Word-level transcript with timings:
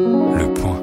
Le 0.00 0.54
point. 0.54 0.82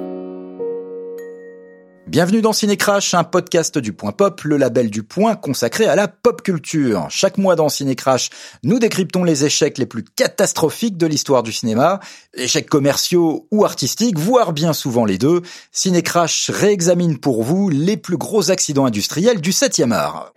Bienvenue 2.05 2.41
dans 2.41 2.53
Cinécrash, 2.53 3.15
un 3.15 3.23
podcast 3.23 3.79
du 3.79 3.91
Point 3.91 4.11
Pop, 4.11 4.43
le 4.43 4.57
label 4.57 4.91
du 4.91 5.01
Point 5.01 5.35
consacré 5.35 5.87
à 5.87 5.95
la 5.95 6.07
pop 6.07 6.43
culture. 6.43 7.07
Chaque 7.09 7.39
mois 7.39 7.55
dans 7.55 7.67
Cinécrash, 7.67 8.29
nous 8.61 8.77
décryptons 8.77 9.23
les 9.23 9.43
échecs 9.43 9.79
les 9.79 9.87
plus 9.87 10.03
catastrophiques 10.03 10.97
de 10.97 11.07
l'histoire 11.07 11.41
du 11.41 11.51
cinéma, 11.51 11.99
échecs 12.35 12.69
commerciaux 12.69 13.47
ou 13.49 13.65
artistiques, 13.65 14.19
voire 14.19 14.53
bien 14.53 14.73
souvent 14.73 15.05
les 15.05 15.17
deux. 15.17 15.41
Cinécrash 15.71 16.51
réexamine 16.51 17.17
pour 17.17 17.41
vous 17.41 17.69
les 17.69 17.97
plus 17.97 18.17
gros 18.17 18.51
accidents 18.51 18.85
industriels 18.85 19.41
du 19.41 19.51
7e 19.51 19.93
art. 19.93 20.31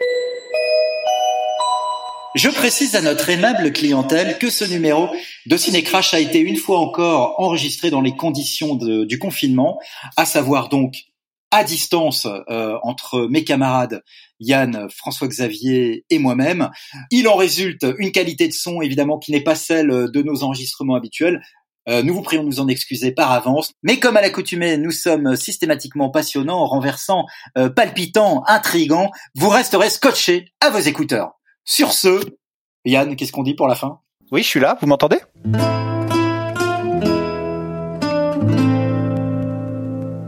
Je 2.36 2.48
précise 2.48 2.94
à 2.94 3.02
notre 3.02 3.28
aimable 3.28 3.72
clientèle 3.72 4.38
que 4.38 4.50
ce 4.50 4.64
numéro 4.64 5.08
de 5.46 5.56
Cinécrash 5.56 6.14
a 6.14 6.20
été 6.20 6.38
une 6.38 6.56
fois 6.56 6.78
encore 6.78 7.34
enregistré 7.38 7.90
dans 7.90 8.00
les 8.00 8.14
conditions 8.14 8.76
du 8.76 9.18
confinement, 9.18 9.80
à 10.16 10.24
savoir 10.24 10.68
donc 10.68 10.94
à 11.50 11.64
distance 11.64 12.28
euh, 12.48 12.78
entre 12.84 13.26
mes 13.28 13.42
camarades 13.42 14.04
Yann, 14.38 14.86
François-Xavier 14.96 16.04
et 16.08 16.18
moi-même. 16.20 16.70
Il 17.10 17.26
en 17.26 17.34
résulte 17.34 17.84
une 17.98 18.12
qualité 18.12 18.46
de 18.46 18.52
son 18.52 18.80
évidemment 18.80 19.18
qui 19.18 19.32
n'est 19.32 19.42
pas 19.42 19.56
celle 19.56 19.88
de 19.88 20.22
nos 20.22 20.44
enregistrements 20.44 20.94
habituels. 20.94 21.42
Euh, 21.88 22.04
nous 22.04 22.14
vous 22.14 22.22
prions 22.22 22.44
de 22.44 22.48
nous 22.48 22.60
en 22.60 22.68
excuser 22.68 23.10
par 23.10 23.32
avance, 23.32 23.72
mais 23.82 23.98
comme 23.98 24.16
à 24.16 24.20
l'accoutumée, 24.20 24.76
nous 24.76 24.92
sommes 24.92 25.34
systématiquement 25.34 26.10
passionnants, 26.10 26.64
renversants, 26.66 27.26
euh, 27.58 27.68
palpitants, 27.68 28.44
intrigants. 28.46 29.10
Vous 29.34 29.48
resterez 29.48 29.90
scotchés 29.90 30.52
à 30.60 30.70
vos 30.70 30.78
écouteurs. 30.78 31.39
Sur 31.72 31.92
ce, 31.92 32.18
Yann, 32.84 33.14
qu'est-ce 33.14 33.30
qu'on 33.30 33.44
dit 33.44 33.54
pour 33.54 33.68
la 33.68 33.76
fin? 33.76 34.00
Oui, 34.32 34.42
je 34.42 34.48
suis 34.48 34.58
là, 34.58 34.76
vous 34.80 34.88
m'entendez? 34.88 35.18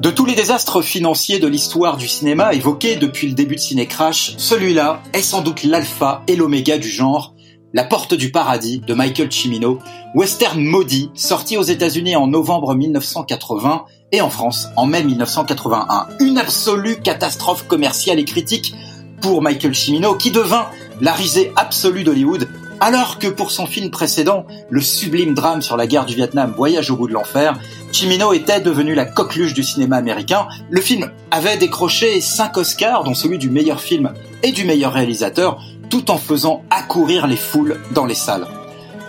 De 0.01 0.11
tous 0.13 0.25
les 0.25 0.37
désastres 0.37 0.83
financiers 0.83 1.41
de 1.41 1.49
l'histoire 1.49 1.97
du 1.97 2.07
cinéma 2.07 2.55
évoqués 2.55 2.95
depuis 2.95 3.27
le 3.27 3.35
début 3.35 3.57
de 3.57 3.61
Cinécrash, 3.61 4.37
celui-là 4.39 5.03
est 5.15 5.23
sans 5.23 5.43
doute 5.43 5.65
l'alpha 5.65 6.23
et 6.29 6.37
l'oméga 6.37 6.79
du 6.79 6.89
genre, 6.89 7.35
La 7.73 7.83
Porte 7.83 8.15
du 8.15 8.31
Paradis 8.31 8.79
de 8.79 8.95
Michael 8.95 9.33
Cimino, 9.33 9.81
western 10.15 10.63
maudit, 10.63 11.11
sorti 11.15 11.57
aux 11.57 11.63
États-Unis 11.63 12.15
en 12.15 12.29
novembre 12.29 12.73
1980 12.77 13.87
et 14.13 14.21
en 14.21 14.31
France 14.31 14.69
en 14.77 14.87
mai 14.87 15.03
1981. 15.03 16.07
Une 16.21 16.39
absolue 16.39 17.01
catastrophe 17.01 17.67
commerciale 17.67 18.21
et 18.21 18.25
critique 18.25 18.77
pour 19.21 19.43
Michael 19.43 19.75
Cimino 19.75 20.15
qui 20.15 20.31
devint 20.31 20.69
la 21.03 21.13
risée 21.13 21.53
absolue 21.57 22.05
d'Hollywood 22.05 22.49
alors 22.81 23.21
que 23.21 23.29
pour 23.29 23.53
son 23.53 23.67
film 23.67 23.91
précédent, 23.91 24.45
le 24.69 24.81
sublime 24.81 25.35
drame 25.35 25.63
sur 25.63 25.77
la 25.77 25.87
guerre 25.87 26.05
du 26.05 26.17
Vietnam, 26.17 26.53
Voyage 26.57 26.91
au 26.91 26.97
bout 26.97 27.07
de 27.07 27.13
l'enfer, 27.13 27.55
Cimino 27.93 28.33
était 28.33 28.61
devenu 28.61 28.95
la 28.95 29.05
coqueluche 29.05 29.55
du 29.55 29.63
cinéma 29.63 29.99
américain. 29.99 30.49
Le 30.69 30.81
film 30.81 31.13
avait 31.31 31.57
décroché 31.57 32.21
cinq 32.21 32.57
Oscars, 32.57 33.05
dont 33.05 33.15
celui 33.15 33.39
du 33.39 33.51
meilleur 33.51 33.81
film 33.81 34.13
et 34.43 34.51
du 34.51 34.65
meilleur 34.65 34.95
réalisateur, 34.95 35.63
tout 35.91 36.11
en 36.11 36.19
faisant 36.19 36.65
accourir 36.71 37.29
les 37.29 37.37
foules 37.37 37.79
dans 37.93 38.05
les 38.05 38.17
salles. 38.17 38.49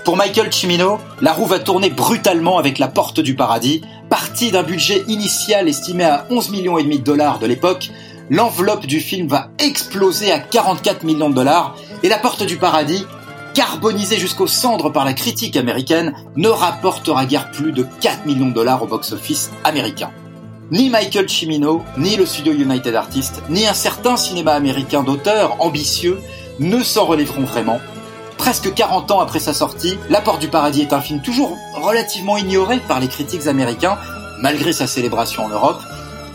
Pour 0.05 0.17
Michael 0.17 0.53
Cimino, 0.53 0.99
la 1.21 1.33
roue 1.33 1.47
va 1.47 1.57
tourner 1.57 1.89
brutalement 1.89 2.59
avec 2.59 2.77
La 2.77 2.89
Porte 2.89 3.21
du 3.21 3.33
Paradis. 3.33 3.81
Parti 4.07 4.51
d'un 4.51 4.61
budget 4.61 5.03
initial 5.07 5.67
estimé 5.67 6.03
à 6.03 6.27
11 6.29 6.51
millions 6.51 6.77
et 6.77 6.83
demi 6.83 6.99
de 6.99 7.03
dollars 7.03 7.39
de 7.39 7.47
l'époque, 7.47 7.89
l'enveloppe 8.29 8.85
du 8.85 8.99
film 8.99 9.27
va 9.27 9.49
exploser 9.59 10.31
à 10.31 10.39
44 10.39 11.03
millions 11.03 11.29
de 11.29 11.35
dollars 11.35 11.75
et 12.03 12.09
La 12.09 12.17
Porte 12.17 12.43
du 12.43 12.57
Paradis, 12.57 13.07
carbonisée 13.53 14.17
jusqu'aux 14.17 14.47
cendres 14.47 14.91
par 14.91 15.05
la 15.05 15.13
critique 15.13 15.55
américaine, 15.55 16.13
ne 16.35 16.49
rapportera 16.49 17.25
guère 17.25 17.49
plus 17.51 17.71
de 17.71 17.87
4 18.01 18.25
millions 18.25 18.49
de 18.49 18.53
dollars 18.53 18.83
au 18.83 18.87
box-office 18.87 19.51
américain. 19.63 20.11
Ni 20.69 20.89
Michael 20.89 21.29
Cimino, 21.29 21.81
ni 21.97 22.17
le 22.17 22.25
studio 22.25 22.51
United 22.51 22.93
Artists, 22.93 23.41
ni 23.49 23.65
un 23.67 23.73
certain 23.73 24.17
cinéma 24.17 24.51
américain 24.51 25.01
d'auteurs 25.01 25.55
ambitieux 25.59 26.19
ne 26.59 26.83
s'en 26.83 27.05
relèveront 27.05 27.43
vraiment. 27.43 27.79
Presque 28.37 28.73
40 28.73 29.11
ans 29.11 29.19
après 29.21 29.39
sa 29.39 29.53
sortie, 29.53 29.97
La 30.09 30.19
Porte 30.19 30.41
du 30.41 30.49
Paradis 30.49 30.81
est 30.81 30.93
un 30.93 30.99
film 30.99 31.21
toujours 31.21 31.55
relativement 31.75 32.35
ignoré 32.35 32.79
par 32.79 32.99
les 32.99 33.07
critiques 33.07 33.47
américains, 33.47 33.97
malgré 34.41 34.73
sa 34.73 34.87
célébration 34.87 35.45
en 35.45 35.49
Europe. 35.49 35.81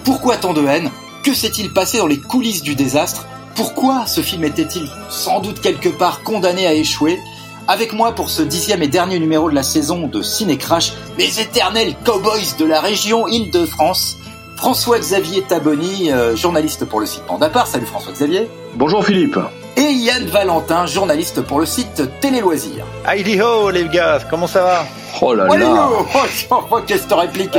Pourquoi 0.04 0.38
tant 0.38 0.54
de 0.54 0.66
haine? 0.66 0.90
Que 1.22 1.34
s'est-il 1.34 1.74
passé 1.74 1.98
dans 1.98 2.06
les 2.06 2.18
coulisses 2.18 2.62
du 2.62 2.74
désastre? 2.74 3.26
Pourquoi 3.54 4.06
ce 4.06 4.20
film 4.20 4.44
était-il 4.44 4.88
sans 5.08 5.40
doute 5.40 5.60
quelque 5.60 5.88
part 5.88 6.22
condamné 6.22 6.66
à 6.66 6.72
échouer 6.74 7.18
Avec 7.66 7.92
moi 7.92 8.12
pour 8.14 8.30
ce 8.30 8.42
dixième 8.42 8.82
et 8.82 8.88
dernier 8.88 9.18
numéro 9.18 9.50
de 9.50 9.54
la 9.54 9.62
saison 9.62 10.06
de 10.06 10.22
Ciné 10.22 10.56
Crash, 10.56 10.92
les 11.18 11.40
éternels 11.40 11.94
cowboys 12.04 12.56
de 12.58 12.64
la 12.64 12.80
région 12.80 13.26
Île-de-France, 13.26 14.16
François-Xavier 14.56 15.42
Taboni, 15.42 16.10
euh, 16.12 16.36
journaliste 16.36 16.84
pour 16.84 17.00
le 17.00 17.06
site 17.06 17.22
Pandapar. 17.24 17.66
Salut 17.66 17.86
François-Xavier. 17.86 18.48
Bonjour 18.74 19.04
Philippe. 19.04 19.38
Et 19.76 19.92
Yann 19.92 20.26
Valentin, 20.26 20.86
journaliste 20.86 21.40
pour 21.42 21.60
le 21.60 21.66
site 21.66 22.02
Télé 22.20 22.40
Loisirs. 22.40 22.84
Heidi 23.08 23.40
ho 23.40 23.70
les 23.70 23.88
gars, 23.88 24.18
comment 24.28 24.48
ça 24.48 24.62
va? 24.62 24.86
Oh 25.20 25.34
là 25.34 25.46
Oh, 25.48 25.54
là. 25.54 25.58
Léo 25.58 26.06
Oh, 26.50 26.56
oh, 26.70 26.78
qu'est-ce 26.86 27.06
que 27.06 27.14
réplique, 27.14 27.56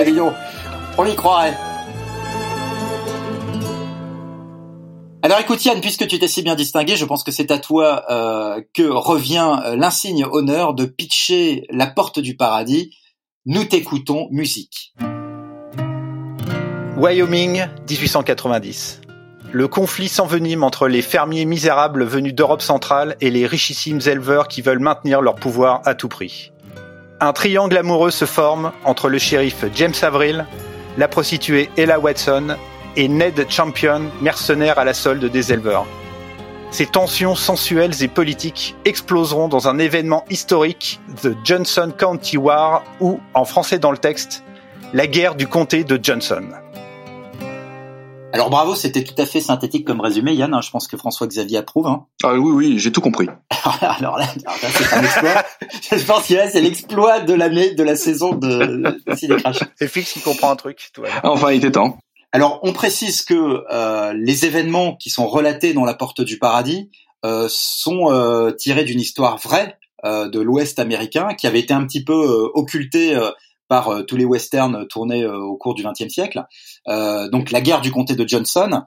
On 0.97 1.05
y 1.05 1.15
croirait. 1.15 1.57
Alors 5.21 5.39
écoute 5.39 5.65
Yann, 5.65 5.81
puisque 5.81 6.07
tu 6.07 6.17
t'es 6.17 6.29
si 6.29 6.43
bien 6.43 6.55
distingué, 6.55 6.95
je 6.95 7.03
pense 7.03 7.25
que 7.25 7.31
c'est 7.31 7.51
à 7.51 7.57
toi 7.57 8.05
euh, 8.09 8.61
que 8.73 8.83
revient 8.83 9.59
euh, 9.65 9.75
l'insigne 9.75 10.25
honneur 10.31 10.73
de 10.73 10.85
pitcher 10.85 11.65
la 11.71 11.87
porte 11.87 12.19
du 12.19 12.37
paradis. 12.37 12.95
Nous 13.45 13.65
t'écoutons, 13.65 14.29
musique. 14.31 14.93
Wyoming, 16.95 17.65
1890. 17.89 19.01
Le 19.51 19.67
conflit 19.67 20.07
s'envenime 20.07 20.63
entre 20.63 20.87
les 20.87 21.01
fermiers 21.01 21.43
misérables 21.43 22.05
venus 22.05 22.33
d'Europe 22.33 22.61
centrale 22.61 23.17
et 23.19 23.29
les 23.29 23.45
richissimes 23.45 23.99
éleveurs 24.05 24.47
qui 24.47 24.61
veulent 24.61 24.79
maintenir 24.79 25.21
leur 25.21 25.35
pouvoir 25.35 25.81
à 25.83 25.95
tout 25.95 26.07
prix. 26.07 26.53
Un 27.19 27.33
triangle 27.33 27.75
amoureux 27.75 28.11
se 28.11 28.25
forme 28.25 28.71
entre 28.85 29.09
le 29.09 29.17
shérif 29.17 29.65
James 29.75 29.93
Avril, 30.01 30.45
la 30.97 31.09
prostituée 31.09 31.69
Ella 31.75 31.99
Watson 31.99 32.55
et 32.95 33.07
Ned 33.07 33.45
Champion, 33.49 34.01
mercenaire 34.21 34.79
à 34.79 34.85
la 34.85 34.93
solde 34.93 35.25
des 35.25 35.53
éleveurs. 35.53 35.85
Ces 36.71 36.85
tensions 36.85 37.33
sensuelles 37.33 38.03
et 38.03 38.07
politiques 38.07 38.75
exploseront 38.85 39.47
dans 39.47 39.67
un 39.67 39.79
événement 39.79 40.23
historique, 40.29 40.99
The 41.23 41.29
Johnson 41.43 41.91
County 41.97 42.37
War, 42.37 42.83
ou, 42.99 43.19
en 43.33 43.45
français 43.45 43.79
dans 43.79 43.91
le 43.91 43.97
texte, 43.97 44.43
la 44.93 45.07
guerre 45.07 45.35
du 45.35 45.47
comté 45.47 45.83
de 45.83 45.99
Johnson. 46.01 46.43
Alors 48.31 48.51
bravo, 48.51 48.75
c'était 48.75 49.03
tout 49.03 49.19
à 49.19 49.25
fait 49.25 49.41
synthétique 49.41 49.85
comme 49.87 50.01
résumé 50.01 50.33
Yann, 50.33 50.53
hein, 50.53 50.61
je 50.61 50.69
pense 50.69 50.87
que 50.87 50.97
François-Xavier 50.97 51.57
approuve. 51.57 51.87
Hein. 51.87 52.05
Ah 52.23 52.35
oui, 52.35 52.51
oui, 52.51 52.79
j'ai 52.79 52.91
tout 52.91 53.01
compris. 53.01 53.27
Alors 53.81 54.17
là, 54.17 54.27
alors 54.45 54.57
là, 54.61 54.69
c'est 54.71 54.93
un 54.93 55.03
exploit. 55.03 55.43
je 55.97 56.05
pense 56.05 56.27
que 56.27 56.33
là, 56.35 56.49
c'est 56.49 56.61
l'exploit 56.61 57.21
de 57.21 57.33
l'année, 57.33 57.73
de 57.73 57.83
la 57.83 57.95
saison 57.95 58.33
de, 58.33 58.97
de 59.05 59.15
Ciné 59.15 59.35
Crash. 59.37 59.59
C'est 59.75 59.87
Fix 59.87 60.13
qui 60.13 60.21
comprend 60.21 60.51
un 60.51 60.55
truc, 60.55 60.91
bien. 60.95 61.09
Enfin, 61.23 61.51
il 61.51 61.57
était 61.57 61.71
temps. 61.71 61.97
Alors, 62.31 62.59
on 62.61 62.73
précise 62.73 63.23
que 63.23 63.63
euh, 63.71 64.13
les 64.13 64.45
événements 64.45 64.95
qui 64.95 65.09
sont 65.09 65.27
relatés 65.27 65.73
dans 65.73 65.85
la 65.85 65.95
Porte 65.95 66.21
du 66.21 66.37
Paradis 66.37 66.91
euh, 67.25 67.47
sont 67.49 68.11
euh, 68.11 68.51
tirés 68.51 68.83
d'une 68.83 68.99
histoire 68.99 69.37
vraie 69.37 69.77
de 70.05 70.39
l'Ouest 70.39 70.79
américain 70.79 71.33
qui 71.33 71.45
avait 71.45 71.59
été 71.59 71.73
un 71.73 71.85
petit 71.85 72.05
peu 72.05 72.49
occultée 72.53 73.19
par 73.67 74.05
tous 74.07 74.15
les 74.15 74.23
westerns 74.23 74.87
tournés 74.87 75.25
au 75.27 75.57
cours 75.57 75.73
du 75.73 75.83
XXe 75.83 76.07
siècle. 76.07 76.45
Donc, 76.87 77.51
la 77.51 77.59
guerre 77.59 77.81
du 77.81 77.91
comté 77.91 78.15
de 78.15 78.25
Johnson, 78.25 78.83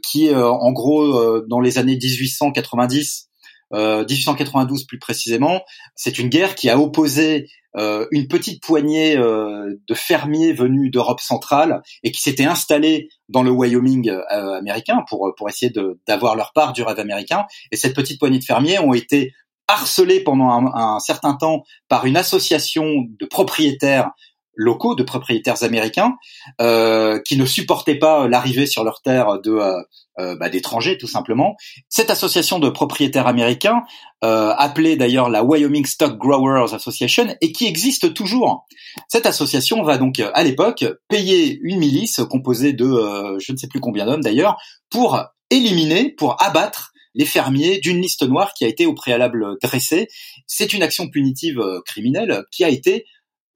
qui, 0.00 0.32
en 0.32 0.70
gros, 0.70 1.40
dans 1.48 1.58
les 1.58 1.78
années 1.78 1.98
1890, 2.00 3.27
euh, 3.74 4.04
1892 4.08 4.84
plus 4.84 4.98
précisément, 4.98 5.62
c'est 5.94 6.18
une 6.18 6.28
guerre 6.28 6.54
qui 6.54 6.70
a 6.70 6.78
opposé 6.78 7.48
euh, 7.76 8.06
une 8.10 8.28
petite 8.28 8.62
poignée 8.62 9.16
euh, 9.16 9.74
de 9.86 9.94
fermiers 9.94 10.52
venus 10.52 10.90
d'Europe 10.90 11.20
centrale 11.20 11.82
et 12.02 12.10
qui 12.10 12.20
s'étaient 12.20 12.46
installés 12.46 13.08
dans 13.28 13.42
le 13.42 13.50
Wyoming 13.50 14.08
euh, 14.08 14.58
américain 14.58 15.04
pour 15.08 15.34
pour 15.36 15.48
essayer 15.48 15.72
d'avoir 16.06 16.34
leur 16.34 16.52
part 16.52 16.72
du 16.72 16.82
rêve 16.82 16.98
américain. 16.98 17.44
Et 17.70 17.76
cette 17.76 17.94
petite 17.94 18.18
poignée 18.18 18.38
de 18.38 18.44
fermiers 18.44 18.78
ont 18.78 18.94
été 18.94 19.34
harcelés 19.68 20.20
pendant 20.20 20.48
un, 20.48 20.94
un 20.94 20.98
certain 20.98 21.34
temps 21.34 21.62
par 21.88 22.06
une 22.06 22.16
association 22.16 23.04
de 23.20 23.26
propriétaires 23.26 24.12
locaux, 24.58 24.94
de 24.94 25.04
propriétaires 25.04 25.62
américains, 25.62 26.16
euh, 26.60 27.20
qui 27.24 27.38
ne 27.38 27.46
supportaient 27.46 27.98
pas 27.98 28.28
l'arrivée 28.28 28.66
sur 28.66 28.84
leur 28.84 29.00
terre 29.00 29.40
de 29.40 29.52
euh, 29.52 29.80
euh, 30.18 30.34
bah, 30.36 30.48
d'étrangers 30.48 30.98
tout 30.98 31.06
simplement. 31.06 31.56
Cette 31.88 32.10
association 32.10 32.58
de 32.58 32.68
propriétaires 32.68 33.28
américains, 33.28 33.84
euh, 34.24 34.52
appelée 34.58 34.96
d'ailleurs 34.96 35.30
la 35.30 35.44
Wyoming 35.44 35.86
Stock 35.86 36.18
Growers 36.18 36.74
Association, 36.74 37.36
et 37.40 37.52
qui 37.52 37.66
existe 37.66 38.12
toujours. 38.14 38.66
Cette 39.06 39.26
association 39.26 39.84
va 39.84 39.96
donc 39.96 40.18
euh, 40.18 40.32
à 40.34 40.42
l'époque 40.42 40.84
payer 41.08 41.60
une 41.62 41.78
milice 41.78 42.20
composée 42.28 42.72
de 42.72 42.84
euh, 42.84 43.38
je 43.38 43.52
ne 43.52 43.56
sais 43.56 43.68
plus 43.68 43.78
combien 43.78 44.06
d'hommes 44.06 44.22
d'ailleurs 44.22 44.56
pour 44.90 45.22
éliminer, 45.50 46.10
pour 46.10 46.42
abattre 46.42 46.90
les 47.14 47.24
fermiers 47.24 47.78
d'une 47.78 48.00
liste 48.02 48.28
noire 48.28 48.54
qui 48.54 48.64
a 48.64 48.68
été 48.68 48.86
au 48.86 48.94
préalable 48.94 49.56
dressée. 49.62 50.08
C'est 50.48 50.72
une 50.72 50.82
action 50.82 51.08
punitive 51.08 51.62
criminelle 51.86 52.42
qui 52.50 52.64
a 52.64 52.68
été 52.68 53.06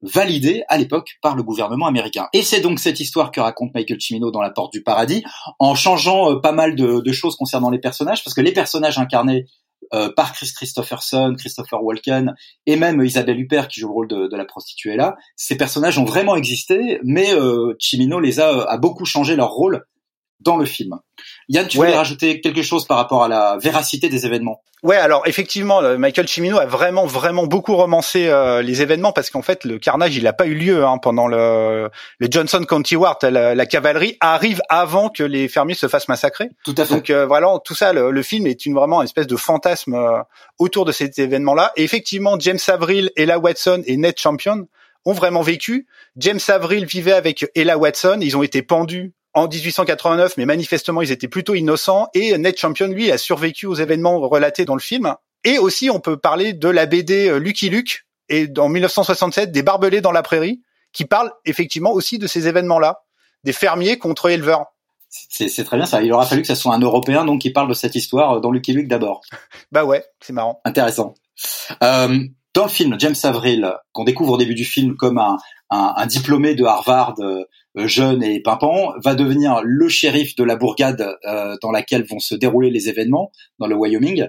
validé 0.02 0.64
à 0.68 0.78
l'époque 0.78 1.18
par 1.22 1.36
le 1.36 1.42
gouvernement 1.42 1.86
américain. 1.86 2.28
Et 2.32 2.42
c'est 2.42 2.60
donc 2.60 2.78
cette 2.78 3.00
histoire 3.00 3.30
que 3.30 3.40
raconte 3.40 3.72
Michael 3.74 4.00
Cimino 4.00 4.30
dans 4.30 4.42
La 4.42 4.50
Porte 4.50 4.72
du 4.72 4.82
Paradis, 4.82 5.22
en 5.58 5.74
changeant 5.74 6.38
pas 6.40 6.52
mal 6.52 6.74
de, 6.74 7.12
choses 7.12 7.36
concernant 7.36 7.70
les 7.70 7.78
personnages, 7.78 8.24
parce 8.24 8.34
que 8.34 8.40
les 8.40 8.52
personnages 8.52 8.98
incarnés 8.98 9.46
euh, 9.94 10.10
par 10.14 10.32
Chris 10.32 10.50
Christopherson, 10.54 11.34
Christopher 11.38 11.82
Walken 11.82 12.34
et 12.66 12.76
même 12.76 13.02
Isabelle 13.02 13.38
Huppert 13.38 13.68
qui 13.68 13.80
joue 13.80 13.88
le 13.88 13.92
rôle 13.92 14.08
de, 14.08 14.36
la 14.36 14.44
prostituée 14.44 14.96
là. 14.96 15.16
Ces 15.36 15.56
personnages 15.56 15.98
ont 15.98 16.04
vraiment 16.04 16.34
existé, 16.34 16.98
mais 17.04 17.34
euh, 17.34 17.74
Chimino 17.78 18.18
les 18.18 18.40
a, 18.40 18.62
a 18.62 18.78
beaucoup 18.78 19.04
changé 19.04 19.36
leur 19.36 19.50
rôle 19.50 19.84
dans 20.44 20.56
le 20.56 20.66
film. 20.66 20.98
Yann, 21.48 21.66
tu 21.68 21.76
voulais 21.76 21.96
rajouter 21.96 22.40
quelque 22.40 22.62
chose 22.62 22.86
par 22.86 22.96
rapport 22.96 23.24
à 23.24 23.28
la 23.28 23.58
véracité 23.60 24.08
des 24.08 24.26
événements? 24.26 24.62
Ouais, 24.82 24.96
alors 24.96 25.22
effectivement, 25.26 25.80
euh, 25.80 25.96
Michael 25.96 26.26
Cimino 26.26 26.58
a 26.58 26.66
vraiment, 26.66 27.06
vraiment 27.06 27.46
beaucoup 27.46 27.76
romancé 27.76 28.26
euh, 28.26 28.62
les 28.62 28.82
événements 28.82 29.12
parce 29.12 29.30
qu'en 29.30 29.42
fait, 29.42 29.64
le 29.64 29.78
carnage, 29.78 30.16
il 30.16 30.24
n'a 30.24 30.32
pas 30.32 30.46
eu 30.46 30.54
lieu 30.54 30.84
hein, 30.84 30.98
pendant 30.98 31.28
le, 31.28 31.88
le, 32.18 32.28
Johnson 32.28 32.64
County 32.64 32.96
War. 32.96 33.16
La, 33.22 33.54
la, 33.54 33.66
cavalerie 33.66 34.16
arrive 34.18 34.60
avant 34.68 35.08
que 35.08 35.22
les 35.22 35.46
fermiers 35.46 35.74
se 35.74 35.86
fassent 35.86 36.08
massacrer. 36.08 36.50
Tout 36.64 36.74
à 36.76 36.84
fait. 36.84 36.94
Donc 36.94 37.10
euh, 37.10 37.26
voilà, 37.26 37.60
tout 37.64 37.76
ça, 37.76 37.92
le, 37.92 38.10
le, 38.10 38.22
film 38.24 38.48
est 38.48 38.66
une 38.66 38.74
vraiment 38.74 39.00
une 39.02 39.04
espèce 39.04 39.28
de 39.28 39.36
fantasme 39.36 39.96
autour 40.58 40.84
de 40.84 40.90
cet 40.90 41.16
événement-là. 41.16 41.70
Et 41.76 41.84
effectivement, 41.84 42.36
James 42.40 42.58
Avril, 42.66 43.12
Ella 43.14 43.38
Watson 43.38 43.82
et 43.86 43.96
Ned 43.96 44.18
Champion 44.18 44.66
ont 45.04 45.12
vraiment 45.12 45.42
vécu. 45.42 45.86
James 46.16 46.40
Avril 46.48 46.86
vivait 46.86 47.12
avec 47.12 47.46
Ella 47.54 47.78
Watson. 47.78 48.18
Ils 48.20 48.36
ont 48.36 48.42
été 48.42 48.62
pendus 48.62 49.12
en 49.34 49.48
1889, 49.48 50.36
mais 50.36 50.46
manifestement 50.46 51.02
ils 51.02 51.12
étaient 51.12 51.28
plutôt 51.28 51.54
innocents. 51.54 52.08
Et 52.14 52.36
Ned 52.38 52.56
Champion, 52.56 52.88
lui, 52.88 53.10
a 53.10 53.18
survécu 53.18 53.66
aux 53.66 53.74
événements 53.74 54.20
relatés 54.20 54.64
dans 54.64 54.74
le 54.74 54.80
film. 54.80 55.14
Et 55.44 55.58
aussi, 55.58 55.90
on 55.90 56.00
peut 56.00 56.16
parler 56.16 56.52
de 56.52 56.68
la 56.68 56.86
BD 56.86 57.28
euh, 57.28 57.38
Lucky 57.38 57.68
Luke 57.68 58.06
et 58.28 58.48
en 58.58 58.68
1967 58.68 59.50
des 59.50 59.62
Barbelés 59.62 60.00
dans 60.00 60.12
la 60.12 60.22
prairie, 60.22 60.62
qui 60.92 61.04
parlent 61.04 61.32
effectivement 61.44 61.92
aussi 61.92 62.18
de 62.18 62.26
ces 62.26 62.48
événements-là, 62.48 63.02
des 63.44 63.52
fermiers 63.52 63.98
contre 63.98 64.30
éleveurs. 64.30 64.66
C'est 65.08 65.64
très 65.64 65.76
bien 65.76 65.84
ça. 65.84 66.02
Il 66.02 66.12
aura 66.12 66.24
fallu 66.24 66.40
que 66.40 66.48
ce 66.48 66.54
soit 66.54 66.74
un 66.74 66.78
Européen 66.78 67.26
donc 67.26 67.42
qui 67.42 67.50
parle 67.50 67.68
de 67.68 67.74
cette 67.74 67.94
histoire 67.94 68.40
dans 68.40 68.50
Lucky 68.50 68.72
Luke 68.72 68.88
d'abord. 68.88 69.20
bah 69.72 69.84
ouais, 69.84 70.04
c'est 70.20 70.32
marrant. 70.32 70.60
Intéressant. 70.64 71.14
Euh, 71.82 72.24
dans 72.54 72.64
le 72.64 72.70
film, 72.70 72.96
James 72.98 73.14
Avril, 73.22 73.74
qu'on 73.92 74.04
découvre 74.04 74.34
au 74.34 74.38
début 74.38 74.54
du 74.54 74.64
film 74.64 74.96
comme 74.96 75.18
un, 75.18 75.36
un, 75.70 75.94
un 75.96 76.06
diplômé 76.06 76.54
de 76.54 76.64
Harvard 76.64 77.16
euh, 77.18 77.24
euh, 77.34 77.44
jeune 77.76 78.22
et 78.22 78.40
pimpant, 78.40 78.92
va 79.02 79.14
devenir 79.14 79.60
le 79.64 79.88
shérif 79.88 80.36
de 80.36 80.44
la 80.44 80.56
bourgade 80.56 81.16
euh, 81.24 81.56
dans 81.62 81.70
laquelle 81.70 82.04
vont 82.04 82.18
se 82.18 82.34
dérouler 82.34 82.70
les 82.70 82.88
événements 82.88 83.32
dans 83.58 83.66
le 83.66 83.74
Wyoming. 83.74 84.28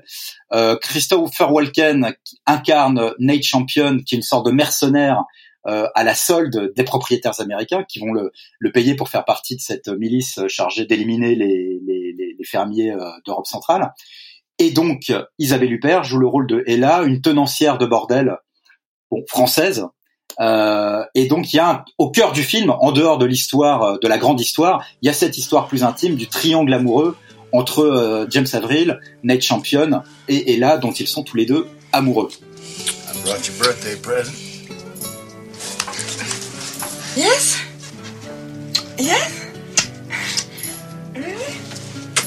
Euh, 0.54 0.78
Christopher 0.78 1.52
Walken 1.52 2.14
incarne 2.46 3.14
Nate 3.20 3.44
Champion, 3.44 3.98
qui 3.98 4.16
est 4.16 4.18
une 4.18 4.24
sorte 4.24 4.46
de 4.46 4.52
mercenaire 4.52 5.24
euh, 5.68 5.88
à 5.96 6.04
la 6.04 6.16
solde 6.16 6.74
des 6.76 6.84
propriétaires 6.84 7.40
américains 7.40 7.84
qui 7.88 8.00
vont 8.00 8.12
le, 8.12 8.32
le, 8.60 8.72
payer 8.72 8.96
pour 8.96 9.10
faire 9.10 9.24
partie 9.24 9.56
de 9.56 9.62
cette 9.62 9.88
milice 9.88 10.40
chargée 10.48 10.86
d'éliminer 10.86 11.36
les, 11.36 11.80
les, 11.86 12.14
les, 12.18 12.46
fermiers 12.46 12.94
d'Europe 13.26 13.48
centrale. 13.48 13.94
Et 14.60 14.72
donc, 14.72 15.14
Isabelle 15.40 15.72
Huppert 15.72 16.04
joue 16.04 16.20
le 16.20 16.28
rôle 16.28 16.46
de 16.46 16.62
Ella, 16.68 17.04
une 17.04 17.22
tenancière 17.22 17.78
de 17.78 17.86
bordel, 17.86 18.36
bon, 19.10 19.24
française, 19.30 19.86
euh, 20.40 21.04
et 21.16 21.28
donc 21.28 21.54
il 21.54 21.58
y 21.58 21.60
a 21.60 21.86
au 21.98 22.10
cœur 22.10 22.32
du 22.32 22.44
film, 22.44 22.70
en 22.70 22.92
dehors 22.92 23.18
de 23.18 23.26
l'histoire, 23.26 23.84
euh, 23.84 23.98
de 24.02 24.08
la 24.08 24.18
grande 24.18 24.40
histoire, 24.40 24.84
il 25.02 25.08
y 25.08 25.10
a 25.10 25.14
cette 25.14 25.38
histoire 25.38 25.68
plus 25.68 25.84
intime 25.84 26.16
du 26.16 26.28
triangle 26.28 26.74
amoureux 26.74 27.16
entre 27.52 27.84
euh, 27.84 28.26
James 28.30 28.48
Avril, 28.54 29.00
Nate 29.24 29.42
Champion 29.42 30.02
et 30.28 30.54
Ella, 30.54 30.78
dont 30.78 30.92
ils 30.92 31.08
sont 31.08 31.24
tous 31.24 31.38
les 31.38 31.46
deux 31.46 31.68
amoureux. 31.92 32.30
I 33.08 33.24
brought 33.24 33.48
your 33.48 33.58
birthday 33.60 33.96
present. 33.96 34.34
Yes? 37.16 37.60
Yes? 38.98 39.32
Really? 41.14 41.54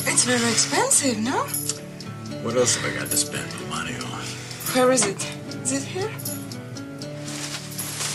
It's 0.06 0.25
very 0.25 0.49
expensive, 0.49 1.19
no? 1.19 1.44
What 2.44 2.56
else 2.56 2.76
have 2.76 2.85
I 2.85 2.97
got 2.97 3.11
to 3.11 3.17
spend 3.17 3.49
money 3.69 3.97
on? 3.97 4.23
Where 4.75 4.93
is 4.93 5.05
it? 5.05 5.26
Is 5.64 5.73
it 5.73 5.82
here? 5.82 6.36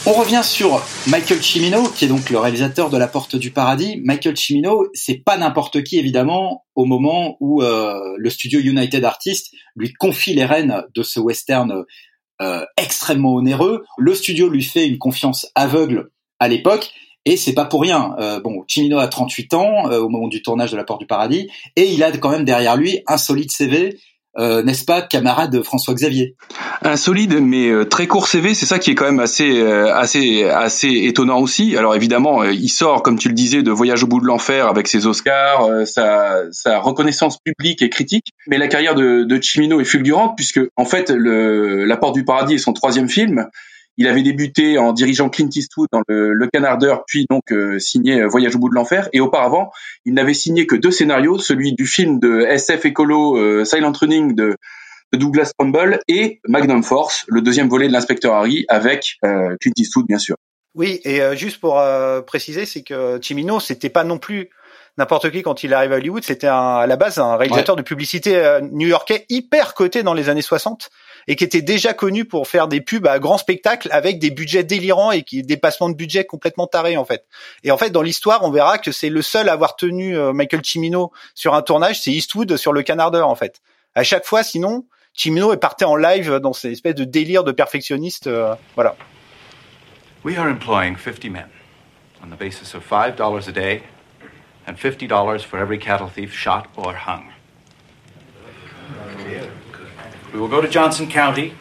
On 0.07 0.13
revient 0.13 0.41
sur 0.43 0.81
Michael 1.05 1.43
Cimino, 1.43 1.83
qui 1.83 2.05
est 2.05 2.07
donc 2.07 2.31
le 2.31 2.39
réalisateur 2.39 2.89
de 2.89 2.97
La 2.97 3.07
Porte 3.07 3.35
du 3.35 3.51
Paradis. 3.51 4.01
Michael 4.03 4.35
Cimino, 4.35 4.87
c'est 4.95 5.23
pas 5.23 5.37
n'importe 5.37 5.83
qui 5.83 5.99
évidemment. 5.99 6.65
Au 6.73 6.85
moment 6.85 7.37
où 7.39 7.61
euh, 7.61 8.15
le 8.17 8.29
studio 8.31 8.59
United 8.59 9.03
Artists 9.05 9.53
lui 9.75 9.93
confie 9.93 10.33
les 10.33 10.43
rênes 10.43 10.83
de 10.95 11.03
ce 11.03 11.19
western 11.19 11.85
euh, 12.41 12.65
extrêmement 12.77 13.35
onéreux, 13.35 13.85
le 13.99 14.15
studio 14.15 14.49
lui 14.49 14.63
fait 14.63 14.87
une 14.87 14.97
confiance 14.97 15.45
aveugle 15.53 16.09
à 16.39 16.47
l'époque. 16.47 16.91
Et 17.25 17.37
c'est 17.37 17.53
pas 17.53 17.65
pour 17.65 17.83
rien. 17.83 18.15
Euh, 18.17 18.39
bon, 18.39 18.63
Cimino 18.67 18.97
a 18.97 19.07
38 19.07 19.53
ans 19.53 19.83
au 19.91 20.09
moment 20.09 20.29
du 20.29 20.41
tournage 20.41 20.71
de 20.71 20.77
La 20.77 20.83
Porte 20.83 21.01
du 21.01 21.05
Paradis, 21.05 21.47
et 21.75 21.83
il 21.83 22.03
a 22.03 22.11
quand 22.17 22.31
même 22.31 22.43
derrière 22.45 22.75
lui 22.75 23.03
un 23.05 23.17
solide 23.17 23.51
CV 23.51 23.99
euh, 24.37 24.63
n'est-ce 24.63 24.85
pas, 24.85 25.01
camarade 25.01 25.61
François 25.61 25.93
Xavier 25.93 26.35
Un 26.83 26.95
solide 26.95 27.39
mais 27.41 27.69
euh, 27.69 27.85
très 27.85 28.07
court 28.07 28.27
CV, 28.27 28.55
c'est 28.55 28.65
ça 28.65 28.79
qui 28.79 28.91
est 28.91 28.95
quand 28.95 29.05
même 29.05 29.19
assez 29.19 29.61
euh, 29.61 29.93
assez 29.93 30.45
assez 30.45 30.89
étonnant 31.03 31.39
aussi. 31.39 31.77
Alors 31.77 31.95
évidemment, 31.95 32.43
il 32.43 32.69
sort, 32.69 33.03
comme 33.03 33.19
tu 33.19 33.27
le 33.27 33.35
disais, 33.35 33.61
de 33.61 33.71
Voyage 33.71 34.03
au 34.03 34.07
bout 34.07 34.19
de 34.19 34.25
l'enfer 34.25 34.67
avec 34.67 34.87
ses 34.87 35.05
Oscars, 35.05 35.85
sa, 35.85 36.43
sa 36.51 36.79
reconnaissance 36.79 37.37
publique 37.37 37.81
et 37.83 37.89
critique. 37.89 38.31
Mais 38.47 38.57
la 38.57 38.67
carrière 38.67 38.95
de, 38.95 39.23
de 39.23 39.41
Chimino 39.41 39.79
est 39.79 39.85
fulgurante 39.85 40.35
puisque 40.35 40.61
en 40.75 40.85
fait, 40.85 41.11
le, 41.11 41.85
La 41.85 41.97
Porte 41.97 42.15
du 42.15 42.25
Paradis 42.25 42.55
est 42.55 42.59
son 42.59 42.73
troisième 42.73 43.09
film. 43.09 43.47
Il 43.97 44.07
avait 44.07 44.23
débuté 44.23 44.77
en 44.77 44.93
dirigeant 44.93 45.29
Clint 45.29 45.49
Eastwood 45.53 45.87
dans 45.91 46.01
le, 46.07 46.33
le 46.33 46.47
Canardeur, 46.47 47.03
puis 47.05 47.25
donc 47.29 47.51
euh, 47.51 47.77
signé 47.77 48.21
euh, 48.21 48.27
Voyage 48.27 48.55
au 48.55 48.59
bout 48.59 48.69
de 48.69 48.73
l'enfer. 48.75 49.09
Et 49.13 49.19
auparavant, 49.19 49.71
il 50.05 50.13
n'avait 50.13 50.33
signé 50.33 50.65
que 50.65 50.75
deux 50.75 50.91
scénarios, 50.91 51.37
celui 51.39 51.73
du 51.73 51.85
film 51.85 52.19
de 52.19 52.41
SF 52.41 52.85
écolo 52.85 53.37
euh, 53.37 53.65
Silent 53.65 53.91
Running 53.91 54.33
de, 54.33 54.55
Douglas 55.17 55.51
Trumbull 55.57 55.99
et 56.07 56.39
Magnum 56.47 56.83
Force, 56.83 57.25
le 57.27 57.41
deuxième 57.41 57.69
volet 57.69 57.87
de 57.87 57.93
l'inspecteur 57.93 58.33
Harry 58.33 58.65
avec 58.69 59.17
Clint 59.21 59.73
Eastwood 59.77 60.05
bien 60.07 60.19
sûr. 60.19 60.35
Oui, 60.73 61.01
et 61.03 61.19
juste 61.35 61.59
pour 61.59 61.81
préciser, 62.25 62.65
c'est 62.65 62.81
que 62.81 63.19
Chimino, 63.21 63.59
c'était 63.59 63.89
pas 63.89 64.05
non 64.05 64.19
plus 64.19 64.49
n'importe 64.97 65.29
qui 65.31 65.41
quand 65.41 65.63
il 65.63 65.73
arrive 65.73 65.91
à 65.91 65.97
Hollywood. 65.97 66.23
C'était 66.23 66.47
à 66.47 66.85
la 66.87 66.95
base 66.95 67.19
un 67.19 67.35
réalisateur 67.35 67.75
de 67.75 67.81
publicité 67.81 68.59
new-yorkais 68.71 69.25
hyper 69.29 69.73
coté 69.73 70.01
dans 70.01 70.13
les 70.13 70.29
années 70.29 70.41
60 70.41 70.89
et 71.27 71.35
qui 71.35 71.43
était 71.43 71.61
déjà 71.61 71.93
connu 71.93 72.25
pour 72.25 72.47
faire 72.47 72.67
des 72.67 72.81
pubs 72.81 73.07
à 73.07 73.19
grand 73.19 73.37
spectacle 73.37 73.89
avec 73.91 74.19
des 74.19 74.31
budgets 74.31 74.63
délirants 74.63 75.11
et 75.11 75.23
qui 75.23 75.43
des 75.43 75.57
passements 75.57 75.89
de 75.89 75.95
budget 75.95 76.25
complètement 76.25 76.67
tarés 76.67 76.97
en 76.97 77.05
fait. 77.05 77.25
Et 77.63 77.71
en 77.71 77.77
fait 77.77 77.91
dans 77.91 78.01
l'histoire 78.01 78.43
on 78.43 78.51
verra 78.51 78.77
que 78.77 78.91
c'est 78.91 79.09
le 79.09 79.21
seul 79.21 79.49
à 79.49 79.53
avoir 79.53 79.75
tenu 79.75 80.17
euh, 80.17 80.33
Michael 80.33 80.61
Cimino 80.63 81.11
sur 81.35 81.53
un 81.53 81.61
tournage, 81.61 82.01
c'est 82.01 82.11
Eastwood 82.11 82.57
sur 82.57 82.73
le 82.73 82.83
Canardeur 82.83 83.27
en 83.27 83.35
fait. 83.35 83.61
À 83.95 84.03
chaque 84.03 84.25
fois 84.25 84.43
sinon 84.43 84.85
Cimino 85.13 85.53
est 85.53 85.57
parti 85.57 85.83
en 85.83 85.95
live 85.95 86.39
dans 86.39 86.53
ces 86.53 86.71
espèces 86.71 86.95
de 86.95 87.03
délire 87.03 87.43
de 87.43 87.51
perfectionniste 87.51 88.27
euh, 88.27 88.55
voilà. 88.75 88.95
We 90.23 90.37
are 90.37 90.47
employing 90.47 90.95
50 90.95 91.29
men 91.29 91.49
on 92.23 92.29
the 92.29 92.37
basis 92.37 92.73
of 92.75 92.83
$5 92.87 93.47
a 93.47 93.51
day 93.51 93.83
and 94.67 94.75
$50 94.77 95.43
for 95.43 95.57
every 95.57 95.79
cattle 95.79 96.07
thief 96.07 96.33
shot 96.33 96.67
or 96.77 96.93
hung. 96.93 97.31
We 100.33 100.39
will 100.39 100.47
go 100.47 100.61
to 100.61 100.67
Johnson 100.69 101.07
County. 101.07 101.53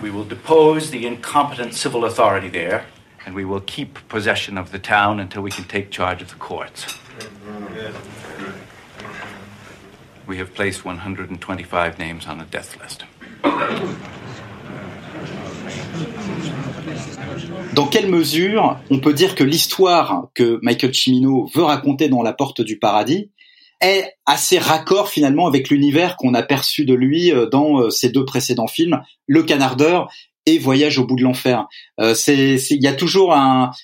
We 0.00 0.10
will 0.10 0.24
depose 0.24 0.90
the 0.90 1.06
incompetent 1.06 1.74
civil 1.74 2.04
authority 2.04 2.48
there, 2.48 2.86
and 3.26 3.34
we 3.34 3.44
will 3.44 3.60
keep 3.60 4.06
possession 4.08 4.58
of 4.58 4.70
the 4.70 4.78
town 4.78 5.18
until 5.18 5.42
we 5.42 5.50
can 5.50 5.64
take 5.64 5.90
charge 5.90 6.22
of 6.22 6.28
the 6.28 6.36
courts. 6.36 6.86
We 10.26 10.40
have 10.40 10.52
placed 10.54 10.84
125 10.84 11.98
names 11.98 12.20
on 12.28 12.40
a 12.40 12.44
death 12.50 12.78
list. 12.82 13.04
Dans 17.74 17.86
quelle 17.86 18.08
mesure 18.08 18.78
on 18.90 19.00
peut 19.00 19.12
dire 19.12 19.34
que 19.34 19.44
l'histoire 19.44 20.28
que 20.34 20.58
Michael 20.62 20.94
Cimino 20.94 21.50
veut 21.54 21.64
raconter 21.64 22.08
dans 22.08 22.22
La 22.22 22.32
Porte 22.32 22.62
du 22.62 22.78
Paradis 22.78 23.30
est 23.80 24.12
assez 24.24 24.58
raccord 24.58 25.08
finalement 25.08 25.46
avec 25.46 25.68
l'univers 25.68 26.16
qu'on 26.16 26.34
a 26.34 26.42
perçu 26.42 26.84
de 26.84 26.94
lui 26.94 27.32
euh, 27.32 27.46
dans 27.46 27.80
euh, 27.80 27.90
ses 27.90 28.10
deux 28.10 28.24
précédents 28.24 28.66
films, 28.66 29.02
Le 29.26 29.42
Canardeur 29.42 30.08
et 30.46 30.58
Voyage 30.58 30.98
au 30.98 31.06
bout 31.06 31.16
de 31.16 31.22
l'enfer. 31.22 31.66
Euh, 32.00 32.14
il 32.28 32.82
y 32.82 32.86
a 32.86 32.92
toujours 32.92 33.34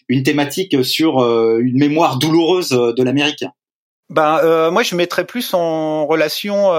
une 0.08 0.22
thématique 0.22 0.84
sur 0.84 1.18
une 1.58 1.78
mémoire 1.78 2.18
douloureuse 2.18 2.70
de 2.70 3.02
l'Amérique. 3.02 3.44
Ben, 4.10 4.70
moi, 4.70 4.82
je 4.82 4.94
mettrais 4.94 5.24
plus 5.24 5.54
en 5.54 6.06
relation 6.06 6.72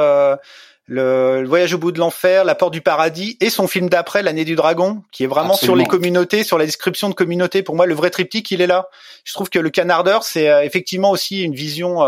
le, 0.87 1.43
Voyage 1.45 1.73
au 1.73 1.77
bout 1.77 1.91
de 1.91 1.99
l'enfer, 1.99 2.43
La 2.43 2.55
Porte 2.55 2.73
du 2.73 2.81
paradis 2.81 3.37
et 3.39 3.49
son 3.49 3.67
film 3.67 3.89
d'après, 3.89 4.21
L'année 4.21 4.45
du 4.45 4.55
dragon, 4.55 5.01
qui 5.11 5.23
est 5.23 5.27
vraiment 5.27 5.55
sur 5.55 5.75
les 5.75 5.85
communautés, 5.85 6.43
sur 6.43 6.57
la 6.57 6.65
description 6.65 7.09
de 7.09 7.13
communautés. 7.13 7.63
Pour 7.63 7.75
moi, 7.75 7.85
le 7.85 7.95
vrai 7.95 8.09
triptyque, 8.09 8.51
il 8.51 8.61
est 8.61 8.67
là. 8.67 8.87
Je 9.23 9.33
trouve 9.33 9.49
que 9.49 9.59
Le 9.59 9.69
Canardeur, 9.69 10.23
c'est 10.23 10.65
effectivement 10.65 11.11
aussi 11.11 11.43
une 11.43 11.55
vision 11.55 12.03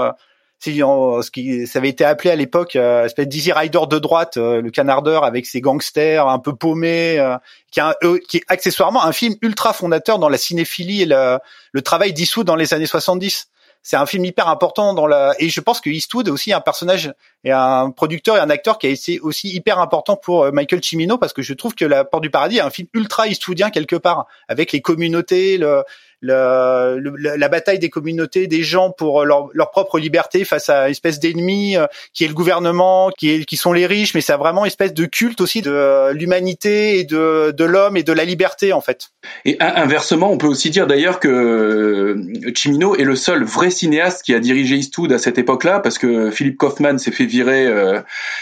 ce 0.64 1.32
qui 1.32 1.68
ça 1.68 1.80
avait 1.80 1.90
été 1.90 2.06
appelé 2.06 2.30
à 2.30 2.36
l'époque 2.36 2.76
euh, 2.76 3.06
espèce 3.06 3.28
d'Easy 3.28 3.52
Rider 3.52 3.82
de 3.90 4.00
droite, 4.00 4.38
euh, 4.38 4.62
le 4.62 4.72
canardeur 4.72 5.24
avec 5.24 5.46
ses 5.46 5.62
gangsters 5.62 6.28
un 6.28 6.40
peu 6.40 6.56
paumés, 6.56 7.20
euh, 7.20 7.38
qui, 7.72 7.80
est 7.80 8.28
qui 8.28 8.38
est 8.38 8.44
accessoirement 8.48 9.04
un 9.04 9.12
film 9.12 9.36
ultra 9.42 9.74
fondateur 9.74 10.20
dans 10.20 10.30
la 10.30 10.38
cinéphilie 10.38 11.04
et 11.04 11.06
le, 11.06 11.40
le 11.72 11.82
travail 11.82 12.14
d'Eastwood 12.14 12.46
dans 12.46 12.56
les 12.56 12.74
années 12.74 12.86
70 12.86 13.48
c'est 13.84 13.98
un 13.98 14.06
film 14.06 14.26
hyper 14.26 14.48
important 14.48 14.94
dans 14.94 15.06
la 15.06 15.36
et 15.40 15.50
je 15.50 15.62
pense 15.62 15.82
que 15.82 15.90
Eastwood 15.90 16.28
est 16.28 16.32
aussi 16.32 16.54
un 16.54 16.62
personnage 16.62 17.14
et 17.44 17.52
un 17.52 17.92
producteur 17.92 18.38
et 18.38 18.40
un 18.40 18.50
acteur 18.50 18.80
qui 18.80 18.88
a 18.88 18.90
été 18.90 19.20
aussi 19.20 19.50
hyper 19.54 19.80
important 19.80 20.16
pour 20.16 20.52
Michael 20.52 20.82
Cimino 20.84 21.18
parce 21.18 21.34
que 21.34 21.42
je 21.42 21.54
trouve 21.54 21.76
que 21.76 21.86
La 21.86 22.06
Porte 22.06 22.24
du 22.24 22.30
Paradis 22.30 22.58
est 22.58 22.62
un 22.62 22.70
film 22.70 22.88
ultra 22.94 23.28
Eastwoodien 23.28 23.70
quelque 23.70 23.96
part 23.96 24.28
avec 24.48 24.72
les 24.72 24.82
communautés, 24.82 25.58
le, 25.58 25.84
le, 26.24 27.36
la 27.38 27.50
bataille 27.50 27.80
des 27.80 27.90
communautés, 27.90 28.48
des 28.48 28.64
gens 28.64 28.92
pour 28.92 29.26
leur, 29.26 29.50
leur 29.54 29.72
propre 29.72 30.00
liberté 30.00 30.46
face 30.46 30.70
à 30.70 30.86
une 30.86 30.92
espèce 30.92 31.20
d'ennemi 31.20 31.78
euh, 31.78 31.86
qui 32.14 32.24
est 32.24 32.28
le 32.28 32.34
gouvernement, 32.34 33.12
qui, 33.18 33.32
est, 33.32 33.46
qui 33.46 33.58
sont 33.58 33.74
les 33.74 33.86
riches, 33.86 34.14
mais 34.14 34.22
c'est 34.22 34.36
vraiment 34.36 34.62
une 34.64 34.68
espèce 34.68 34.94
de 34.94 35.06
culte 35.06 35.42
aussi 35.42 35.62
de 35.62 35.72
euh, 35.72 36.14
l'humanité 36.14 37.00
et 37.00 37.04
de, 37.04 37.54
de 37.56 37.64
l'homme 37.64 37.98
et 37.98 38.04
de 38.04 38.14
la 38.14 38.26
liberté 38.26 38.74
en 38.74 38.82
fait. 38.82 39.13
Et 39.46 39.58
inversement, 39.60 40.32
on 40.32 40.38
peut 40.38 40.48
aussi 40.48 40.70
dire 40.70 40.88
d'ailleurs 40.88 41.20
que 41.20 41.28
euh, 41.28 42.52
Cimino 42.56 42.96
est 42.96 43.04
le 43.04 43.16
seul 43.16 43.44
vrai 43.44 43.70
cinéaste 43.70 44.24
qui 44.24 44.34
a 44.34 44.40
dirigé 44.40 44.76
Eastwood 44.76 45.12
à 45.12 45.18
cette 45.18 45.38
époque-là, 45.38 45.80
parce 45.80 45.98
que 45.98 46.32
Philippe 46.32 46.58
Kaufman 46.58 46.98
s'est 46.98 47.12
fait 47.12 47.26
virer 47.26 47.72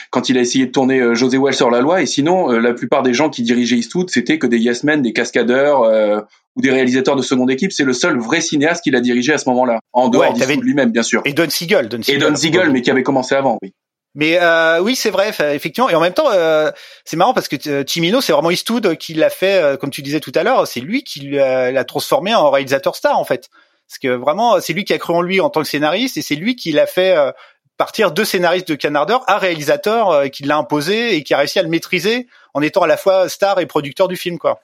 quand 0.10 0.30
il 0.30 0.38
a 0.38 0.42
essayé 0.42 0.66
de 0.66 0.72
tourner 0.72 1.16
José 1.16 1.38
Wells 1.38 1.56
sur 1.56 1.72
la 1.72 1.82
loi, 1.82 2.02
et 2.02 2.06
sinon 2.06 2.50
la 2.50 2.74
plupart 2.74 3.04
des 3.04 3.14
gens 3.14 3.30
qui 3.30 3.44
dirigeaient 3.44 3.78
Eastwood, 3.78 4.10
c'était 4.10 4.38
que 4.38 4.48
des 4.48 4.58
yes 4.58 4.84
men, 4.84 5.02
des 5.02 5.14
cascadeurs 5.14 5.82
ou 6.56 6.62
des 6.62 6.72
réalisateurs 6.72 7.16
de 7.16 7.22
seconde 7.22 7.52
équipe, 7.52 7.72
c'est 7.72 7.84
le 7.84 7.94
seul 7.94 8.18
vrai 8.20 8.42
cinéaste 8.42 8.84
qu'il 8.84 8.96
a 8.96 9.02
dirigé 9.02 9.34
à 9.34 9.38
ce 9.38 9.50
moment-là, 9.50 9.80
en 9.94 10.10
dehors 10.10 10.38
ouais, 10.38 10.56
de 10.56 10.62
lui-même 10.62 10.92
bien 10.92 11.04
sûr. 11.04 11.22
Et 11.26 11.34
Don 11.34 11.50
Siegel, 11.50 11.88
Don 11.90 12.02
Siegel. 12.02 12.22
Et 12.22 12.26
Don 12.26 12.36
Siegel, 12.36 12.72
mais 12.72 12.82
qui 12.82 12.92
avait 12.92 13.04
commencé 13.04 13.36
avant, 13.36 13.58
oui. 13.62 13.74
Mais 14.14 14.40
euh, 14.42 14.80
oui, 14.82 14.96
c'est 14.96 15.10
vrai, 15.10 15.30
effectivement. 15.30 15.90
Et 15.90 15.96
en 15.96 16.02
même 16.02 16.14
temps, 16.14 16.32
euh, 16.32 16.72
c'est 17.06 17.16
marrant 17.16 17.34
parce 17.34 17.48
que 17.48 17.86
Chimino, 17.88 18.20
c'est 18.20 18.34
vraiment 18.34 18.52
Eastwood 18.52 18.98
qui 18.98 19.14
l'a 19.14 19.30
fait, 19.30 19.62
euh, 19.62 19.78
comme 19.78 19.90
tu 19.90 20.02
disais 20.02 20.20
tout 20.20 20.34
à 20.36 20.44
l'heure, 20.44 20.68
c'est 20.68 20.82
lui 20.82 21.04
qui 21.04 21.22
l'a 21.32 21.84
transformé 21.86 22.34
en 22.36 22.50
réalisateur 22.50 22.96
star 22.96 23.18
en 23.18 23.24
fait. 23.24 23.50
Parce 23.92 24.00
que 24.00 24.08
vraiment, 24.08 24.62
c'est 24.62 24.72
lui 24.72 24.86
qui 24.86 24.94
a 24.94 24.98
cru 24.98 25.14
en 25.14 25.22
lui 25.22 25.42
en 25.42 25.50
tant 25.50 25.62
que 25.62 25.68
scénariste 25.68 26.16
et 26.16 26.22
c'est 26.22 26.36
lui 26.36 26.56
qui 26.56 26.72
l'a 26.72 26.88
fait 26.88 27.14
euh, 27.18 27.34
partir 27.76 28.14
de 28.14 28.24
scénariste 28.24 28.70
de 28.70 28.76
Canardeur 28.76 29.24
à 29.28 29.38
réalisateur, 29.38 30.12
euh, 30.12 30.28
qui 30.28 30.44
l'a 30.44 30.56
imposé 30.56 31.16
et 31.16 31.24
qui 31.24 31.34
a 31.34 31.38
réussi 31.38 31.60
à 31.60 31.64
le 31.64 31.68
maîtriser 31.68 32.28
en 32.54 32.62
étant 32.62 32.84
à 32.84 32.88
la 32.88 32.96
fois 32.96 33.28
star 33.28 33.60
et 33.60 33.66
producteur 33.66 34.08
du 34.08 34.16
film, 34.16 34.38
quoi. 34.38 34.62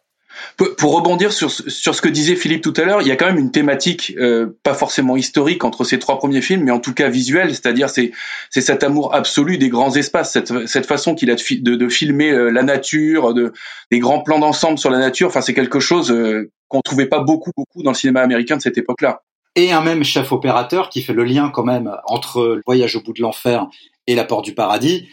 Pour 0.55 0.95
rebondir 0.95 1.31
sur, 1.31 1.51
ce 1.51 2.01
que 2.01 2.09
disait 2.09 2.35
Philippe 2.35 2.63
tout 2.63 2.73
à 2.77 2.83
l'heure, 2.83 3.01
il 3.01 3.07
y 3.07 3.11
a 3.11 3.15
quand 3.15 3.27
même 3.27 3.37
une 3.37 3.51
thématique 3.51 4.13
euh, 4.17 4.57
pas 4.63 4.73
forcément 4.73 5.15
historique 5.15 5.63
entre 5.63 5.83
ces 5.83 5.99
trois 5.99 6.17
premiers 6.17 6.41
films, 6.41 6.63
mais 6.63 6.71
en 6.71 6.79
tout 6.79 6.93
cas 6.93 7.09
visuelle, 7.09 7.51
c'est-à-dire 7.51 7.89
c'est 7.89 8.11
cet 8.49 8.83
amour 8.83 9.13
absolu 9.13 9.57
des 9.57 9.69
grands 9.69 9.95
espaces, 9.95 10.33
cette, 10.33 10.67
cette 10.67 10.85
façon 10.85 11.15
qu'il 11.15 11.29
a 11.29 11.35
de, 11.35 11.75
de, 11.75 11.89
filmer 11.89 12.31
euh, 12.31 12.49
la 12.49 12.63
nature, 12.63 13.33
de 13.33 13.53
des 13.91 13.99
grands 13.99 14.21
plans 14.21 14.39
d'ensemble 14.39 14.77
sur 14.79 14.89
la 14.89 14.99
nature. 14.99 15.27
Enfin, 15.27 15.41
c'est 15.41 15.53
quelque 15.53 15.79
chose 15.79 16.11
euh, 16.11 16.51
qu'on 16.67 16.81
trouvait 16.81 17.05
pas 17.05 17.19
beaucoup 17.19 17.51
beaucoup 17.55 17.83
dans 17.83 17.91
le 17.91 17.95
cinéma 17.95 18.21
américain 18.21 18.57
de 18.57 18.61
cette 18.61 18.77
époque-là. 18.77 19.21
Et 19.55 19.71
un 19.71 19.81
même 19.81 20.03
chef 20.03 20.31
opérateur 20.31 20.89
qui 20.89 21.01
fait 21.01 21.13
le 21.13 21.23
lien 21.23 21.49
quand 21.53 21.63
même 21.63 21.95
entre 22.05 22.55
le 22.55 22.61
Voyage 22.65 22.95
au 22.95 23.01
bout 23.01 23.13
de 23.13 23.21
l'enfer 23.21 23.67
et 24.05 24.15
La 24.15 24.23
Porte 24.23 24.45
du 24.45 24.53
Paradis 24.53 25.07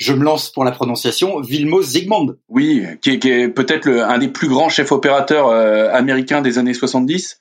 je 0.00 0.14
me 0.14 0.24
lance 0.24 0.50
pour 0.50 0.64
la 0.64 0.72
prononciation, 0.72 1.40
Vilmos 1.40 1.82
Zsigmond. 1.82 2.36
Oui, 2.48 2.86
qui 3.02 3.10
est, 3.10 3.48
peut-être 3.48 3.88
un 3.88 4.16
des 4.16 4.28
plus 4.28 4.48
grands 4.48 4.70
chefs 4.70 4.92
opérateurs 4.92 5.48
euh, 5.48 5.90
américains 5.92 6.40
des 6.40 6.56
années 6.56 6.72
70, 6.72 7.38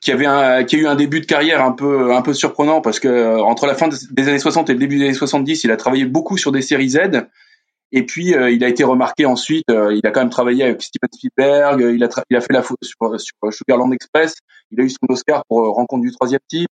qui 0.00 0.12
avait 0.12 0.26
un, 0.26 0.62
qui 0.62 0.76
a 0.76 0.78
eu 0.78 0.86
un 0.86 0.94
début 0.94 1.20
de 1.20 1.26
carrière 1.26 1.64
un 1.64 1.72
peu 1.72 2.14
un 2.14 2.22
peu 2.22 2.32
surprenant 2.32 2.80
parce 2.80 3.00
que 3.00 3.08
euh, 3.08 3.42
entre 3.42 3.66
la 3.66 3.74
fin 3.74 3.88
des 3.88 4.28
années 4.28 4.38
60 4.38 4.70
et 4.70 4.74
le 4.74 4.78
début 4.78 4.98
des 4.98 5.06
années 5.06 5.14
70, 5.14 5.64
il 5.64 5.72
a 5.72 5.76
travaillé 5.76 6.04
beaucoup 6.04 6.38
sur 6.38 6.52
des 6.52 6.62
séries 6.62 6.90
Z. 6.90 7.26
Et 7.90 8.06
puis 8.06 8.34
euh, 8.34 8.52
il 8.52 8.62
a 8.62 8.68
été 8.68 8.84
remarqué 8.84 9.26
ensuite. 9.26 9.64
il 9.68 10.00
a 10.04 10.10
quand 10.12 10.20
même 10.20 10.30
travaillé 10.30 10.62
avec 10.62 10.80
Steven 10.82 11.08
Spielberg. 11.12 11.80
Il 11.92 12.04
a 12.04 12.08
il 12.30 12.36
a 12.36 12.40
fait 12.40 12.52
la 12.52 12.62
photo 12.62 12.78
sur, 12.82 13.20
sur 13.20 13.52
Sugarland 13.52 13.90
Express. 13.92 14.36
Il 14.70 14.80
a 14.80 14.84
eu 14.84 14.90
son 14.90 15.06
Oscar 15.08 15.42
pour 15.48 15.74
Rencontre 15.74 16.02
du 16.02 16.12
troisième 16.12 16.40
type. 16.48 16.70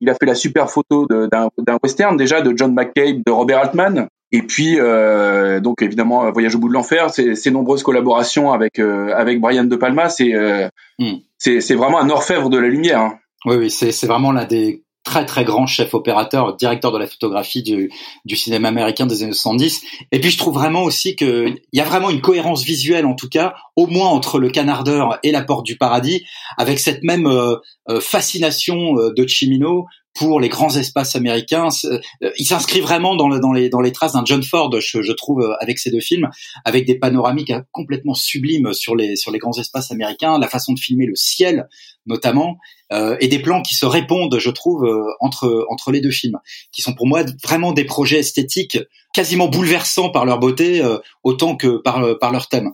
Il 0.00 0.10
a 0.10 0.14
fait 0.14 0.26
la 0.26 0.34
super 0.34 0.70
photo 0.70 1.06
d'un 1.06 1.78
western 1.82 2.16
déjà 2.16 2.40
de 2.40 2.56
John 2.56 2.72
McCabe, 2.72 3.22
de 3.24 3.30
Robert 3.30 3.58
Altman. 3.58 4.08
Et 4.30 4.42
puis, 4.42 4.78
euh, 4.78 5.58
donc 5.60 5.80
évidemment, 5.80 6.30
Voyage 6.30 6.54
au 6.54 6.58
bout 6.58 6.68
de 6.68 6.74
l'enfer, 6.74 7.10
ces 7.10 7.50
nombreuses 7.50 7.82
collaborations 7.82 8.52
avec 8.52 8.78
euh, 8.78 9.14
avec 9.14 9.40
Brian 9.40 9.64
De 9.64 9.76
Palma, 9.76 10.10
c'est 10.10 10.34
euh, 10.34 10.68
hmm. 10.98 11.16
c'est 11.38 11.74
vraiment 11.74 11.98
un 11.98 12.10
orfèvre 12.10 12.50
de 12.50 12.58
la 12.58 12.68
lumière. 12.68 13.00
Hein. 13.00 13.18
Oui, 13.46 13.56
oui, 13.56 13.70
c'est 13.70 14.06
vraiment 14.06 14.32
l'un 14.32 14.44
des 14.44 14.82
très 15.08 15.24
très 15.24 15.42
grands 15.42 15.66
chefs 15.66 15.94
opérateurs, 15.94 16.54
directeur 16.54 16.92
de 16.92 16.98
la 16.98 17.06
photographie 17.06 17.62
du, 17.62 18.36
cinéma 18.36 18.68
américain 18.68 19.06
des 19.06 19.22
années 19.22 19.32
70. 19.32 19.82
Et 20.12 20.20
puis 20.20 20.30
je 20.30 20.36
trouve 20.36 20.52
vraiment 20.52 20.84
aussi 20.84 21.16
qu'il 21.16 21.56
y 21.72 21.80
a 21.80 21.84
vraiment 21.84 22.10
une 22.10 22.20
cohérence 22.20 22.62
visuelle, 22.62 23.06
en 23.06 23.14
tout 23.14 23.30
cas, 23.30 23.54
au 23.74 23.86
moins 23.86 24.08
entre 24.08 24.38
le 24.38 24.50
Canardeur 24.50 25.18
et 25.22 25.32
la 25.32 25.42
Porte 25.42 25.64
du 25.64 25.78
Paradis, 25.78 26.26
avec 26.58 26.78
cette 26.78 27.02
même 27.02 27.26
euh, 27.26 27.56
fascination 28.00 28.94
de 29.16 29.26
Chimino 29.26 29.86
pour 30.18 30.40
les 30.40 30.48
grands 30.48 30.76
espaces 30.76 31.14
américains. 31.14 31.68
Euh, 31.84 32.00
il 32.36 32.44
s'inscrit 32.44 32.80
vraiment 32.80 33.14
dans, 33.14 33.28
dans, 33.38 33.52
les, 33.52 33.68
dans 33.68 33.80
les 33.80 33.92
traces 33.92 34.12
d'un 34.12 34.24
John 34.24 34.42
Ford, 34.42 34.70
je, 34.80 35.00
je, 35.00 35.12
trouve, 35.12 35.42
euh, 35.42 35.54
avec 35.60 35.78
ces 35.78 35.90
deux 35.90 36.00
films, 36.00 36.28
avec 36.64 36.86
des 36.86 36.98
panoramiques 36.98 37.50
hein, 37.50 37.64
complètement 37.70 38.14
sublimes 38.14 38.74
sur 38.74 38.96
les, 38.96 39.14
sur 39.16 39.30
les 39.30 39.38
grands 39.38 39.56
espaces 39.58 39.92
américains, 39.92 40.38
la 40.38 40.48
façon 40.48 40.72
de 40.72 40.80
filmer 40.80 41.06
le 41.06 41.14
ciel 41.14 41.68
notamment, 42.06 42.56
euh, 42.90 43.16
et 43.20 43.28
des 43.28 43.38
plans 43.38 43.60
qui 43.60 43.74
se 43.74 43.84
répondent, 43.84 44.38
je 44.38 44.50
trouve, 44.50 44.86
euh, 44.86 45.04
entre, 45.20 45.66
entre 45.68 45.92
les 45.92 46.00
deux 46.00 46.10
films, 46.10 46.38
qui 46.72 46.80
sont 46.80 46.94
pour 46.94 47.06
moi 47.06 47.22
vraiment 47.44 47.72
des 47.72 47.84
projets 47.84 48.20
esthétiques 48.20 48.78
quasiment 49.12 49.48
bouleversants 49.48 50.08
par 50.08 50.24
leur 50.24 50.38
beauté, 50.38 50.82
autant 51.22 51.54
que 51.56 51.78
par, 51.82 52.18
par 52.18 52.32
leur 52.32 52.48
thème. 52.48 52.70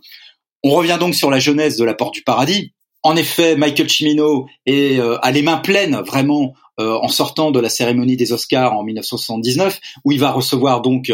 On 0.62 0.70
revient 0.70 0.98
donc 1.00 1.14
sur 1.14 1.30
la 1.30 1.40
jeunesse 1.40 1.76
de 1.76 1.84
La 1.84 1.94
Porte 1.94 2.14
du 2.14 2.22
Paradis. 2.22 2.72
En 3.02 3.16
effet, 3.16 3.56
Michael 3.56 3.90
Cimino 3.90 4.46
est 4.66 4.98
à 5.00 5.30
les 5.30 5.42
mains 5.42 5.58
pleines 5.58 5.96
vraiment 6.06 6.54
euh, 6.80 6.98
en 7.00 7.08
sortant 7.08 7.50
de 7.50 7.60
la 7.60 7.68
cérémonie 7.68 8.16
des 8.16 8.32
Oscars 8.32 8.76
en 8.76 8.82
1979, 8.82 9.80
où 10.04 10.12
il 10.12 10.20
va 10.20 10.30
recevoir 10.30 10.82
donc 10.82 11.12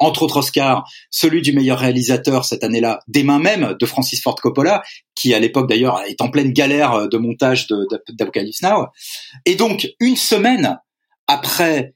entre 0.00 0.22
autres 0.22 0.36
Oscars, 0.36 0.88
celui 1.10 1.42
du 1.42 1.52
meilleur 1.52 1.78
réalisateur 1.78 2.44
cette 2.44 2.62
année-là, 2.62 3.00
des 3.08 3.24
mains 3.24 3.40
même 3.40 3.76
de 3.78 3.86
Francis 3.86 4.22
Ford 4.22 4.36
Coppola, 4.36 4.82
qui 5.16 5.34
à 5.34 5.40
l'époque 5.40 5.68
d'ailleurs 5.68 6.02
est 6.02 6.20
en 6.22 6.30
pleine 6.30 6.52
galère 6.52 7.08
de 7.08 7.18
montage 7.18 7.66
d'Apocalypse 8.12 8.62
Now. 8.62 8.86
Et 9.44 9.56
donc, 9.56 9.88
une 9.98 10.16
semaine 10.16 10.78
après 11.26 11.94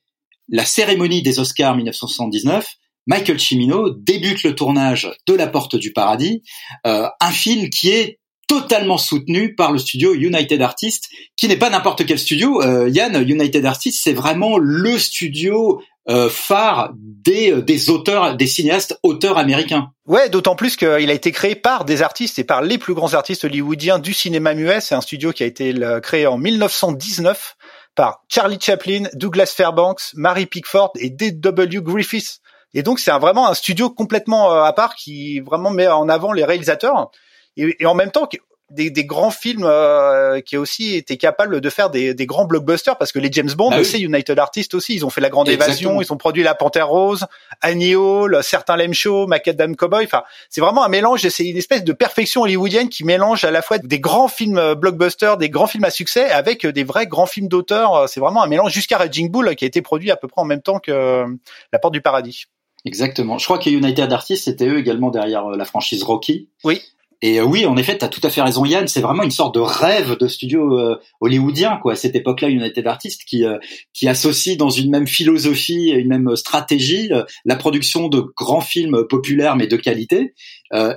la 0.48 0.64
cérémonie 0.64 1.22
des 1.22 1.38
Oscars 1.38 1.76
1979, 1.76 2.74
Michael 3.06 3.40
Cimino 3.40 3.90
débute 3.90 4.42
le 4.44 4.54
tournage 4.54 5.10
de 5.26 5.34
La 5.34 5.46
Porte 5.46 5.76
du 5.76 5.92
Paradis, 5.92 6.42
euh, 6.86 7.08
un 7.20 7.30
film 7.30 7.68
qui 7.70 7.90
est 7.90 8.20
totalement 8.52 8.98
soutenu 8.98 9.54
par 9.54 9.72
le 9.72 9.78
studio 9.78 10.12
United 10.12 10.60
Artists, 10.60 11.08
qui 11.38 11.48
n'est 11.48 11.56
pas 11.56 11.70
n'importe 11.70 12.04
quel 12.04 12.18
studio. 12.18 12.60
Euh, 12.60 12.86
Yann, 12.90 13.26
United 13.26 13.64
Artists, 13.64 14.04
c'est 14.04 14.12
vraiment 14.12 14.58
le 14.58 14.98
studio 14.98 15.80
euh, 16.10 16.28
phare 16.28 16.92
des, 16.94 17.50
euh, 17.50 17.62
des 17.62 17.88
auteurs, 17.88 18.36
des 18.36 18.46
cinéastes 18.46 18.98
auteurs 19.02 19.38
américains. 19.38 19.88
Ouais, 20.04 20.28
d'autant 20.28 20.54
plus 20.54 20.76
qu'il 20.76 20.86
a 20.88 21.14
été 21.14 21.32
créé 21.32 21.54
par 21.54 21.86
des 21.86 22.02
artistes 22.02 22.38
et 22.38 22.44
par 22.44 22.60
les 22.60 22.76
plus 22.76 22.92
grands 22.92 23.14
artistes 23.14 23.44
hollywoodiens 23.44 23.98
du 23.98 24.12
cinéma 24.12 24.52
muet. 24.52 24.82
C'est 24.82 24.94
un 24.94 25.00
studio 25.00 25.32
qui 25.32 25.44
a 25.44 25.46
été 25.46 25.74
créé 26.02 26.26
en 26.26 26.36
1919 26.36 27.56
par 27.94 28.22
Charlie 28.28 28.58
Chaplin, 28.60 29.04
Douglas 29.14 29.54
Fairbanks, 29.56 30.12
Mary 30.12 30.44
Pickford 30.44 30.92
et 30.96 31.08
D.W. 31.08 31.80
Griffiths. 31.80 32.40
Et 32.74 32.82
donc 32.82 33.00
c'est 33.00 33.12
vraiment 33.12 33.48
un 33.48 33.54
studio 33.54 33.88
complètement 33.88 34.50
à 34.62 34.72
part 34.74 34.94
qui 34.94 35.40
vraiment 35.40 35.70
met 35.70 35.88
en 35.88 36.10
avant 36.10 36.32
les 36.32 36.44
réalisateurs 36.44 37.10
et, 37.56 37.76
et 37.80 37.86
en 37.86 37.94
même 37.94 38.10
temps 38.10 38.28
des, 38.72 38.90
des, 38.90 39.04
grands 39.04 39.30
films 39.30 39.64
euh, 39.64 40.40
qui 40.40 40.56
aussi 40.56 40.96
été 40.96 41.16
capables 41.16 41.60
de 41.60 41.70
faire 41.70 41.90
des, 41.90 42.14
des, 42.14 42.26
grands 42.26 42.46
blockbusters 42.46 42.96
parce 42.96 43.12
que 43.12 43.18
les 43.18 43.30
James 43.30 43.50
Bond, 43.54 43.70
bah 43.70 43.84
c'est 43.84 44.00
United 44.00 44.38
Artists 44.38 44.74
aussi, 44.74 44.94
ils 44.94 45.04
ont 45.04 45.10
fait 45.10 45.20
La 45.20 45.28
Grande 45.28 45.48
Évasion, 45.48 46.00
ils 46.00 46.12
ont 46.12 46.16
produit 46.16 46.42
La 46.42 46.54
Panthère 46.54 46.88
Rose, 46.88 47.26
Annie 47.60 47.94
Hall, 47.94 48.38
certains 48.42 48.76
Lem 48.76 48.94
Show, 48.94 49.26
Macadam 49.26 49.76
Cowboy. 49.76 50.04
Enfin, 50.04 50.22
c'est 50.48 50.60
vraiment 50.60 50.84
un 50.84 50.88
mélange, 50.88 51.26
c'est 51.28 51.44
une 51.44 51.56
espèce 51.56 51.84
de 51.84 51.92
perfection 51.92 52.42
hollywoodienne 52.42 52.88
qui 52.88 53.04
mélange 53.04 53.44
à 53.44 53.50
la 53.50 53.62
fois 53.62 53.78
des 53.78 54.00
grands 54.00 54.28
films 54.28 54.58
euh, 54.58 54.74
blockbusters, 54.74 55.36
des 55.36 55.50
grands 55.50 55.66
films 55.66 55.84
à 55.84 55.90
succès 55.90 56.30
avec 56.30 56.66
des 56.66 56.84
vrais 56.84 57.06
grands 57.06 57.26
films 57.26 57.48
d'auteur. 57.48 58.08
C'est 58.08 58.20
vraiment 58.20 58.42
un 58.42 58.48
mélange 58.48 58.72
jusqu'à 58.72 58.96
Raging 58.96 59.30
Bull 59.30 59.54
qui 59.54 59.64
a 59.64 59.68
été 59.68 59.82
produit 59.82 60.10
à 60.10 60.16
peu 60.16 60.28
près 60.28 60.40
en 60.40 60.46
même 60.46 60.62
temps 60.62 60.78
que 60.78 61.26
La 61.72 61.78
Porte 61.78 61.92
du 61.92 62.00
Paradis. 62.00 62.46
Exactement. 62.84 63.38
Je 63.38 63.44
crois 63.44 63.58
que 63.58 63.70
United 63.70 64.12
Artists 64.12 64.44
c'était 64.44 64.66
eux 64.66 64.78
également 64.78 65.10
derrière 65.10 65.46
la 65.50 65.64
franchise 65.64 66.02
Rocky. 66.02 66.48
Oui 66.64 66.80
Et 67.24 67.38
euh, 67.38 67.44
oui, 67.44 67.66
en 67.66 67.76
effet, 67.76 67.96
tu 67.96 68.04
as 68.04 68.08
tout 68.08 68.20
à 68.24 68.30
fait 68.30 68.42
raison, 68.42 68.64
Yann. 68.64 68.88
C'est 68.88 69.00
vraiment 69.00 69.22
une 69.22 69.30
sorte 69.30 69.54
de 69.54 69.60
rêve 69.60 70.18
de 70.18 70.26
studio 70.26 70.78
euh, 70.78 70.96
hollywoodien, 71.20 71.78
quoi. 71.80 71.92
À 71.92 71.96
cette 71.96 72.16
époque-là, 72.16 72.48
United 72.48 72.84
Artists 72.86 73.22
qui 73.24 73.44
euh, 73.44 73.58
qui 73.92 74.08
associe 74.08 74.56
dans 74.56 74.70
une 74.70 74.90
même 74.90 75.06
philosophie, 75.06 75.90
une 75.90 76.08
même 76.08 76.34
stratégie, 76.34 77.10
la 77.44 77.56
production 77.56 78.08
de 78.08 78.20
grands 78.36 78.60
films 78.60 79.06
populaires 79.08 79.54
mais 79.54 79.68
de 79.68 79.76
qualité, 79.76 80.34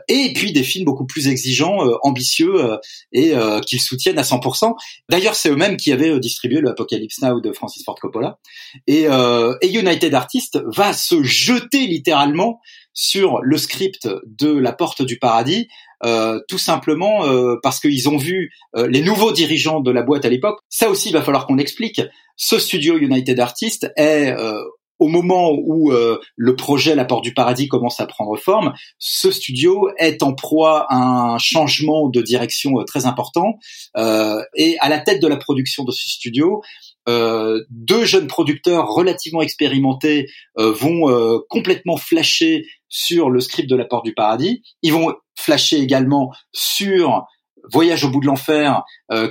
et 0.08 0.34
puis 0.34 0.54
des 0.54 0.64
films 0.64 0.86
beaucoup 0.86 1.06
plus 1.06 1.28
exigeants, 1.28 1.78
ambitieux 2.02 2.56
et 3.12 3.34
qu'ils 3.68 3.82
soutiennent 3.82 4.18
à 4.18 4.24
100%. 4.24 4.74
D'ailleurs, 5.10 5.36
c'est 5.36 5.50
eux-mêmes 5.50 5.78
qui 5.78 5.92
avaient 5.92 6.18
distribué 6.20 6.62
le 6.62 6.70
Apocalypse 6.70 7.22
Now 7.22 7.42
de 7.42 7.52
Francis 7.52 7.84
Ford 7.84 7.96
Coppola. 8.00 8.40
Et, 8.88 9.04
et 9.04 9.68
United 9.68 10.14
Artists 10.14 10.60
va 10.74 10.94
se 10.94 11.22
jeter 11.24 11.86
littéralement 11.88 12.62
sur 12.96 13.42
le 13.42 13.58
script 13.58 14.08
de 14.26 14.58
La 14.58 14.72
Porte 14.72 15.04
du 15.04 15.20
Paradis, 15.20 15.68
euh, 16.04 16.40
tout 16.48 16.58
simplement 16.58 17.26
euh, 17.26 17.56
parce 17.64 17.80
qu'ils 17.80 18.10
ont 18.10 18.18
vu 18.18 18.52
euh, 18.76 18.88
les 18.88 19.02
nouveaux 19.02 19.32
dirigeants 19.32 19.80
de 19.80 19.92
la 19.92 20.04
boîte 20.04 20.26
à 20.26 20.30
l'époque. 20.30 20.60
Ça 20.70 20.90
aussi, 20.90 21.10
il 21.10 21.14
va 21.14 21.22
falloir 21.22 21.48
qu'on 21.48 21.58
explique. 21.58 22.02
Ce 22.36 22.60
studio 22.60 22.98
United 22.98 23.40
Artists 23.40 23.92
est 23.96 24.36
au 25.00 25.08
moment 25.08 25.52
où 25.54 25.92
le 25.92 26.56
projet 26.58 26.96
La 26.96 27.06
Porte 27.06 27.24
du 27.24 27.34
Paradis 27.34 27.70
commence 27.70 28.02
à 28.02 28.08
prendre 28.08 28.36
forme, 28.36 28.74
ce 29.00 29.32
studio 29.32 29.90
est 29.98 30.22
en 30.22 30.34
proie 30.34 30.86
à 30.90 30.98
un 30.98 31.38
changement 31.38 32.10
de 32.10 32.22
direction 32.22 32.74
très 32.86 33.06
important. 33.06 33.58
et 33.96 34.78
à 34.82 34.90
la 34.90 35.00
tête 35.00 35.22
de 35.22 35.28
la 35.28 35.38
production 35.38 35.86
de 35.86 35.92
ce 35.92 36.10
studio, 36.10 36.62
euh, 37.08 37.64
deux 37.70 38.04
jeunes 38.06 38.28
producteurs 38.28 38.88
relativement 38.88 39.42
expérimentés 39.42 40.28
euh, 40.58 40.72
vont 40.72 41.10
euh, 41.10 41.38
complètement 41.50 41.98
flasher 41.98 42.66
sur 42.90 43.30
le 43.30 43.42
script 43.42 43.70
de 43.70 43.76
La 43.76 43.86
Porte 43.86 44.06
du 44.06 44.14
Paradis. 44.14 44.64
Ils 44.82 44.94
vont 44.94 45.14
flasher 45.36 45.78
également 45.78 46.34
sur 46.52 47.26
Voyage 47.72 48.04
au 48.04 48.10
bout 48.10 48.20
de 48.20 48.28
l'enfer 48.28 48.84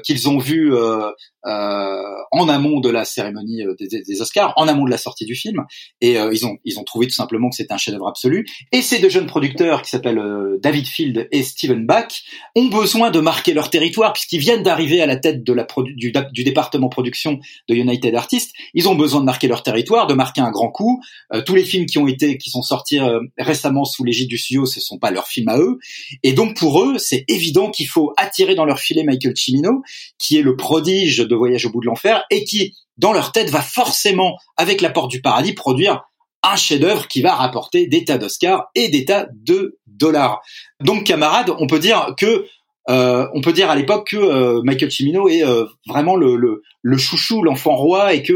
qu'ils 0.03 0.29
ont 0.29 0.39
vu 0.39 0.75
euh, 0.75 1.11
en 1.45 2.49
amont 2.49 2.81
de 2.81 2.89
la 2.89 3.05
cérémonie 3.05 3.63
euh, 3.63 3.75
des, 3.79 4.21
Oscars, 4.21 4.53
en 4.57 4.67
amont 4.67 4.85
de 4.85 4.91
la 4.91 4.99
sortie 4.99 5.25
du 5.25 5.35
film, 5.35 5.65
et 6.01 6.19
euh, 6.19 6.31
ils 6.33 6.47
ont 6.47 6.57
ils 6.65 6.79
ont 6.79 6.85
trouvé 6.85 7.07
tout 7.07 7.15
simplement 7.15 7.51
que 7.51 7.57
c'était 7.57 7.73
un 7.73 7.79
chef-d'œuvre 7.79 8.09
absolu. 8.09 8.47
Et 8.73 8.83
ces 8.83 8.99
deux 8.99 9.09
jeunes 9.09 9.27
producteurs 9.27 9.83
qui 9.83 9.91
s'appellent 9.91 10.23
David 10.61 10.87
Field 10.87 11.29
et 11.31 11.43
Steven 11.43 11.87
Bach 11.87 12.23
ont 12.57 12.67
besoin 12.67 13.11
de 13.11 13.21
marquer 13.21 13.55
leur 13.55 13.71
territoire 13.71 14.13
puisqu'ils 14.13 14.39
viennent 14.39 14.63
d'arriver 14.63 15.01
à 15.01 15.07
la 15.07 15.17
tête 15.17 15.45
de 15.45 15.53
la 15.53 15.67
du, 15.97 16.13
du, 16.33 16.45
département 16.45 16.89
production 16.89 17.39
de 17.69 17.75
United 17.75 18.15
Artists. 18.15 18.53
Ils 18.75 18.89
ont 18.89 18.95
besoin 18.95 19.21
de 19.21 19.27
marquer 19.27 19.49
leur 19.49 19.63
territoire, 19.63 20.07
de 20.07 20.15
marquer 20.15 20.41
un 20.41 20.51
grand 20.51 20.71
coup. 20.71 21.01
tous 21.47 21.55
les 21.55 21.65
films 21.65 21.87
qui 21.87 21.99
ont 21.99 22.07
été 22.07 22.39
qui 22.39 22.51
sont 22.51 22.63
sortis 22.63 22.99
récemment 23.39 23.85
sous 23.85 24.05
l'égide 24.05 24.29
du 24.29 24.39
studio, 24.39 24.67
ce 24.67 24.81
sont 24.81 24.99
pas 24.99 25.11
leurs 25.11 25.27
films 25.27 25.49
à 25.49 25.59
eux. 25.59 25.79
Et 26.23 26.33
donc 26.33 26.57
pour 26.57 26.83
eux, 26.83 26.99
c'est 26.99 27.25
évident 27.29 27.71
qu'il 27.71 27.89
faut 27.89 28.13
attirer 28.17 28.55
dans 28.55 28.65
leur 28.65 28.79
filet 28.79 29.05
Michael 29.05 29.37
Cimino, 29.37 29.83
qui 30.19 30.39
est 30.39 30.43
le 30.43 30.57
prodige 30.57 31.19
de 31.19 31.34
Voyage 31.35 31.67
au 31.67 31.71
bout 31.71 31.81
de 31.81 31.87
l'enfer 31.87 32.25
et 32.31 32.45
qui, 32.45 32.75
dans 32.97 33.13
leur 33.13 33.33
tête, 33.33 33.51
va 33.51 33.61
forcément, 33.61 34.37
avec 34.57 34.81
la 34.81 34.91
porte 34.91 35.11
du 35.11 35.21
paradis, 35.21 35.53
produire 35.53 36.03
un 36.43 36.57
chef-d'œuvre 36.57 37.09
qui 37.09 37.23
va 37.23 37.35
rapporter 37.35 37.87
des 37.87 38.05
tas 38.05 38.19
d'Oscars 38.19 38.67
et 38.75 38.89
des 38.89 39.05
tas 39.05 39.27
de 39.33 39.79
dollars. 39.87 40.43
Donc, 40.81 41.05
camarades, 41.05 41.51
on 41.59 41.67
peut 41.67 41.79
dire 41.79 42.15
que 42.19 42.47
euh, 42.91 43.27
on 43.33 43.41
peut 43.41 43.53
dire 43.53 43.71
à 43.71 43.77
l'époque 43.77 44.09
que 44.11 44.17
euh, 44.17 44.61
Michael 44.63 44.91
Cimino 44.91 45.27
est 45.29 45.43
euh, 45.43 45.65
vraiment 45.87 46.17
le, 46.17 46.63
chouchou, 46.99 47.43
l'enfant 47.43 47.77
roi, 47.77 48.13
et 48.13 48.23
que 48.23 48.35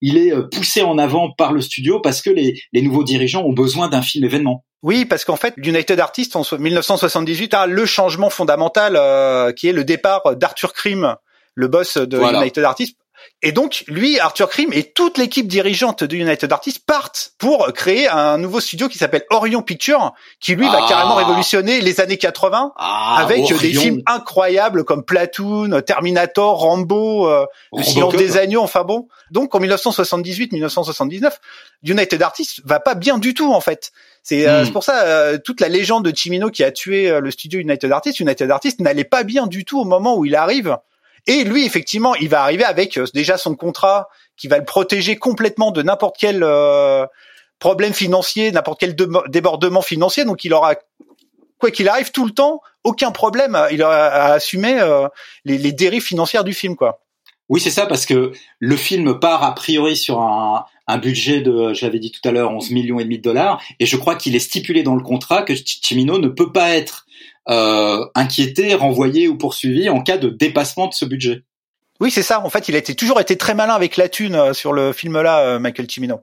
il 0.00 0.16
est 0.16 0.32
poussé 0.50 0.82
en 0.82 0.96
avant 0.98 1.32
par 1.32 1.52
le 1.52 1.60
studio 1.60 2.00
parce 2.00 2.22
que 2.22 2.30
les, 2.30 2.60
les 2.72 2.82
nouveaux 2.82 3.04
dirigeants 3.04 3.44
ont 3.44 3.52
besoin 3.52 3.88
d'un 3.88 4.02
film 4.02 4.24
événement. 4.24 4.64
Oui, 4.82 5.04
parce 5.04 5.26
qu'en 5.26 5.36
fait, 5.36 5.52
United 5.58 6.00
Artists 6.00 6.36
en 6.36 6.42
1978 6.58 7.52
a 7.52 7.66
le 7.66 7.84
changement 7.84 8.30
fondamental 8.30 9.54
qui 9.54 9.68
est 9.68 9.72
le 9.72 9.84
départ 9.84 10.36
d'Arthur 10.36 10.72
Krim 10.72 11.16
le 11.54 11.68
boss 11.68 11.96
de 11.96 12.18
United 12.18 12.64
Artists. 12.64 12.96
Et 13.42 13.52
donc, 13.52 13.84
lui, 13.86 14.18
Arthur 14.18 14.48
Krim 14.50 14.70
et 14.72 14.84
toute 14.84 15.16
l'équipe 15.16 15.48
dirigeante 15.48 16.04
de 16.04 16.14
United 16.14 16.52
Artists 16.52 16.84
partent 16.84 17.32
pour 17.38 17.72
créer 17.72 18.06
un 18.08 18.36
nouveau 18.36 18.60
studio 18.60 18.88
qui 18.88 18.98
s'appelle 18.98 19.24
Orion 19.30 19.62
Pictures, 19.62 20.12
qui 20.40 20.54
lui 20.54 20.66
va 20.66 20.80
ah. 20.82 20.86
carrément 20.88 21.14
révolutionner 21.14 21.80
les 21.80 22.00
années 22.00 22.18
80 22.18 22.72
ah, 22.76 23.16
avec 23.18 23.46
des 23.46 23.72
films 23.72 24.02
incroyables 24.06 24.84
comme 24.84 25.04
Platoon, 25.04 25.80
Terminator, 25.80 26.58
Rambo, 26.58 27.28
euh, 27.28 27.46
Le 27.74 27.82
Silence 27.82 28.14
des 28.16 28.36
Agneaux, 28.36 28.62
enfin 28.62 28.84
bon. 28.84 29.08
Donc, 29.30 29.54
en 29.54 29.60
1978-1979, 29.60 31.32
United 31.84 32.22
Artists 32.22 32.60
va 32.64 32.78
pas 32.78 32.94
bien 32.94 33.16
du 33.16 33.32
tout, 33.32 33.52
en 33.52 33.60
fait. 33.60 33.90
C'est 34.22 34.46
euh, 34.46 34.64
hmm. 34.64 34.72
pour 34.72 34.84
ça 34.84 35.04
euh, 35.04 35.38
toute 35.42 35.62
la 35.62 35.68
légende 35.68 36.04
de 36.04 36.14
Chimino 36.14 36.50
qui 36.50 36.62
a 36.62 36.72
tué 36.72 37.18
le 37.20 37.30
studio 37.30 37.58
United 37.58 37.90
Artists, 37.90 38.20
United 38.20 38.50
Artists 38.50 38.80
n'allait 38.80 39.04
pas 39.04 39.24
bien 39.24 39.46
du 39.46 39.64
tout 39.64 39.80
au 39.80 39.84
moment 39.84 40.16
où 40.16 40.26
il 40.26 40.36
arrive 40.36 40.76
et 41.26 41.44
lui, 41.44 41.64
effectivement, 41.64 42.14
il 42.14 42.28
va 42.28 42.42
arriver 42.42 42.64
avec 42.64 42.96
euh, 42.96 43.06
déjà 43.14 43.36
son 43.36 43.54
contrat 43.54 44.08
qui 44.36 44.48
va 44.48 44.58
le 44.58 44.64
protéger 44.64 45.16
complètement 45.16 45.70
de 45.70 45.82
n'importe 45.82 46.16
quel 46.18 46.42
euh, 46.42 47.06
problème 47.58 47.92
financier, 47.92 48.50
n'importe 48.52 48.80
quel 48.80 48.96
débordement 49.28 49.82
financier. 49.82 50.24
Donc, 50.24 50.44
il 50.44 50.54
aura, 50.54 50.74
quoi 51.58 51.70
qu'il 51.70 51.88
arrive, 51.88 52.10
tout 52.10 52.24
le 52.24 52.32
temps, 52.32 52.60
aucun 52.84 53.10
problème. 53.10 53.58
Il 53.70 53.82
aura 53.82 54.06
à 54.06 54.32
assumer 54.32 54.80
euh, 54.80 55.08
les, 55.44 55.72
dérives 55.72 56.02
financières 56.02 56.44
du 56.44 56.54
film, 56.54 56.76
quoi. 56.76 57.00
Oui, 57.48 57.60
c'est 57.60 57.70
ça, 57.70 57.86
parce 57.86 58.06
que 58.06 58.30
le 58.60 58.76
film 58.76 59.18
part 59.18 59.42
a 59.42 59.54
priori 59.56 59.96
sur 59.96 60.20
un, 60.20 60.64
un 60.86 60.98
budget 60.98 61.40
de, 61.40 61.74
je 61.74 61.84
l'avais 61.84 61.98
dit 61.98 62.12
tout 62.12 62.26
à 62.26 62.30
l'heure, 62.30 62.52
11 62.52 62.70
millions 62.70 63.00
et 63.00 63.04
demi 63.04 63.18
de 63.18 63.22
dollars, 63.22 63.60
et 63.80 63.86
je 63.86 63.96
crois 63.96 64.14
qu'il 64.14 64.36
est 64.36 64.40
stipulé 64.40 64.84
dans 64.84 64.94
le 64.94 65.02
contrat 65.02 65.42
que 65.42 65.52
Chimino 65.54 66.18
ne 66.18 66.28
peut 66.28 66.52
pas 66.52 66.70
être 66.70 67.06
euh, 67.48 68.04
inquiété, 68.14 68.74
renvoyé 68.74 69.28
ou 69.28 69.36
poursuivi 69.36 69.88
en 69.88 70.02
cas 70.02 70.18
de 70.18 70.28
dépassement 70.28 70.86
de 70.86 70.94
ce 70.94 71.04
budget. 71.04 71.42
Oui, 72.00 72.10
c'est 72.10 72.22
ça. 72.22 72.44
En 72.44 72.48
fait, 72.48 72.68
il 72.68 72.74
a 72.74 72.78
été, 72.78 72.94
toujours 72.94 73.20
été 73.20 73.36
très 73.36 73.54
malin 73.54 73.74
avec 73.74 73.96
la 73.96 74.08
thune 74.08 74.34
euh, 74.34 74.52
sur 74.54 74.72
le 74.72 74.92
film-là, 74.92 75.40
euh, 75.40 75.58
Michael 75.58 75.86
Cimino. 75.90 76.20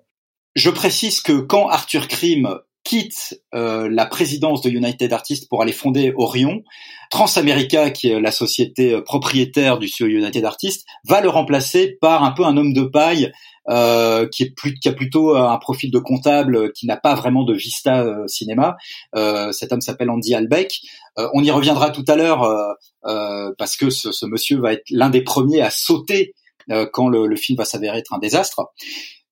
Je 0.56 0.72
précise 0.72 1.22
que 1.22 1.34
quand 1.34 1.70
Arthur 1.70 2.08
Krim 2.08 2.58
quitte 2.84 3.40
euh, 3.54 3.88
la 3.92 4.08
présidence 4.08 4.62
de 4.62 4.72
United 4.72 5.14
Artists 5.14 5.48
pour 5.50 5.62
aller 5.62 5.74
fonder 5.74 6.14
Orion, 6.16 6.64
Transamerica, 7.12 7.92
qui 7.92 8.10
est 8.10 8.20
la 8.20 8.32
société 8.32 9.00
propriétaire 9.02 9.78
du 9.78 9.88
studio 9.88 10.18
United 10.18 10.44
Artists, 10.44 10.86
va 11.06 11.22
le 11.22 11.30
remplacer 11.30 11.98
par 12.02 12.24
un 12.24 12.32
peu 12.32 12.44
un 12.44 12.58
homme 12.58 12.74
de 12.74 12.84
paille 12.84 13.32
euh, 13.70 14.28
qui 14.28 14.44
est 14.44 14.56
plus 14.56 14.76
qui 14.76 14.88
a 14.88 14.94
plutôt 14.94 15.36
un 15.36 15.58
profil 15.58 15.92
de 15.92 16.00
comptable 16.00 16.72
qui 16.72 16.86
n'a 16.86 16.96
pas 16.96 17.16
vraiment 17.16 17.44
de 17.44 17.54
vista 17.54 18.02
euh, 18.02 18.26
cinéma. 18.28 18.78
Euh, 19.16 19.52
cet 19.52 19.74
homme 19.74 19.82
s'appelle 19.82 20.10
Andy 20.10 20.34
Albeck. 20.34 20.80
on 21.34 21.44
y 21.44 21.52
reviendra 21.52 21.90
tout 21.90 22.06
à 22.08 22.16
l'heure 22.16 22.48
parce 23.58 23.76
que 23.76 23.90
ce, 23.90 24.12
ce, 24.12 24.26
monsieur 24.26 24.60
va 24.60 24.74
être 24.74 24.90
l'un 24.90 25.10
des 25.10 25.22
premiers 25.22 25.62
à 25.62 25.70
sauter 25.70 26.34
quand 26.94 27.10
le, 27.10 27.28
le, 27.28 27.36
film 27.36 27.58
va 27.58 27.66
s'avérer 27.66 27.98
être 28.00 28.14
un 28.14 28.20
désastre. 28.20 28.62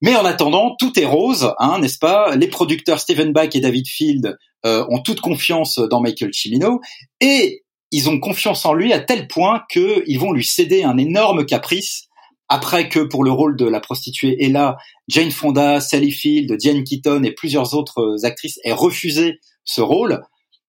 Mais 0.02 0.16
en 0.16 0.26
attendant, 0.26 0.76
tout 0.78 1.00
est 1.00 1.06
rose, 1.06 1.54
hein, 1.60 1.80
n'est-ce 1.80 2.00
pas? 2.00 2.36
Les 2.36 2.48
producteurs 2.48 3.00
Steven 3.00 3.32
Bach 3.32 3.50
et 3.54 3.60
David 3.60 3.88
Field 3.88 4.38
ont 4.64 5.02
toute 5.02 5.22
confiance 5.22 5.78
dans 5.78 6.02
Michael 6.02 6.34
Cimino 6.34 6.82
et 7.22 7.64
ils 7.92 8.10
ont 8.10 8.20
confiance 8.20 8.66
en 8.66 8.74
lui 8.74 8.92
à 8.92 9.00
tel 9.00 9.28
point 9.28 9.64
qu'ils 9.72 10.20
vont 10.20 10.34
lui 10.34 10.44
céder 10.44 10.84
un 10.84 10.98
énorme 10.98 11.46
caprice 11.46 12.05
après 12.50 12.90
que 12.90 13.00
pour 13.00 13.24
le 13.24 13.32
rôle 13.32 13.56
de 13.58 13.66
la 13.66 13.80
prostituée 13.80 14.44
Ella, 14.44 14.78
Jane 15.08 15.32
Fonda, 15.32 15.80
Sally 15.80 16.12
Field, 16.12 16.52
Diane 16.58 16.84
Keaton 16.84 17.24
et 17.24 17.32
plusieurs 17.32 17.74
autres 17.74 18.02
euh, 18.02 18.26
actrices 18.26 18.60
aient 18.64 18.72
refusé 18.72 19.40
ce 19.64 19.82
rôle, 19.82 20.22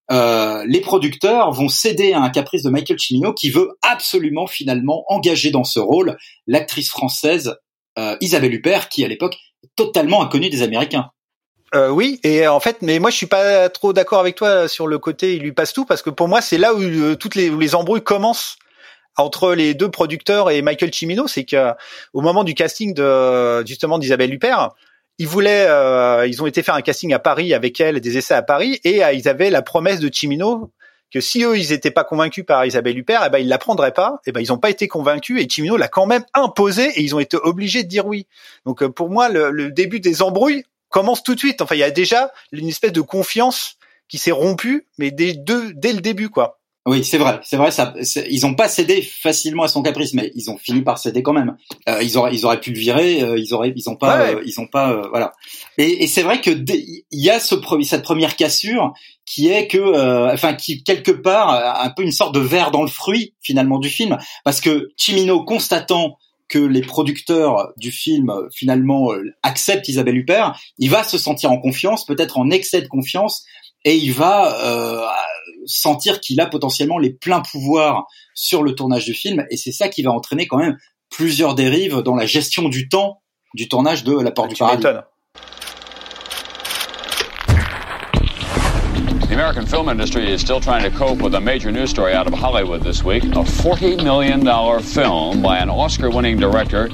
euh, 0.09 0.63
les 0.67 0.79
producteurs 0.79 1.51
vont 1.51 1.67
céder 1.67 2.13
à 2.13 2.21
un 2.21 2.29
caprice 2.29 2.63
de 2.63 2.69
Michael 2.69 2.99
Cimino 2.99 3.33
qui 3.33 3.49
veut 3.49 3.77
absolument 3.81 4.47
finalement 4.47 5.03
engager 5.09 5.51
dans 5.51 5.65
ce 5.65 5.79
rôle 5.79 6.17
l'actrice 6.47 6.89
française 6.89 7.55
euh, 7.99 8.15
Isabelle 8.21 8.53
Huppert 8.53 8.89
qui 8.89 9.03
à 9.03 9.07
l'époque 9.07 9.35
est 9.63 9.69
totalement 9.75 10.23
inconnue 10.23 10.49
des 10.49 10.61
Américains. 10.61 11.09
Euh, 11.75 11.89
oui, 11.89 12.21
et 12.23 12.47
en 12.47 12.61
fait, 12.61 12.81
mais 12.81 12.99
moi 12.99 13.09
je 13.09 13.17
suis 13.17 13.25
pas 13.25 13.67
trop 13.67 13.91
d'accord 13.91 14.19
avec 14.19 14.35
toi 14.35 14.69
sur 14.69 14.87
le 14.87 14.99
côté 14.99 15.35
il 15.35 15.41
lui 15.41 15.51
passe 15.51 15.73
tout 15.73 15.83
parce 15.83 16.01
que 16.01 16.09
pour 16.09 16.29
moi 16.29 16.41
c'est 16.41 16.57
là 16.57 16.73
où 16.73 16.81
euh, 16.81 17.15
toutes 17.15 17.35
les, 17.35 17.49
où 17.49 17.59
les 17.59 17.75
embrouilles 17.75 18.03
commencent 18.03 18.57
entre 19.17 19.53
les 19.53 19.73
deux 19.73 19.89
producteurs 19.89 20.51
et 20.51 20.61
Michael 20.61 20.93
Cimino, 20.93 21.27
c'est 21.27 21.43
que 21.43 21.71
au 22.13 22.21
moment 22.21 22.43
du 22.43 22.53
casting 22.53 22.93
de 22.93 23.65
justement 23.65 23.97
d'Isabelle 23.97 24.33
Huppert, 24.33 24.69
ils 25.17 25.27
voulaient, 25.27 25.65
euh, 25.67 26.27
ils 26.27 26.41
ont 26.43 26.47
été 26.47 26.61
faire 26.61 26.75
un 26.75 26.81
casting 26.81 27.11
à 27.13 27.19
Paris 27.19 27.53
avec 27.53 27.79
elle, 27.81 27.99
des 27.99 28.17
essais 28.17 28.35
à 28.35 28.43
Paris, 28.43 28.79
et 28.83 29.03
euh, 29.03 29.11
ils 29.13 29.27
avaient 29.27 29.49
la 29.49 29.63
promesse 29.63 29.99
de 29.99 30.09
Cimino 30.13 30.71
que 31.11 31.21
si 31.21 31.43
eux 31.43 31.57
ils 31.57 31.71
étaient 31.71 31.91
pas 31.91 32.03
convaincus 32.03 32.45
par 32.45 32.65
Isabelle 32.65 32.97
Huppert, 32.97 33.23
eh 33.25 33.29
ben 33.29 33.39
ils 33.39 33.47
la 33.47 33.57
prendraient 33.57 33.93
pas. 33.93 34.19
Eh 34.25 34.31
ben 34.31 34.41
ils 34.41 34.51
ont 34.51 34.57
pas 34.57 34.69
été 34.69 34.87
convaincus 34.87 35.41
et 35.41 35.47
Cimino 35.49 35.77
l'a 35.77 35.87
quand 35.87 36.05
même 36.05 36.25
imposé 36.33 36.89
et 36.95 37.01
ils 37.01 37.15
ont 37.15 37.19
été 37.19 37.37
obligés 37.37 37.83
de 37.83 37.87
dire 37.87 38.05
oui. 38.05 38.27
Donc 38.65 38.83
euh, 38.83 38.89
pour 38.89 39.09
moi 39.09 39.29
le, 39.29 39.49
le 39.49 39.71
début 39.71 40.01
des 40.01 40.21
embrouilles 40.21 40.65
commence 40.89 41.23
tout 41.23 41.33
de 41.33 41.39
suite. 41.39 41.61
Enfin 41.61 41.75
il 41.75 41.79
y 41.79 41.83
a 41.83 41.91
déjà 41.91 42.31
une 42.51 42.67
espèce 42.67 42.91
de 42.91 43.01
confiance 43.01 43.77
qui 44.09 44.17
s'est 44.17 44.31
rompue, 44.31 44.85
mais 44.97 45.11
dès, 45.11 45.33
dès 45.33 45.93
le 45.93 46.01
début 46.01 46.29
quoi. 46.29 46.56
Oui, 46.87 47.03
c'est 47.03 47.17
vrai, 47.17 47.41
c'est 47.43 47.57
vrai. 47.57 47.69
Ça, 47.69 47.93
ils 48.29 48.45
ont 48.45 48.55
pas 48.55 48.69
cédé 48.69 49.01
facilement 49.01 49.63
à 49.63 49.67
son 49.67 49.81
caprice, 49.81 50.13
mais 50.13 50.31
ils 50.35 50.49
ont 50.49 50.57
fini 50.57 50.81
par 50.81 50.97
céder 50.97 51.21
quand 51.21 51.33
même. 51.33 51.57
Euh, 51.89 52.01
ils 52.01 52.17
auraient, 52.17 52.33
ils 52.33 52.45
auraient 52.45 52.61
pu 52.61 52.71
le 52.71 52.79
virer. 52.79 53.21
Euh, 53.21 53.37
ils 53.37 53.53
auraient, 53.53 53.73
ils 53.75 53.89
ont 53.89 53.97
pas, 53.97 54.21
euh, 54.21 54.41
ils 54.45 54.57
ont 54.61 54.67
pas, 54.67 55.05
voilà. 55.09 55.33
Et, 55.77 56.05
et 56.05 56.07
c'est 56.07 56.21
vrai 56.21 56.39
que 56.39 56.49
il 56.49 57.03
y 57.11 57.29
a 57.29 57.41
ce 57.41 57.55
cette 57.83 58.03
première 58.03 58.37
cassure 58.37 58.93
qui 59.25 59.49
est 59.49 59.67
que, 59.67 60.31
enfin, 60.31 60.53
qui 60.53 60.81
quelque 60.81 61.11
part 61.11 61.49
un 61.83 61.89
peu 61.89 62.03
une 62.03 62.13
sorte 62.13 62.33
de 62.33 62.39
verre 62.39 62.71
dans 62.71 62.83
le 62.83 62.87
fruit 62.87 63.33
finalement 63.41 63.79
du 63.79 63.89
film, 63.89 64.17
parce 64.45 64.61
que 64.61 64.91
Chimino 64.95 65.43
constatant 65.43 66.17
que 66.47 66.59
les 66.59 66.79
producteurs 66.79 67.73
du 67.75 67.91
film 67.91 68.31
finalement 68.53 69.09
acceptent 69.43 69.89
Isabelle 69.89 70.15
Huppert, 70.15 70.57
il 70.77 70.89
va 70.89 71.03
se 71.03 71.17
sentir 71.17 71.51
en 71.51 71.57
confiance, 71.57 72.05
peut-être 72.05 72.37
en 72.37 72.49
excès 72.49 72.81
de 72.81 72.87
confiance, 72.87 73.43
et 73.87 73.95
il 73.95 74.11
va 74.11 74.57
euh, 74.65 75.01
sentir 75.67 76.19
qu'il 76.19 76.39
a 76.41 76.45
potentiellement 76.45 76.97
les 76.97 77.11
pleins 77.11 77.41
pouvoirs 77.41 78.07
sur 78.33 78.63
le 78.63 78.73
tournage 78.73 79.05
du 79.05 79.13
film, 79.13 79.45
et 79.51 79.57
c'est 79.57 79.71
ça 79.71 79.89
qui 79.89 80.01
va 80.01 80.11
entraîner 80.11 80.47
quand 80.47 80.57
même 80.57 80.77
plusieurs 81.09 81.55
dérives 81.55 82.01
dans 82.01 82.15
la 82.15 82.25
gestion 82.25 82.69
du 82.69 82.89
temps 82.89 83.21
du 83.53 83.67
tournage 83.69 84.03
de 84.03 84.19
La 84.19 84.31
Porte 84.31 84.49
du 84.49 84.55
Paradis. 84.55 84.83
The 89.27 89.33
American 89.33 89.65
film 89.65 89.89
industry 89.89 90.31
is 90.31 90.39
still 90.39 90.59
trying 90.59 90.83
to 90.83 90.89
cope 90.89 91.21
with 91.21 91.35
a 91.35 91.41
major 91.41 91.71
news 91.71 91.89
story 91.89 92.13
out 92.13 92.27
of 92.27 92.33
Hollywood 92.33 92.81
this 92.81 93.03
week. 93.03 93.23
A 93.23 93.43
$40 93.43 94.03
million 94.03 94.41
film 94.81 95.41
by 95.41 95.57
an 95.57 95.69
Oscar 95.69 96.09
winning 96.09 96.37
director 96.37 96.89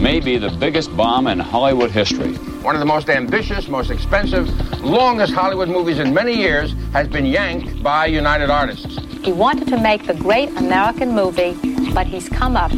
may 0.00 0.20
be 0.20 0.38
the 0.38 0.50
biggest 0.50 0.96
bomb 0.96 1.26
in 1.26 1.38
Hollywood 1.38 1.90
history. 1.90 2.34
One 2.62 2.74
of 2.74 2.80
the 2.80 2.86
most 2.86 3.08
ambitious, 3.08 3.68
most 3.68 3.90
expensive, 3.90 4.48
longest 4.82 5.32
Hollywood 5.32 5.68
movies 5.68 5.98
in 5.98 6.14
many 6.14 6.36
years 6.36 6.74
has 6.92 7.08
been 7.08 7.26
yanked 7.26 7.82
by 7.82 8.06
United 8.06 8.50
Artists. 8.50 8.98
He 9.24 9.32
wanted 9.32 9.68
to 9.68 9.78
make 9.78 10.06
the 10.06 10.14
great 10.14 10.50
American 10.56 11.14
movie, 11.14 11.54
but 11.92 12.06
he's 12.06 12.28
come 12.28 12.56
up 12.56 12.72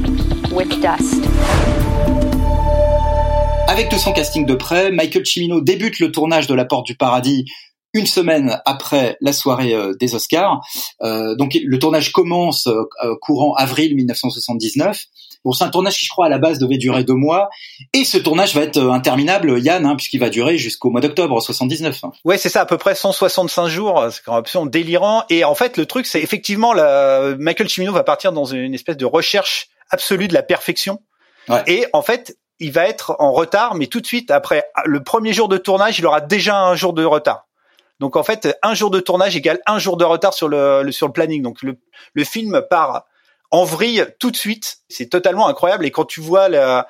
with 0.50 0.70
dust. 0.80 1.22
Avec 3.68 3.88
tout 3.88 3.98
son 3.98 4.12
casting 4.12 4.46
de 4.46 4.54
près, 4.56 4.90
Michael 4.90 5.24
Cimino 5.24 5.61
débute 5.61 6.00
le 6.00 6.11
tournage 6.11 6.46
de 6.46 6.54
La 6.54 6.64
Porte 6.64 6.87
du 6.87 6.96
Paradis 6.96 7.46
une 7.92 8.06
semaine 8.06 8.61
après 8.66 9.16
la 9.20 9.33
soirée 9.33 9.74
euh, 9.74 9.94
des 9.98 10.14
Oscars. 10.14 10.61
Euh, 11.02 11.35
donc 11.37 11.59
le 11.62 11.78
tournage 11.78 12.12
commence 12.12 12.66
euh, 12.66 13.14
courant 13.20 13.54
avril 13.54 13.96
1979. 13.96 15.04
Bon, 15.44 15.53
c'est 15.53 15.64
un 15.64 15.70
tournage 15.70 15.96
qui, 15.96 16.05
je 16.05 16.11
crois, 16.11 16.26
à 16.26 16.29
la 16.29 16.38
base 16.38 16.59
devait 16.59 16.76
durer 16.76 17.03
deux 17.05 17.14
mois. 17.14 17.48
Et 17.94 18.05
ce 18.05 18.18
tournage 18.18 18.55
va 18.55 18.62
être 18.62 18.79
interminable, 18.79 19.59
Yann, 19.59 19.87
hein, 19.87 19.96
puisqu'il 19.96 20.20
va 20.20 20.29
durer 20.29 20.59
jusqu'au 20.59 20.90
mois 20.90 21.00
d'octobre 21.00 21.40
79. 21.40 22.03
Ouais, 22.24 22.37
c'est 22.37 22.50
ça, 22.50 22.61
à 22.61 22.66
peu 22.66 22.76
près 22.76 22.94
165 22.94 23.66
jours. 23.68 24.07
C'est 24.11 24.22
quand 24.22 24.33
même 24.33 24.40
absolument 24.40 24.70
délirant. 24.70 25.24
Et 25.31 25.44
en 25.44 25.55
fait, 25.55 25.76
le 25.79 25.87
truc, 25.87 26.07
c'est 26.07 26.20
effectivement, 26.20 26.74
la... 26.74 27.35
Michael 27.38 27.68
Cimino 27.70 27.92
va 27.92 28.05
partir 28.05 28.33
dans 28.33 28.44
une 28.44 28.74
espèce 28.74 28.98
de 28.98 29.07
recherche 29.07 29.68
absolue 29.90 30.29
de 30.29 30.35
la 30.35 30.42
perfection. 30.42 31.00
Ouais. 31.48 31.62
Et 31.66 31.87
en 31.92 32.03
fait, 32.03 32.37
il 32.59 32.72
va 32.72 32.87
être 32.87 33.16
en 33.18 33.33
retard, 33.33 33.74
mais 33.74 33.87
tout 33.87 34.00
de 34.00 34.07
suite, 34.07 34.31
après 34.31 34.64
le 34.85 35.03
premier 35.03 35.33
jour 35.33 35.48
de 35.48 35.57
tournage, 35.57 35.98
il 35.98 36.07
aura 36.07 36.20
déjà 36.20 36.61
un 36.61 36.74
jour 36.74 36.92
de 36.92 37.05
retard. 37.05 37.46
Donc 37.98 38.16
en 38.16 38.22
fait, 38.22 38.57
un 38.62 38.74
jour 38.74 38.90
de 38.90 39.00
tournage 39.00 39.37
égale 39.37 39.59
un 39.66 39.79
jour 39.79 39.96
de 39.96 40.05
retard 40.05 40.35
sur 40.35 40.48
le, 40.48 40.90
sur 40.90 41.07
le 41.07 41.12
planning. 41.12 41.42
Donc 41.42 41.62
le, 41.62 41.79
le 42.14 42.24
film 42.24 42.62
part 42.68 43.05
en 43.50 43.64
vrille 43.64 44.06
tout 44.18 44.30
de 44.30 44.36
suite. 44.36 44.78
C'est 44.88 45.08
totalement 45.08 45.48
incroyable. 45.48 45.84
Et 45.84 45.90
quand 45.90 46.04
tu 46.04 46.20
vois, 46.20 46.48
le, 46.48 46.82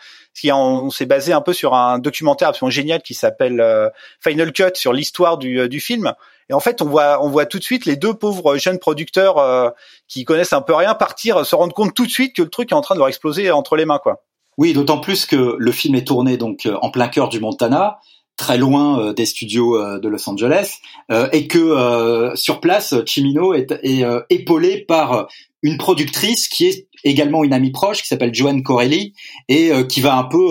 on, 0.52 0.90
s'est 0.90 1.06
basé 1.06 1.32
un 1.32 1.40
peu 1.40 1.52
sur 1.52 1.74
un 1.74 1.98
documentaire 1.98 2.48
absolument 2.48 2.70
génial 2.70 3.02
qui 3.02 3.14
s'appelle 3.14 3.60
euh, 3.60 3.88
Final 4.20 4.52
Cut 4.52 4.74
sur 4.74 4.92
l'histoire 4.92 5.38
du, 5.38 5.60
euh, 5.60 5.68
du 5.68 5.80
film. 5.80 6.14
Et 6.48 6.52
en 6.52 6.60
fait, 6.60 6.82
on 6.82 6.86
voit, 6.86 7.24
on 7.24 7.28
voit 7.28 7.46
tout 7.46 7.58
de 7.58 7.64
suite 7.64 7.86
les 7.86 7.96
deux 7.96 8.14
pauvres 8.14 8.56
jeunes 8.56 8.78
producteurs 8.78 9.38
euh, 9.38 9.70
qui 10.08 10.24
connaissent 10.24 10.52
un 10.52 10.62
peu 10.62 10.74
rien 10.74 10.94
partir, 10.94 11.44
se 11.46 11.54
rendre 11.54 11.74
compte 11.74 11.94
tout 11.94 12.06
de 12.06 12.10
suite 12.10 12.34
que 12.34 12.42
le 12.42 12.50
truc 12.50 12.72
est 12.72 12.74
en 12.74 12.80
train 12.80 12.94
de 12.94 13.00
leur 13.00 13.08
exploser 13.08 13.50
entre 13.50 13.76
les 13.76 13.84
mains, 13.84 14.00
quoi. 14.02 14.22
Oui, 14.58 14.72
d'autant 14.72 14.98
plus 14.98 15.26
que 15.26 15.54
le 15.56 15.72
film 15.72 15.94
est 15.94 16.06
tourné 16.06 16.36
donc 16.36 16.68
en 16.82 16.90
plein 16.90 17.08
cœur 17.08 17.28
du 17.28 17.40
Montana 17.40 17.98
très 18.40 18.56
loin 18.56 18.98
euh, 18.98 19.12
des 19.12 19.26
studios 19.26 19.76
euh, 19.76 20.00
de 20.00 20.08
Los 20.08 20.26
Angeles, 20.26 20.78
euh, 21.12 21.28
et 21.32 21.46
que 21.46 22.32
sur 22.34 22.60
place, 22.60 22.94
Chimino 23.04 23.52
est, 23.52 23.70
est 23.82 24.04
épaulé 24.30 24.78
par 24.78 25.28
une 25.62 25.76
productrice 25.76 26.48
qui 26.48 26.64
est 26.64 26.88
également 27.04 27.44
une 27.44 27.52
amie 27.52 27.70
proche 27.70 28.00
qui 28.00 28.08
s'appelle 28.08 28.34
Joanne 28.34 28.62
Corelli 28.62 29.12
et 29.48 29.70
qui 29.88 30.00
va 30.00 30.16
un 30.16 30.24
peu 30.24 30.48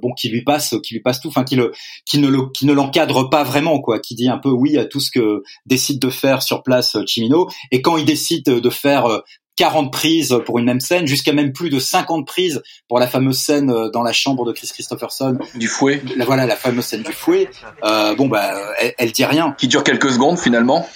bon 0.00 0.12
qui 0.12 0.28
lui 0.28 0.42
passe 0.42 0.74
qui 0.82 0.94
lui 0.94 1.00
passe 1.00 1.20
tout 1.20 1.28
enfin 1.28 1.44
qui 1.44 1.56
le 1.56 1.72
qui 2.06 2.18
ne 2.18 2.28
le 2.28 2.48
qui 2.52 2.66
ne 2.66 2.72
l'encadre 2.72 3.28
pas 3.28 3.44
vraiment 3.44 3.80
quoi 3.80 3.98
qui 3.98 4.14
dit 4.14 4.28
un 4.28 4.38
peu 4.38 4.50
oui 4.50 4.78
à 4.78 4.84
tout 4.84 5.00
ce 5.00 5.10
que 5.10 5.42
décide 5.66 5.98
de 6.00 6.10
faire 6.10 6.42
sur 6.42 6.62
place 6.62 6.96
Chimino. 7.06 7.48
Et 7.70 7.82
quand 7.82 7.96
il 7.96 8.04
décide 8.04 8.44
de 8.44 8.70
faire 8.70 9.22
40 9.56 9.92
prises 9.92 10.36
pour 10.46 10.58
une 10.58 10.64
même 10.64 10.80
scène, 10.80 11.06
jusqu'à 11.06 11.32
même 11.32 11.52
plus 11.52 11.70
de 11.70 11.78
50 11.78 12.26
prises 12.26 12.62
pour 12.88 12.98
la 12.98 13.06
fameuse 13.06 13.38
scène 13.38 13.70
euh, 13.70 13.90
dans 13.90 14.02
la 14.02 14.12
chambre 14.12 14.46
de 14.46 14.52
Chris 14.52 14.70
Christopherson. 14.72 15.38
Du 15.54 15.68
fouet. 15.68 16.02
La, 16.16 16.24
voilà, 16.24 16.46
la 16.46 16.56
fameuse 16.56 16.86
scène 16.86 17.02
du 17.02 17.12
fouet. 17.12 17.50
Euh, 17.84 18.14
bon, 18.14 18.28
bah, 18.28 18.54
elle, 18.80 18.94
elle, 18.98 19.12
dit 19.12 19.24
rien. 19.24 19.54
Qui 19.58 19.68
dure 19.68 19.84
quelques 19.84 20.10
secondes 20.10 20.38
finalement. 20.38 20.88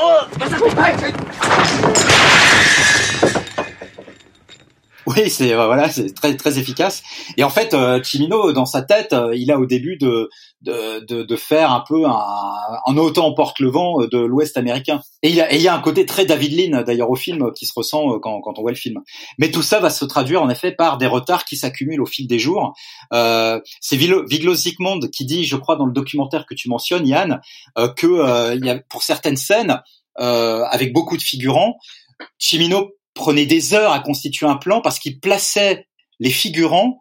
Oh 0.00 0.04
Oui, 5.06 5.30
c'est 5.30 5.52
euh, 5.52 5.66
voilà, 5.66 5.88
c'est 5.88 6.12
très 6.14 6.36
très 6.36 6.58
efficace. 6.58 7.02
Et 7.36 7.44
en 7.44 7.50
fait, 7.50 7.76
Chimino, 8.02 8.52
dans 8.52 8.66
sa 8.66 8.82
tête, 8.82 9.14
il 9.34 9.52
a 9.52 9.58
au 9.58 9.66
début 9.66 9.96
de 9.96 10.30
de, 10.62 11.04
de, 11.04 11.22
de 11.22 11.36
faire 11.36 11.70
un 11.70 11.84
peu 11.86 12.06
un, 12.06 12.18
un 12.86 12.96
autant 12.96 13.32
porte 13.34 13.60
le 13.60 13.70
vent 13.70 13.98
de 14.06 14.18
l'Ouest 14.18 14.56
américain. 14.56 15.00
Et 15.22 15.28
il 15.28 15.34
y 15.34 15.40
a 15.40 15.52
et 15.52 15.56
il 15.56 15.62
y 15.62 15.68
a 15.68 15.74
un 15.74 15.80
côté 15.80 16.06
très 16.06 16.24
David 16.24 16.58
Lean 16.58 16.82
d'ailleurs 16.82 17.10
au 17.10 17.16
film 17.16 17.52
qui 17.52 17.66
se 17.66 17.72
ressent 17.76 18.18
quand 18.20 18.40
quand 18.40 18.58
on 18.58 18.62
voit 18.62 18.70
le 18.70 18.76
film. 18.76 19.00
Mais 19.38 19.50
tout 19.50 19.62
ça 19.62 19.80
va 19.80 19.90
se 19.90 20.04
traduire 20.04 20.42
en 20.42 20.48
effet 20.48 20.72
par 20.72 20.98
des 20.98 21.06
retards 21.06 21.44
qui 21.44 21.56
s'accumulent 21.56 22.00
au 22.02 22.06
fil 22.06 22.26
des 22.26 22.38
jours. 22.38 22.74
Euh, 23.12 23.60
c'est 23.80 23.96
Viglo 23.96 24.54
Zikmond 24.54 25.00
qui 25.12 25.24
dit, 25.24 25.44
je 25.44 25.56
crois, 25.56 25.76
dans 25.76 25.86
le 25.86 25.92
documentaire 25.92 26.46
que 26.46 26.54
tu 26.54 26.68
mentionnes, 26.68 27.06
Yann, 27.06 27.40
que 27.96 28.54
il 28.54 28.64
y 28.64 28.70
a 28.70 28.78
pour 28.88 29.02
certaines 29.02 29.36
scènes 29.36 29.82
avec 30.16 30.92
beaucoup 30.92 31.16
de 31.16 31.22
figurants, 31.22 31.76
Chimino 32.38 32.90
prenait 33.14 33.46
des 33.46 33.74
heures 33.74 33.92
à 33.92 34.00
constituer 34.00 34.46
un 34.46 34.56
plan 34.56 34.80
parce 34.80 34.98
qu'il 34.98 35.20
plaçait 35.20 35.86
les 36.20 36.30
figurants 36.30 37.00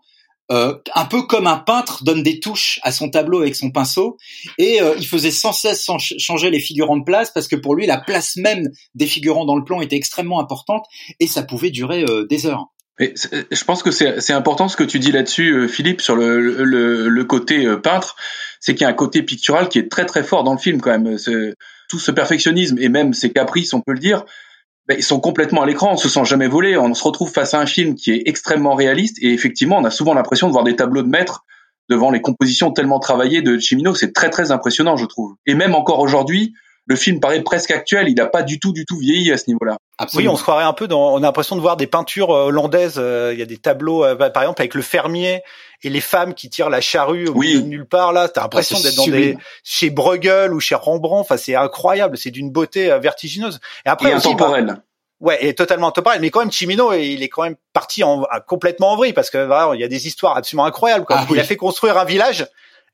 euh, 0.51 0.75
un 0.93 1.05
peu 1.05 1.23
comme 1.23 1.47
un 1.47 1.57
peintre 1.57 2.03
donne 2.03 2.21
des 2.21 2.39
touches 2.39 2.79
à 2.83 2.91
son 2.91 3.09
tableau 3.09 3.41
avec 3.41 3.55
son 3.55 3.71
pinceau, 3.71 4.17
et 4.59 4.79
euh, 4.79 4.93
il 4.97 5.07
faisait 5.07 5.31
sans 5.31 5.51
cesse 5.51 5.89
changer 6.19 6.51
les 6.51 6.59
figurants 6.59 6.97
de 6.97 7.03
place 7.03 7.31
parce 7.31 7.47
que 7.47 7.55
pour 7.55 7.75
lui 7.75 7.87
la 7.87 7.97
place 7.97 8.35
même 8.35 8.69
des 8.93 9.07
figurants 9.07 9.45
dans 9.45 9.55
le 9.55 9.63
plan 9.63 9.81
était 9.81 9.95
extrêmement 9.95 10.39
importante 10.39 10.85
et 11.19 11.25
ça 11.25 11.41
pouvait 11.41 11.71
durer 11.71 12.03
euh, 12.03 12.27
des 12.27 12.45
heures. 12.45 12.67
je 12.99 13.63
pense 13.63 13.81
que 13.81 13.89
c'est 13.89 14.33
important 14.33 14.67
ce 14.67 14.77
que 14.77 14.83
tu 14.83 14.99
dis 14.99 15.11
là-dessus, 15.11 15.67
Philippe, 15.67 16.01
sur 16.01 16.15
le, 16.15 16.39
le, 16.39 17.09
le 17.09 17.23
côté 17.25 17.67
peintre, 17.81 18.15
c'est 18.59 18.75
qu'il 18.75 18.83
y 18.83 18.85
a 18.85 18.89
un 18.89 18.93
côté 18.93 19.23
pictural 19.23 19.67
qui 19.67 19.79
est 19.79 19.91
très 19.91 20.05
très 20.05 20.23
fort 20.23 20.43
dans 20.43 20.53
le 20.53 20.59
film 20.59 20.79
quand 20.79 20.97
même. 20.97 21.17
Tout 21.87 21.99
ce 21.99 22.11
perfectionnisme 22.11 22.77
et 22.79 22.89
même 22.89 23.13
ces 23.13 23.31
caprices, 23.31 23.73
on 23.73 23.81
peut 23.81 23.93
le 23.93 23.99
dire, 23.99 24.25
ben, 24.87 24.95
ils 24.97 25.03
sont 25.03 25.19
complètement 25.19 25.63
à 25.63 25.65
l'écran, 25.65 25.93
on 25.93 25.97
se 25.97 26.09
sent 26.09 26.25
jamais 26.25 26.47
volé, 26.47 26.77
on 26.77 26.93
se 26.93 27.03
retrouve 27.03 27.31
face 27.31 27.53
à 27.53 27.59
un 27.59 27.65
film 27.65 27.95
qui 27.95 28.11
est 28.11 28.23
extrêmement 28.25 28.75
réaliste 28.75 29.17
et 29.21 29.33
effectivement 29.33 29.77
on 29.77 29.83
a 29.83 29.89
souvent 29.89 30.13
l'impression 30.13 30.47
de 30.47 30.51
voir 30.51 30.63
des 30.63 30.75
tableaux 30.75 31.01
de 31.01 31.09
maître 31.09 31.43
devant 31.89 32.11
les 32.11 32.21
compositions 32.21 32.71
tellement 32.71 32.99
travaillées 32.99 33.41
de 33.41 33.57
Chimino, 33.57 33.95
c'est 33.95 34.13
très 34.13 34.29
très 34.29 34.51
impressionnant 34.51 34.97
je 34.97 35.05
trouve. 35.05 35.35
Et 35.45 35.55
même 35.55 35.75
encore 35.75 35.99
aujourd'hui, 35.99 36.53
le 36.87 36.95
film 36.95 37.19
paraît 37.19 37.41
presque 37.41 37.71
actuel, 37.71 38.07
il 38.09 38.15
n'a 38.15 38.27
pas 38.27 38.43
du 38.43 38.59
tout 38.59 38.71
du 38.71 38.85
tout 38.85 38.97
vieilli 38.97 39.31
à 39.31 39.37
ce 39.37 39.45
niveau-là. 39.47 39.77
Oui, 40.13 40.27
on 40.27 40.35
se 40.35 40.43
croirait 40.43 40.65
un 40.65 40.73
peu 40.73 40.87
dans, 40.87 41.13
on 41.13 41.17
a 41.17 41.21
l'impression 41.21 41.55
de 41.55 41.61
voir 41.61 41.77
des 41.77 41.87
peintures 41.87 42.31
euh, 42.31 42.45
hollandaises, 42.45 42.95
euh, 42.97 43.31
il 43.33 43.39
y 43.39 43.41
a 43.41 43.45
des 43.45 43.57
tableaux 43.57 44.03
euh, 44.03 44.15
par 44.15 44.43
exemple 44.43 44.61
avec 44.61 44.75
le 44.75 44.81
fermier 44.81 45.41
et 45.83 45.89
les 45.89 46.01
femmes 46.01 46.33
qui 46.33 46.49
tirent 46.49 46.69
la 46.69 46.81
charrue 46.81 47.27
au 47.27 47.33
oui. 47.33 47.61
de 47.61 47.67
nulle 47.67 47.85
part 47.85 48.13
là, 48.13 48.29
t'as 48.29 48.41
l'impression 48.41 48.79
d'être 48.79 48.95
dans 48.95 49.07
des 49.07 49.37
chez 49.63 49.89
Bruegel 49.89 50.53
ou 50.53 50.59
chez 50.59 50.75
Rembrandt, 50.75 51.21
enfin 51.21 51.37
c'est 51.37 51.55
incroyable, 51.55 52.17
c'est 52.17 52.31
d'une 52.31 52.51
beauté 52.51 52.97
vertigineuse. 52.99 53.59
Et 53.85 53.89
après 53.89 54.11
et 54.11 54.15
aussi, 54.15 54.27
intemporel. 54.27 54.65
Bah, 54.65 54.75
Ouais, 55.21 55.37
et 55.45 55.55
totalement 55.55 55.87
intemporel. 55.87 56.19
Mais 56.19 56.29
quand 56.29 56.41
même, 56.41 56.51
Chimino, 56.51 56.91
il 56.93 57.23
est 57.23 57.29
quand 57.29 57.43
même 57.43 57.55
parti 57.71 58.03
en, 58.03 58.25
complètement 58.47 58.91
en 58.91 58.97
vrille 58.97 59.13
parce 59.13 59.29
que 59.29 59.43
voilà, 59.45 59.73
il 59.73 59.79
y 59.79 59.83
a 59.83 59.87
des 59.87 60.07
histoires 60.07 60.35
absolument 60.35 60.65
incroyables. 60.65 61.05
Quoi. 61.05 61.17
Ah 61.19 61.27
il 61.31 61.39
a 61.39 61.43
fait 61.43 61.55
construire 61.55 61.97
un 61.97 62.03
village 62.03 62.45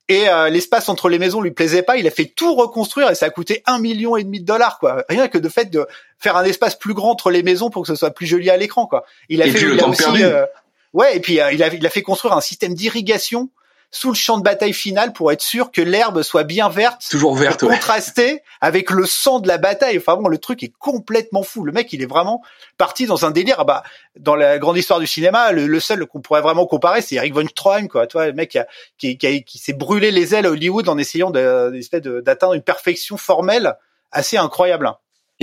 et 0.07 0.27
euh, 0.27 0.49
l'espace 0.49 0.89
entre 0.89 1.09
les 1.09 1.19
maisons 1.19 1.41
lui 1.41 1.51
plaisait 1.51 1.83
pas. 1.83 1.97
Il 1.97 2.05
a 2.05 2.11
fait 2.11 2.25
tout 2.25 2.53
reconstruire 2.53 3.09
et 3.09 3.15
ça 3.15 3.27
a 3.27 3.29
coûté 3.29 3.63
un 3.65 3.79
million 3.79 4.17
et 4.17 4.23
demi 4.23 4.39
de 4.39 4.45
dollars, 4.45 4.77
quoi. 4.77 5.03
Rien 5.09 5.29
que 5.29 5.37
de 5.37 5.49
fait 5.49 5.71
de 5.71 5.87
faire 6.19 6.37
un 6.37 6.43
espace 6.43 6.75
plus 6.75 6.93
grand 6.93 7.11
entre 7.11 7.31
les 7.31 7.43
maisons 7.43 7.69
pour 7.69 7.83
que 7.83 7.87
ce 7.87 7.95
soit 7.95 8.11
plus 8.11 8.27
joli 8.27 8.49
à 8.49 8.57
l'écran, 8.57 8.87
quoi. 8.87 9.05
Il 9.29 9.41
a 9.41 9.45
fait 9.45 9.61
il 9.61 9.79
a 9.79 9.87
aussi, 9.87 10.23
euh, 10.23 10.45
ouais, 10.93 11.17
et 11.17 11.19
puis 11.19 11.41
euh, 11.41 11.51
il 11.51 11.63
a 11.63 11.73
il 11.73 11.85
a 11.85 11.89
fait 11.89 12.01
construire 12.01 12.35
un 12.35 12.41
système 12.41 12.73
d'irrigation 12.73 13.49
sous 13.91 14.07
le 14.07 14.15
champ 14.15 14.37
de 14.37 14.43
bataille 14.43 14.73
final 14.73 15.11
pour 15.11 15.31
être 15.33 15.41
sûr 15.41 15.69
que 15.69 15.81
l'herbe 15.81 16.23
soit 16.23 16.45
bien 16.45 16.69
verte, 16.69 17.05
toujours 17.11 17.35
verte, 17.35 17.59
contrastée 17.59 18.41
avec 18.61 18.89
le 18.89 19.05
sang 19.05 19.39
de 19.39 19.49
la 19.49 19.57
bataille. 19.57 19.97
Enfin 19.97 20.15
bon, 20.15 20.29
le 20.29 20.37
truc 20.37 20.63
est 20.63 20.71
complètement 20.79 21.43
fou. 21.43 21.65
Le 21.65 21.73
mec, 21.73 21.91
il 21.91 22.01
est 22.01 22.07
vraiment 22.07 22.41
parti 22.77 23.05
dans 23.05 23.25
un 23.25 23.31
délire. 23.31 23.57
Ah 23.59 23.63
bah, 23.65 23.83
dans 24.17 24.35
la 24.35 24.59
grande 24.59 24.77
histoire 24.77 25.01
du 25.01 25.07
cinéma, 25.07 25.51
le, 25.51 25.79
seul 25.81 26.05
qu'on 26.05 26.21
pourrait 26.21 26.41
vraiment 26.41 26.65
comparer, 26.65 27.01
c'est 27.01 27.15
Eric 27.15 27.33
von 27.33 27.45
Stroheim, 27.45 27.87
quoi. 27.89 28.07
Toi, 28.07 28.27
le 28.27 28.33
mec 28.33 28.57
qui, 28.97 29.17
qui, 29.17 29.43
qui, 29.43 29.57
s'est 29.57 29.73
brûlé 29.73 30.11
les 30.11 30.33
ailes 30.33 30.45
à 30.45 30.51
Hollywood 30.51 30.87
en 30.87 30.97
essayant 30.97 31.29
d'atteindre 31.29 32.53
une 32.53 32.63
perfection 32.63 33.17
formelle 33.17 33.75
assez 34.11 34.37
incroyable. 34.37 34.89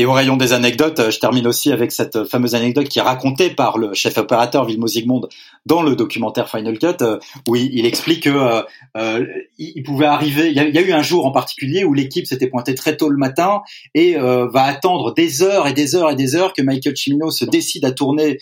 Et 0.00 0.06
au 0.06 0.12
rayon 0.12 0.36
des 0.36 0.52
anecdotes, 0.52 1.00
euh, 1.00 1.10
je 1.10 1.18
termine 1.18 1.48
aussi 1.48 1.72
avec 1.72 1.90
cette 1.90 2.22
fameuse 2.22 2.54
anecdote 2.54 2.88
qui 2.88 3.00
est 3.00 3.02
racontée 3.02 3.50
par 3.50 3.78
le 3.78 3.94
chef 3.94 4.16
opérateur 4.16 4.64
Vilmo 4.64 4.86
Zsigmond 4.86 5.22
dans 5.66 5.82
le 5.82 5.96
documentaire 5.96 6.48
Final 6.48 6.78
Cut, 6.78 7.02
euh, 7.02 7.18
où 7.48 7.56
il, 7.56 7.84
explique 7.84 8.22
que 8.22 8.62
euh, 8.96 9.26
il, 9.58 9.82
pouvait 9.82 10.06
arriver. 10.06 10.50
Il 10.50 10.54
y, 10.54 10.60
a, 10.60 10.80
eu 10.80 10.92
un 10.92 11.02
jour 11.02 11.26
en 11.26 11.32
particulier 11.32 11.82
où 11.82 11.94
l'équipe 11.94 12.26
s'était 12.26 12.46
pointée 12.46 12.76
très 12.76 12.96
tôt 12.96 13.08
le 13.08 13.16
matin 13.16 13.62
et 13.94 14.14
va 14.16 14.62
attendre 14.62 15.12
des 15.14 15.42
heures 15.42 15.66
et 15.66 15.72
des 15.72 15.96
heures 15.96 16.10
et 16.10 16.14
des 16.14 16.36
heures 16.36 16.52
que 16.52 16.62
Michael 16.62 16.96
Cimino 16.96 17.30
se 17.30 17.44
décide 17.44 17.84
à 17.84 17.90
tourner 17.90 18.38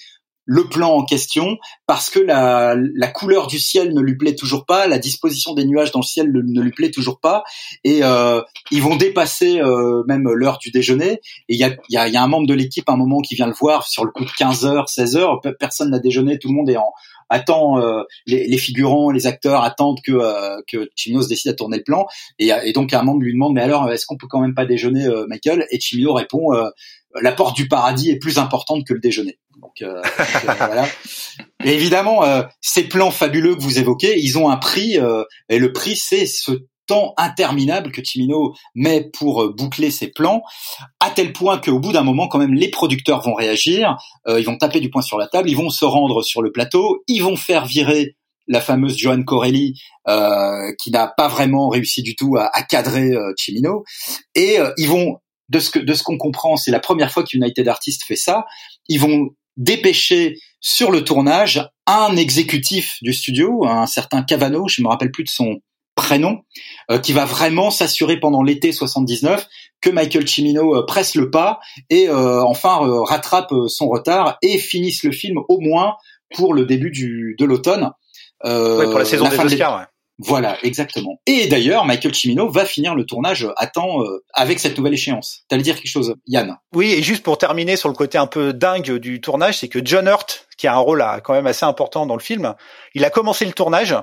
le 0.47 0.69
plan 0.69 0.91
en 0.91 1.05
question 1.05 1.59
parce 1.87 2.09
que 2.09 2.21
la, 2.21 2.77
la, 2.95 3.09
couleur 3.09 3.49
du 3.49 3.59
ciel 3.59 3.93
ne 3.93 4.01
lui 4.01 4.17
plaît 4.17 4.37
toujours 4.37 4.65
pas, 4.65 4.87
la 4.87 4.99
disposition 4.99 5.55
des 5.55 5.65
nuages 5.65 5.91
dans 5.91 6.01
le 6.01 6.05
ciel 6.05 6.33
ne, 6.33 6.61
lui 6.61 6.71
plaît 6.71 6.91
toujours 6.91 7.21
pas, 7.21 7.45
et 7.85 8.01
euh, 8.03 8.41
ils 8.71 8.83
vont 8.83 8.97
dépasser 8.97 9.61
euh, 9.61 10.05
même 10.07 10.29
l'heure 10.29 10.59
du 10.59 10.71
déjeuner. 10.71 11.21
Et 11.49 11.55
il 11.55 11.59
y 11.59 11.65
a, 11.65 11.77
y, 11.91 11.97
a, 11.97 12.09
y 12.09 12.17
a, 12.17 12.23
un 12.23 12.29
membre 12.29 12.47
de 12.47 12.55
l'équipe 12.55 12.89
un 12.89 12.97
moment 12.97 13.21
qui 13.21 13.35
vient 13.35 13.49
le 13.49 13.53
voir 13.53 13.87
sur 13.89 14.05
le 14.05 14.13
coup 14.13 14.25
de 14.25 14.31
15 14.31 14.67
heures, 14.67 14.89
16 14.89 15.17
heures, 15.17 15.41
personne 15.59 15.91
n'a 15.91 15.99
déjeuné, 15.99 16.39
tout 16.39 16.49
le 16.49 16.55
monde 16.55 16.71
est 16.71 16.77
en 16.77 16.93
attend 17.29 17.81
euh, 17.81 18.05
les, 18.27 18.47
les, 18.47 18.57
figurants, 18.57 19.11
les 19.11 19.27
acteurs 19.27 19.65
attendent 19.65 19.99
que 20.01 20.13
euh, 20.13 20.61
que 20.69 20.89
Chimino 20.95 21.23
se 21.23 21.29
décide 21.29 21.51
à 21.51 21.55
tourner 21.55 21.79
le 21.79 21.83
plan, 21.83 22.07
et, 22.39 22.51
et, 22.63 22.73
donc 22.73 22.95
un 22.95 23.03
membre 23.03 23.23
lui 23.23 23.33
demande 23.33 23.55
mais 23.55 23.63
alors 23.63 23.91
est-ce 23.91 24.07
qu'on 24.07 24.17
peut 24.17 24.29
quand 24.29 24.41
même 24.41 24.55
pas 24.55 24.65
déjeuner, 24.65 25.09
Michael 25.29 25.67
Et 25.73 25.81
Chimino 25.81 26.15
répond 26.15 26.53
la 27.21 27.33
porte 27.33 27.57
du 27.57 27.69
paradis 27.69 28.11
est 28.11 28.19
plus 28.19 28.39
importante 28.39 28.85
que 28.87 28.95
le 28.95 29.01
déjeuner. 29.01 29.39
Donc, 29.61 29.83
euh, 29.83 30.03
euh, 30.03 30.53
voilà. 30.59 30.87
Et 31.65 31.73
évidemment, 31.75 32.25
euh, 32.25 32.43
ces 32.61 32.85
plans 32.85 33.11
fabuleux 33.11 33.57
que 33.57 33.63
vous 33.63 33.79
évoquez, 33.79 34.19
ils 34.19 34.39
ont 34.39 34.51
un 34.51 34.57
prix, 34.57 34.99
et 35.49 35.59
le 35.59 35.73
prix, 35.73 35.97
c'est 35.97 36.27
ce 36.27 36.53
temps 36.87 37.15
interminable 37.17 37.91
que 37.91 38.01
Timino 38.01 38.55
met 38.77 39.11
pour 39.13 39.53
boucler 39.53 39.91
ses 39.91 40.09
plans, 40.09 40.43
à 41.01 41.11
tel 41.11 41.33
point 41.33 41.59
qu'au 41.59 41.81
bout 41.81 41.93
d'un 41.93 42.05
moment, 42.05 42.29
quand 42.29 42.39
même, 42.39 42.55
les 42.55 42.71
producteurs 42.71 43.23
vont 43.23 43.35
réagir, 43.35 43.97
ils 44.29 44.45
vont 44.45 44.57
taper 44.57 44.79
du 44.79 44.91
poing 44.91 45.03
sur 45.03 45.19
la 45.19 45.27
table, 45.27 45.51
ils 45.51 45.57
vont 45.57 45.71
se 45.71 45.85
rendre 45.85 46.23
sur 46.23 46.43
le 46.43 46.53
plateau, 46.53 47.03
ils 47.09 47.23
vont 47.23 47.37
faire 47.37 47.67
virer 47.67 48.17
la 48.47 48.61
fameuse 48.61 48.97
Joan 48.97 49.25
Corelli, 49.25 49.75
qui 50.79 50.91
n'a 50.93 51.09
pas 51.09 51.27
vraiment 51.27 51.69
réussi 51.69 52.03
du 52.03 52.15
tout 52.15 52.37
à, 52.39 52.63
cadrer 52.63 53.11
Chimino, 53.37 53.83
et 54.37 54.59
ils 54.77 54.89
vont 54.89 55.17
de 55.49 55.59
ce 55.59 55.71
que 55.71 55.79
de 55.79 55.95
ce 55.95 56.03
qu'on 56.03 56.19
comprend, 56.19 56.57
c'est 56.57 56.71
la 56.71 56.81
première 56.81 57.13
fois 57.13 57.25
qu'United 57.25 57.67
Artists 57.69 58.05
fait 58.05 58.17
ça. 58.17 58.45
Ils 58.89 59.01
vont 59.01 59.31
dépêcher 59.57 60.39
sur 60.61 60.91
le 60.91 61.05
tournage 61.05 61.69
un 61.87 62.17
exécutif 62.17 62.97
du 63.03 63.13
studio, 63.13 63.67
un 63.67 63.87
certain 63.87 64.23
Cavano, 64.23 64.67
je 64.69 64.83
me 64.83 64.89
rappelle 64.89 65.11
plus 65.11 65.25
de 65.25 65.29
son 65.29 65.61
prénom, 65.95 66.43
euh, 66.91 66.99
qui 66.99 67.13
va 67.13 67.25
vraiment 67.25 67.71
s'assurer 67.71 68.21
pendant 68.21 68.43
l'été 68.43 68.71
79 68.71 69.47
que 69.81 69.91
Michael 69.91 70.29
Cimino 70.29 70.77
euh, 70.77 70.85
presse 70.85 71.15
le 71.15 71.31
pas 71.31 71.59
et 71.89 72.09
euh, 72.09 72.43
enfin 72.43 72.79
rattrape 73.05 73.53
son 73.69 73.89
retard 73.89 74.37
et 74.43 74.59
finisse 74.59 75.05
le 75.05 75.13
film 75.13 75.39
au 75.49 75.59
moins 75.59 75.95
pour 76.35 76.53
le 76.53 76.67
début 76.67 76.91
du, 76.91 77.35
de 77.39 77.45
l'automne. 77.45 77.93
pour 78.43 78.99
la 78.99 79.05
saison 79.05 79.29
des 79.29 79.39
Oscars. 79.39 79.87
Voilà, 80.19 80.57
exactement. 80.63 81.21
Et 81.27 81.47
d'ailleurs, 81.47 81.85
Michael 81.85 82.15
Cimino 82.15 82.51
va 82.51 82.65
finir 82.65 82.95
le 82.95 83.05
tournage 83.05 83.47
à 83.57 83.67
temps 83.67 84.03
euh, 84.03 84.25
avec 84.33 84.59
cette 84.61 84.79
nouvelle 84.79 84.95
échéance. 84.95 85.45
T'allais 85.49 85.63
dire 85.63 85.77
quelque 85.77 85.91
chose, 85.91 86.15
Yann? 86.27 86.57
Oui, 86.75 86.93
et 86.93 87.03
juste 87.03 87.23
pour 87.23 87.37
terminer 87.37 87.77
sur 87.77 87.91
le 87.91 87.95
côté 87.95 88.17
un 88.17 88.27
peu 88.27 88.55
dingue 88.55 88.93
du 88.97 89.21
tournage, 89.21 89.59
c'est 89.59 89.69
que 89.69 89.79
John 89.85 90.07
Hurt, 90.07 90.47
qui 90.57 90.67
a 90.67 90.75
un 90.75 90.79
rôle 90.79 91.05
quand 91.23 91.35
même 91.35 91.47
assez 91.47 91.67
important 91.67 92.07
dans 92.07 92.17
le 92.17 92.23
film, 92.23 92.55
il 92.95 93.05
a 93.05 93.11
commencé 93.11 93.45
le 93.45 93.53
tournage, 93.53 93.95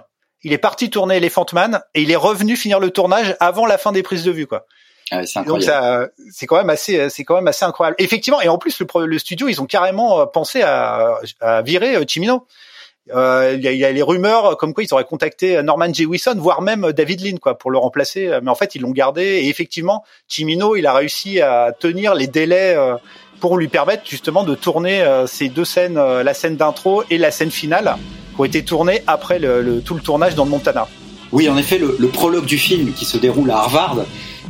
il 0.43 0.54
est 0.54 0.60
parti 0.60 0.91
tourner 0.91 1.17
Elephant 1.17 1.47
Man 1.52 1.82
et 1.95 2.04
il 2.04 2.12
est 2.12 2.15
revenu 2.15 2.56
finir 2.58 2.80
le 2.80 2.91
tournage 2.91 3.36
avant 3.39 3.65
la 3.65 3.80
fin 3.80 3.91
des 3.91 4.04
prises 4.04 4.23
de 4.23 4.32
vue, 4.32 4.45
quoi. 4.45 4.67
Ah 5.12 5.26
c'est 5.26 5.39
incroyable. 5.39 6.06
Donc 6.06 6.12
c'est 6.32 6.45
quand 6.45 6.58
même 6.58 6.69
assez, 6.69 7.10
c'est 7.10 7.23
quand 7.23 7.36
même 7.36 7.47
assez 7.47 7.65
incroyable. 7.65 7.95
Effectivement, 7.99 8.39
et 8.41 8.49
en 8.49 8.58
plus 8.58 8.80
le, 8.80 9.06
le 9.06 9.19
studio, 9.19 9.47
ils 9.47 9.62
ont 9.62 9.65
carrément 9.65 10.19
euh, 10.19 10.26
pensé 10.26 10.62
à, 10.62 11.19
à 11.41 11.62
virer 11.62 11.95
euh, 11.95 12.06
Euh, 13.12 13.58
il 13.58 13.63
y, 13.63 13.84
a 13.84 13.92
les 13.92 14.02
rumeurs 14.02 14.56
comme 14.56 14.74
quoi 14.74 14.84
ils 14.84 14.94
auraient 14.94 15.04
contacté 15.04 15.62
Norman 15.62 15.94
Jewison, 15.94 16.36
voire 16.38 16.62
même 16.62 16.94
David 16.94 17.22
Lynn, 17.22 17.39
quoi, 17.39 17.58
pour 17.58 17.70
le 17.70 17.78
remplacer. 17.78 18.39
Mais 18.42 18.50
en 18.50 18.56
fait, 18.56 18.76
ils 18.76 18.82
l'ont 18.82 18.92
gardé. 18.92 19.24
Et 19.24 19.50
effectivement, 19.50 20.04
Chimino, 20.28 20.76
il 20.76 20.86
a 20.86 20.94
réussi 20.94 21.42
à 21.42 21.74
tenir 21.78 22.16
les 22.16 22.28
délais 22.28 22.76
euh, 22.78 22.96
pour 23.42 23.58
lui 23.58 23.68
permettre 23.68 24.04
justement 24.06 24.44
de 24.44 24.56
tourner 24.56 25.02
euh, 25.02 25.28
ces 25.28 25.50
deux 25.50 25.66
scènes, 25.66 25.96
la 25.96 26.34
scène 26.34 26.56
d'intro 26.56 27.04
et 27.10 27.18
la 27.18 27.32
scène 27.32 27.52
finale, 27.52 27.98
qui 28.36 28.42
ont 28.42 28.46
été 28.46 28.63
tournées 28.63 29.04
après 29.06 29.38
le, 29.39 29.82
tout 29.82 29.96
le 29.96 30.02
tournage 30.02 30.36
dans 30.36 30.46
le 30.46 30.52
Montana. 30.52 30.88
Oui, 31.34 31.50
en 31.50 31.58
effet, 31.58 31.80
le, 31.80 31.98
le, 32.00 32.08
prologue 32.08 32.46
du 32.46 32.58
film 32.58 32.94
qui 32.94 33.06
se 33.06 33.18
déroule 33.18 33.50
à 33.52 33.58
Harvard 33.58 34.06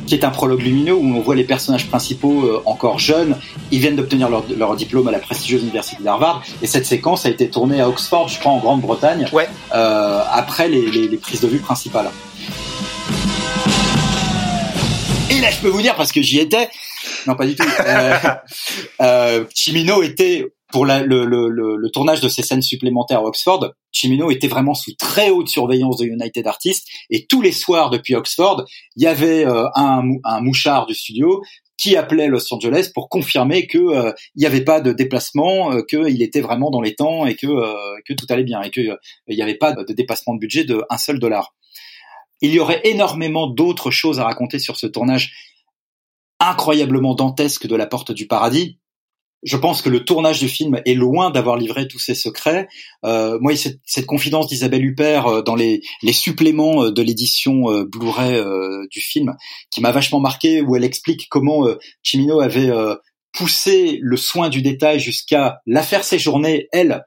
qui 0.06 0.14
est 0.14 0.24
un 0.24 0.30
prologue 0.30 0.60
lumineux 0.60 0.94
où 0.94 1.16
on 1.16 1.20
voit 1.20 1.34
les 1.34 1.44
personnages 1.44 1.86
principaux 1.88 2.44
euh, 2.44 2.62
encore 2.66 2.98
jeunes. 2.98 3.36
Ils 3.70 3.80
viennent 3.80 3.96
d'obtenir 3.96 4.28
leur, 4.28 4.44
leur, 4.56 4.76
diplôme 4.76 5.08
à 5.08 5.10
la 5.10 5.18
prestigieuse 5.18 5.62
université 5.62 6.02
d'Harvard. 6.02 6.42
Et 6.62 6.66
cette 6.66 6.86
séquence 6.86 7.26
a 7.26 7.30
été 7.30 7.48
tournée 7.48 7.80
à 7.80 7.88
Oxford, 7.88 8.28
je 8.28 8.38
crois, 8.38 8.52
en 8.52 8.58
Grande-Bretagne, 8.58 9.28
ouais. 9.32 9.48
euh, 9.74 10.22
après 10.30 10.68
les, 10.68 10.90
les, 10.90 11.08
les, 11.08 11.16
prises 11.16 11.40
de 11.40 11.48
vue 11.48 11.58
principales. 11.58 12.10
Et 15.30 15.40
là, 15.40 15.50
je 15.50 15.58
peux 15.58 15.68
vous 15.68 15.82
dire, 15.82 15.94
parce 15.96 16.12
que 16.12 16.22
j'y 16.22 16.38
étais, 16.38 16.68
non 17.26 17.34
pas 17.34 17.46
du 17.46 17.54
tout, 17.54 17.64
euh, 17.86 18.14
euh, 19.00 19.44
Chimino 19.54 20.02
était 20.02 20.46
pour 20.74 20.86
la, 20.86 21.04
le, 21.04 21.24
le, 21.24 21.48
le, 21.48 21.90
tournage 21.92 22.20
de 22.20 22.28
ces 22.28 22.42
scènes 22.42 22.60
supplémentaires 22.60 23.20
à 23.20 23.26
Oxford, 23.26 23.74
Chimino 23.92 24.32
était 24.32 24.48
vraiment 24.48 24.74
sous 24.74 24.92
très 24.96 25.30
haute 25.30 25.46
surveillance 25.46 25.98
de 25.98 26.04
United 26.04 26.44
Artists 26.48 26.88
et 27.10 27.26
tous 27.26 27.40
les 27.42 27.52
soirs 27.52 27.90
depuis 27.90 28.16
Oxford, 28.16 28.64
il 28.96 29.04
y 29.04 29.06
avait 29.06 29.46
euh, 29.46 29.68
un, 29.76 30.02
un, 30.24 30.40
mouchard 30.40 30.86
du 30.86 30.94
studio 30.94 31.42
qui 31.76 31.96
appelait 31.96 32.26
Los 32.26 32.52
Angeles 32.52 32.90
pour 32.92 33.08
confirmer 33.08 33.68
que 33.68 33.78
euh, 33.78 34.12
il 34.34 34.40
n'y 34.40 34.46
avait 34.46 34.64
pas 34.64 34.80
de 34.80 34.92
déplacement, 34.92 35.70
euh, 35.70 35.82
qu'il 35.82 36.20
était 36.20 36.40
vraiment 36.40 36.72
dans 36.72 36.80
les 36.80 36.96
temps 36.96 37.24
et 37.24 37.36
que 37.36 37.46
que 38.02 38.12
tout 38.12 38.26
allait 38.28 38.42
bien 38.42 38.60
et 38.62 38.70
que 38.70 38.80
il 39.28 39.36
n'y 39.36 39.42
avait 39.42 39.54
pas 39.54 39.74
de 39.74 39.92
dépassement 39.92 40.34
de 40.34 40.40
budget 40.40 40.64
de 40.64 40.82
un 40.90 40.98
seul 40.98 41.20
dollar. 41.20 41.54
Il 42.40 42.52
y 42.52 42.58
aurait 42.58 42.80
énormément 42.82 43.46
d'autres 43.46 43.92
choses 43.92 44.18
à 44.18 44.24
raconter 44.24 44.58
sur 44.58 44.76
ce 44.76 44.88
tournage 44.88 45.34
incroyablement 46.40 47.14
dantesque 47.14 47.68
de 47.68 47.76
la 47.76 47.86
Porte 47.86 48.10
du 48.10 48.26
Paradis 48.26 48.80
je 49.44 49.56
pense 49.58 49.82
que 49.82 49.90
le 49.90 50.04
tournage 50.04 50.40
du 50.40 50.48
film 50.48 50.80
est 50.86 50.94
loin 50.94 51.30
d'avoir 51.30 51.56
livré 51.56 51.86
tous 51.86 51.98
ses 51.98 52.14
secrets. 52.14 52.66
Euh, 53.04 53.38
moi, 53.40 53.54
cette, 53.56 53.78
cette 53.84 54.06
confidence 54.06 54.48
d'Isabelle 54.48 54.84
Huppert 54.84 55.26
euh, 55.26 55.42
dans 55.42 55.54
les, 55.54 55.82
les, 56.02 56.12
suppléments 56.12 56.84
euh, 56.84 56.90
de 56.90 57.02
l'édition 57.02 57.70
euh, 57.70 57.84
Blu-ray 57.84 58.42
du 58.90 59.00
film, 59.00 59.36
qui 59.70 59.80
m'a 59.80 59.92
vachement 59.92 60.20
marqué, 60.20 60.62
où 60.62 60.76
elle 60.76 60.84
explique 60.84 61.28
comment 61.28 61.66
Chimino 62.02 62.40
avait 62.40 62.70
poussé 63.32 63.98
le 64.00 64.16
soin 64.16 64.48
du 64.48 64.62
détail 64.62 65.00
jusqu'à 65.00 65.58
la 65.66 65.82
faire 65.82 66.04
séjourner, 66.04 66.68
elle, 66.72 67.04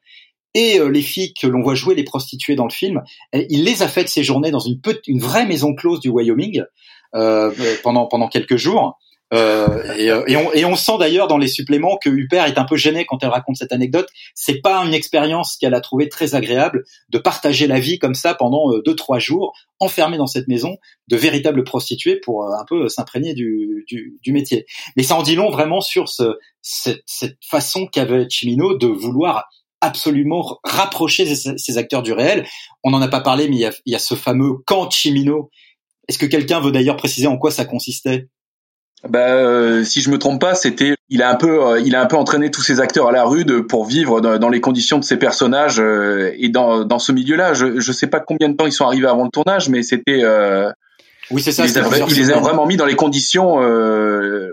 et 0.53 0.79
les 0.79 1.01
filles 1.01 1.33
que 1.33 1.47
l'on 1.47 1.61
voit 1.61 1.75
jouer 1.75 1.95
les 1.95 2.03
prostituées 2.03 2.55
dans 2.55 2.65
le 2.65 2.71
film, 2.71 3.01
il 3.33 3.63
les 3.63 3.81
a 3.81 3.87
faites 3.87 4.09
séjourner 4.09 4.51
dans 4.51 4.59
une, 4.59 4.79
une 5.07 5.19
vraie 5.19 5.45
maison 5.45 5.73
close 5.73 5.99
du 5.99 6.09
Wyoming 6.09 6.63
pendant 7.11 8.07
pendant 8.07 8.27
quelques 8.27 8.57
jours. 8.57 8.97
Euh, 9.33 9.93
et, 9.97 10.09
euh, 10.09 10.23
et, 10.27 10.37
on, 10.37 10.53
et, 10.53 10.63
on, 10.63 10.75
sent 10.75 10.93
d'ailleurs 10.99 11.27
dans 11.27 11.37
les 11.37 11.49
suppléments 11.49 11.97
que 11.97 12.09
Huppert 12.09 12.45
est 12.45 12.57
un 12.57 12.63
peu 12.63 12.77
gêné 12.77 13.05
quand 13.05 13.23
elle 13.23 13.29
raconte 13.29 13.57
cette 13.57 13.73
anecdote. 13.73 14.07
C'est 14.35 14.61
pas 14.61 14.77
une 14.85 14.93
expérience 14.93 15.57
qu'elle 15.57 15.73
a 15.73 15.81
trouvée 15.81 16.07
très 16.07 16.33
agréable 16.33 16.85
de 17.09 17.17
partager 17.17 17.67
la 17.67 17.79
vie 17.79 17.99
comme 17.99 18.13
ça 18.13 18.35
pendant 18.35 18.71
euh, 18.71 18.81
deux 18.85 18.95
trois 18.95 19.19
jours, 19.19 19.53
enfermée 19.79 20.17
dans 20.17 20.27
cette 20.27 20.47
maison 20.47 20.77
de 21.09 21.17
véritables 21.17 21.63
prostituées 21.65 22.21
pour 22.21 22.45
un 22.45 22.65
peu 22.65 22.87
s'imprégner 22.87 23.33
du, 23.33 23.83
du, 23.87 24.17
du, 24.23 24.31
métier. 24.31 24.65
Mais 24.95 25.03
ça 25.03 25.15
en 25.15 25.23
dit 25.23 25.35
long 25.35 25.49
vraiment 25.49 25.81
sur 25.81 26.07
ce, 26.07 26.37
cette, 26.61 27.03
cette 27.05 27.37
façon 27.45 27.85
qu'avait 27.85 28.29
Chimino 28.29 28.77
de 28.77 28.87
vouloir 28.87 29.49
absolument 29.81 30.59
rapprocher 30.63 31.35
ces, 31.35 31.77
acteurs 31.77 32.01
du 32.01 32.13
réel. 32.13 32.47
On 32.83 32.91
n'en 32.91 33.01
a 33.01 33.07
pas 33.07 33.21
parlé, 33.21 33.47
mais 33.47 33.57
il 33.57 33.61
y 33.61 33.65
a, 33.65 33.73
il 33.85 33.93
y 33.93 33.95
a 33.95 33.99
ce 33.99 34.15
fameux 34.15 34.53
camp 34.65 34.89
Chimino. 34.89 35.49
Est-ce 36.07 36.17
que 36.17 36.25
quelqu'un 36.25 36.61
veut 36.61 36.71
d'ailleurs 36.71 36.95
préciser 36.95 37.27
en 37.27 37.37
quoi 37.37 37.51
ça 37.51 37.65
consistait? 37.65 38.27
Bah, 39.03 39.29
euh, 39.29 39.83
si 39.83 40.01
je 40.01 40.09
me 40.09 40.17
trompe 40.17 40.41
pas, 40.41 40.55
c'était 40.55 40.95
il 41.09 41.21
a 41.21 41.29
un 41.29 41.35
peu 41.35 41.65
euh, 41.65 41.79
il 41.79 41.95
a 41.95 42.01
un 42.01 42.07
peu 42.07 42.15
entraîné 42.15 42.49
tous 42.49 42.61
ses 42.61 42.79
acteurs 42.79 43.07
à 43.07 43.11
la 43.11 43.25
rue 43.25 43.45
de, 43.45 43.59
pour 43.59 43.85
vivre 43.85 44.21
dans, 44.21 44.49
les 44.49 44.59
conditions 44.59 44.97
de 44.97 45.03
ses 45.03 45.17
personnages 45.17 45.79
euh, 45.79 46.33
et 46.37 46.49
dans, 46.49 46.83
dans 46.83 46.97
ce 46.97 47.11
milieu-là. 47.11 47.53
Je 47.53 47.79
je 47.79 47.91
sais 47.91 48.07
pas 48.07 48.19
combien 48.19 48.49
de 48.49 48.55
temps 48.55 48.65
ils 48.65 48.71
sont 48.71 48.85
arrivés 48.85 49.07
avant 49.07 49.23
le 49.23 49.29
tournage, 49.29 49.69
mais 49.69 49.83
c'était 49.83 50.23
oui 51.29 51.41
c'est 51.43 51.51
ça. 51.51 51.65
Il 51.65 51.73
les 52.15 52.31
a, 52.31 52.39
vraiment 52.39 52.65
mis 52.65 52.75
dans 52.75 52.85
les 52.85 52.95
conditions 52.95 53.57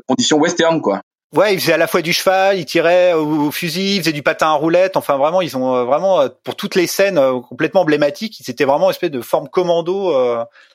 conditions 0.07 0.39
western 0.39 0.81
quoi. 0.83 1.01
Ouais, 1.35 1.55
il 1.55 1.59
faisait 1.59 1.73
à 1.73 1.79
la 1.79 1.89
fois 1.89 2.01
du 2.01 2.13
cheval, 2.13 2.59
il 2.59 2.65
tirait 2.65 3.13
au, 3.13 3.51
fusil, 3.51 3.97
il 3.97 3.99
faisait 4.01 4.13
du 4.13 4.23
patin 4.23 4.49
à 4.49 4.53
roulette. 4.53 4.97
Enfin, 4.97 5.17
vraiment, 5.17 5.41
ils 5.41 5.57
ont 5.57 5.85
vraiment 5.85 6.29
pour 6.45 6.55
toutes 6.55 6.77
les 6.77 6.87
scènes 6.87 7.19
complètement 7.49 7.81
emblématiques, 7.81 8.39
ils 8.39 8.49
étaient 8.51 8.65
vraiment 8.65 8.87
une 8.87 8.91
espèce 8.91 9.11
de 9.11 9.21
forme 9.21 9.49
commando 9.49 10.15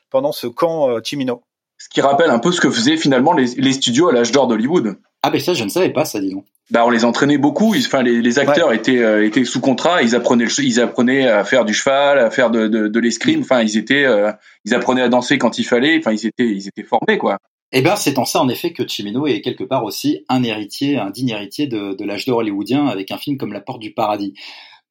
pendant 0.10 0.32
ce 0.32 0.48
camp 0.48 1.02
Chimino 1.04 1.44
ce 1.80 1.90
qui 1.90 2.02
rappelle 2.02 2.30
un 2.30 2.40
peu 2.40 2.52
ce 2.52 2.62
que 2.62 2.70
faisaient 2.70 2.98
finalement 2.98 3.34
les, 3.34 3.48
les 3.58 3.74
studios 3.74 4.10
à 4.10 4.14
l'âge 4.14 4.32
d'or 4.32 4.48
d'Hollywood. 4.48 4.98
Ah 5.24 5.32
ben 5.32 5.42
ça 5.42 5.54
je 5.54 5.64
ne 5.64 5.70
savais 5.70 5.90
pas 5.90 6.06
ça 6.06 6.20
dis 6.20 6.30
donc. 6.30 6.46
Bah 6.70 6.86
on 6.86 6.92
les 6.92 7.04
entraînait 7.04 7.40
beaucoup, 7.40 7.74
enfin 7.76 8.04
les, 8.04 8.22
les 8.22 8.38
acteurs 8.38 8.74
étaient 8.74 9.00
euh, 9.00 9.26
étaient 9.26 9.44
sous 9.44 9.60
contrat, 9.60 10.04
ils 10.04 10.16
apprenaient 10.16 10.46
ils 10.46 10.80
apprenaient 10.80 11.28
à 11.28 11.44
faire 11.44 11.66
du 11.66 11.74
cheval, 11.74 12.20
à 12.20 12.30
faire 12.30 12.52
de 12.52 12.68
de, 12.68 12.88
de 12.88 13.00
l'escrime, 13.00 13.42
enfin 13.42 13.62
ils 13.62 13.78
étaient 13.78 14.06
euh, 14.06 14.32
ils 14.66 14.76
apprenaient 14.76 15.02
à 15.02 15.10
danser 15.10 15.40
quand 15.40 15.58
il 15.58 15.64
fallait, 15.64 15.98
enfin 15.98 16.12
ils 16.12 16.28
étaient 16.28 16.48
ils 16.48 16.68
étaient 16.68 16.84
formés 16.84 17.18
quoi. 17.18 17.38
Eh 17.72 17.84
ben, 17.84 17.96
c'est 17.96 18.18
en 18.18 18.26
ça, 18.26 18.42
en 18.42 18.50
effet, 18.50 18.74
que 18.74 18.88
Cimino 18.88 19.28
est 19.28 19.42
quelque 19.42 19.64
part 19.64 19.84
aussi 19.84 20.26
un 20.28 20.42
héritier, 20.42 20.98
un 20.98 21.12
digne 21.12 21.30
héritier 21.30 21.68
de, 21.68 21.94
de 21.94 22.04
l'âge 22.04 22.26
d'or 22.26 22.38
hollywoodien 22.38 22.88
avec 22.88 23.12
un 23.12 23.20
film 23.20 23.38
comme 23.38 23.54
La 23.54 23.62
Porte 23.62 23.80
du 23.80 23.94
Paradis. 23.94 24.34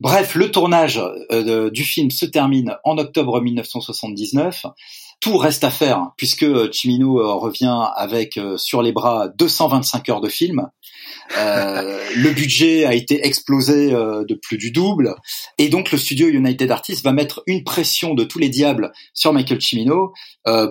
Bref, 0.00 0.36
le 0.36 0.52
tournage 0.52 1.00
euh, 1.32 1.70
du 1.70 1.82
film 1.82 2.12
se 2.12 2.24
termine 2.24 2.76
en 2.84 2.98
octobre 2.98 3.40
1979. 3.40 4.66
Tout 5.20 5.36
reste 5.36 5.64
à 5.64 5.70
faire 5.70 6.12
puisque 6.16 6.46
Cimino 6.72 7.20
euh, 7.20 7.34
revient 7.34 7.86
avec 7.96 8.36
euh, 8.36 8.56
sur 8.56 8.82
les 8.82 8.92
bras 8.92 9.28
225 9.28 10.08
heures 10.08 10.20
de 10.20 10.28
film. 10.28 10.68
le 11.36 12.30
budget 12.30 12.84
a 12.84 12.94
été 12.94 13.26
explosé 13.26 13.90
de 13.90 14.34
plus 14.34 14.56
du 14.56 14.70
double 14.70 15.14
et 15.58 15.68
donc 15.68 15.92
le 15.92 15.98
studio 15.98 16.26
United 16.26 16.70
Artists 16.70 17.04
va 17.04 17.12
mettre 17.12 17.42
une 17.46 17.64
pression 17.64 18.14
de 18.14 18.24
tous 18.24 18.38
les 18.38 18.48
diables 18.48 18.92
sur 19.12 19.34
Michael 19.34 19.60
Cimino 19.60 20.14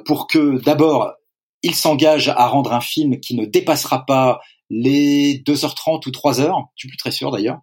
pour 0.05 0.25
que 0.25 0.59
d'abord 0.63 1.13
il 1.61 1.75
s'engage 1.75 2.29
à 2.29 2.47
rendre 2.47 2.73
un 2.73 2.81
film 2.81 3.19
qui 3.19 3.35
ne 3.35 3.45
dépassera 3.45 4.05
pas 4.05 4.39
les 4.69 5.41
2h30 5.45 6.07
ou 6.07 6.11
3h, 6.11 6.65
je 6.75 6.81
suis 6.81 6.89
plus 6.89 6.97
très 6.97 7.11
sûr 7.11 7.31
d'ailleurs. 7.31 7.59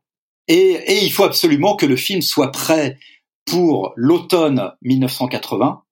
Et, 0.49 0.73
et 0.73 1.05
il 1.05 1.13
faut 1.13 1.25
absolument 1.25 1.77
que 1.77 1.87
le 1.87 1.97
film 1.97 2.23
soit 2.23 2.51
prêt 2.51 2.99
pour 3.47 3.93
l'automne 3.97 4.73
1980, 4.83 5.84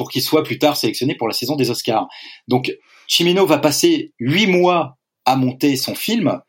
pour 0.00 0.10
qu'il 0.10 0.22
soit 0.22 0.42
plus 0.42 0.58
tard 0.58 0.78
sélectionné 0.78 1.14
pour 1.14 1.28
la 1.28 1.34
saison 1.34 1.56
des 1.56 1.70
Oscars. 1.70 2.08
Donc 2.48 2.72
Chimino 3.06 3.44
va 3.44 3.58
passer 3.58 4.14
huit 4.18 4.46
mois 4.46 4.96
à 5.26 5.36
monter 5.36 5.76
son 5.76 5.94
film, 5.94 6.40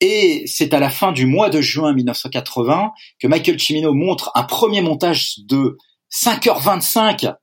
et 0.00 0.44
c'est 0.46 0.72
à 0.72 0.80
la 0.80 0.88
fin 0.88 1.12
du 1.12 1.26
mois 1.26 1.50
de 1.50 1.60
juin 1.60 1.92
1980 1.92 2.92
que 3.20 3.26
Michael 3.26 3.60
Cimino 3.60 3.92
montre 3.92 4.30
un 4.34 4.44
premier 4.44 4.80
montage 4.80 5.34
de 5.40 5.76
5h25 6.10 7.34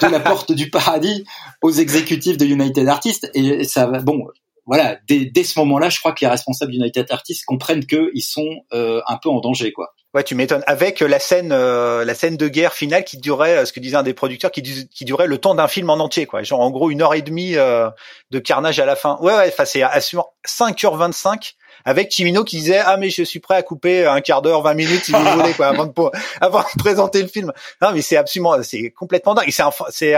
de 0.00 0.06
la 0.06 0.20
porte 0.20 0.52
du 0.52 0.70
paradis 0.70 1.24
aux 1.60 1.72
exécutifs 1.72 2.38
de 2.38 2.46
United 2.46 2.88
Artists, 2.88 3.30
et 3.34 3.64
ça 3.64 3.84
va, 3.84 4.00
bon, 4.00 4.24
voilà, 4.64 4.98
dès, 5.06 5.26
dès 5.26 5.44
ce 5.44 5.58
moment-là, 5.58 5.90
je 5.90 5.98
crois 5.98 6.12
que 6.12 6.24
les 6.24 6.30
responsables 6.30 6.72
d'United 6.72 7.06
Artists 7.10 7.44
comprennent 7.44 7.84
qu'ils 7.84 8.22
sont 8.22 8.62
euh, 8.72 9.02
un 9.06 9.18
peu 9.18 9.28
en 9.28 9.40
danger, 9.40 9.72
quoi. 9.72 9.92
Ouais, 10.14 10.22
tu 10.22 10.34
m'étonnes. 10.34 10.62
Avec 10.66 11.00
la 11.00 11.18
scène, 11.18 11.52
euh, 11.52 12.04
la 12.04 12.14
scène 12.14 12.36
de 12.36 12.48
guerre 12.48 12.72
finale 12.72 13.04
qui 13.04 13.18
durait, 13.18 13.58
euh, 13.58 13.64
ce 13.66 13.72
que 13.72 13.80
disait 13.80 13.96
un 13.96 14.02
des 14.02 14.14
producteurs, 14.14 14.50
qui, 14.50 14.62
durait 14.62 15.26
le 15.26 15.38
temps 15.38 15.54
d'un 15.54 15.68
film 15.68 15.90
en 15.90 15.98
entier, 15.98 16.26
quoi. 16.26 16.42
Genre 16.42 16.60
en 16.60 16.70
gros 16.70 16.90
une 16.90 17.02
heure 17.02 17.14
et 17.14 17.22
demie 17.22 17.52
de 17.52 18.38
carnage 18.38 18.80
à 18.80 18.86
la 18.86 18.96
fin. 18.96 19.18
Ouais, 19.20 19.34
ouais. 19.34 19.48
Enfin, 19.48 19.64
c'est 19.64 19.82
assurant. 19.82 20.32
5h25 20.46 21.54
avec 21.84 22.10
Chimino 22.12 22.44
qui 22.44 22.56
disait 22.56 22.78
ah 22.78 22.96
mais 22.96 23.10
je 23.10 23.22
suis 23.22 23.40
prêt 23.40 23.56
à 23.56 23.62
couper 23.62 24.06
un 24.06 24.20
quart 24.20 24.42
d'heure, 24.42 24.62
20 24.62 24.74
minutes 24.74 25.04
si 25.04 25.12
vous 25.12 25.18
voulez 25.18 25.52
quoi 25.52 25.66
avant 25.66 25.86
de 25.86 25.92
avant 26.40 26.60
de 26.60 26.78
présenter 26.78 27.20
le 27.20 27.28
film. 27.28 27.52
Non 27.82 27.92
mais 27.92 28.00
c'est 28.00 28.16
absolument 28.16 28.62
c'est 28.62 28.90
complètement 28.90 29.34
dingue. 29.34 29.50
C'est 29.50 29.62
c'est 29.90 30.14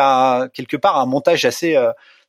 quelque 0.53 0.77
part 0.77 0.99
un 0.99 1.07
montage 1.07 1.45
assez 1.45 1.77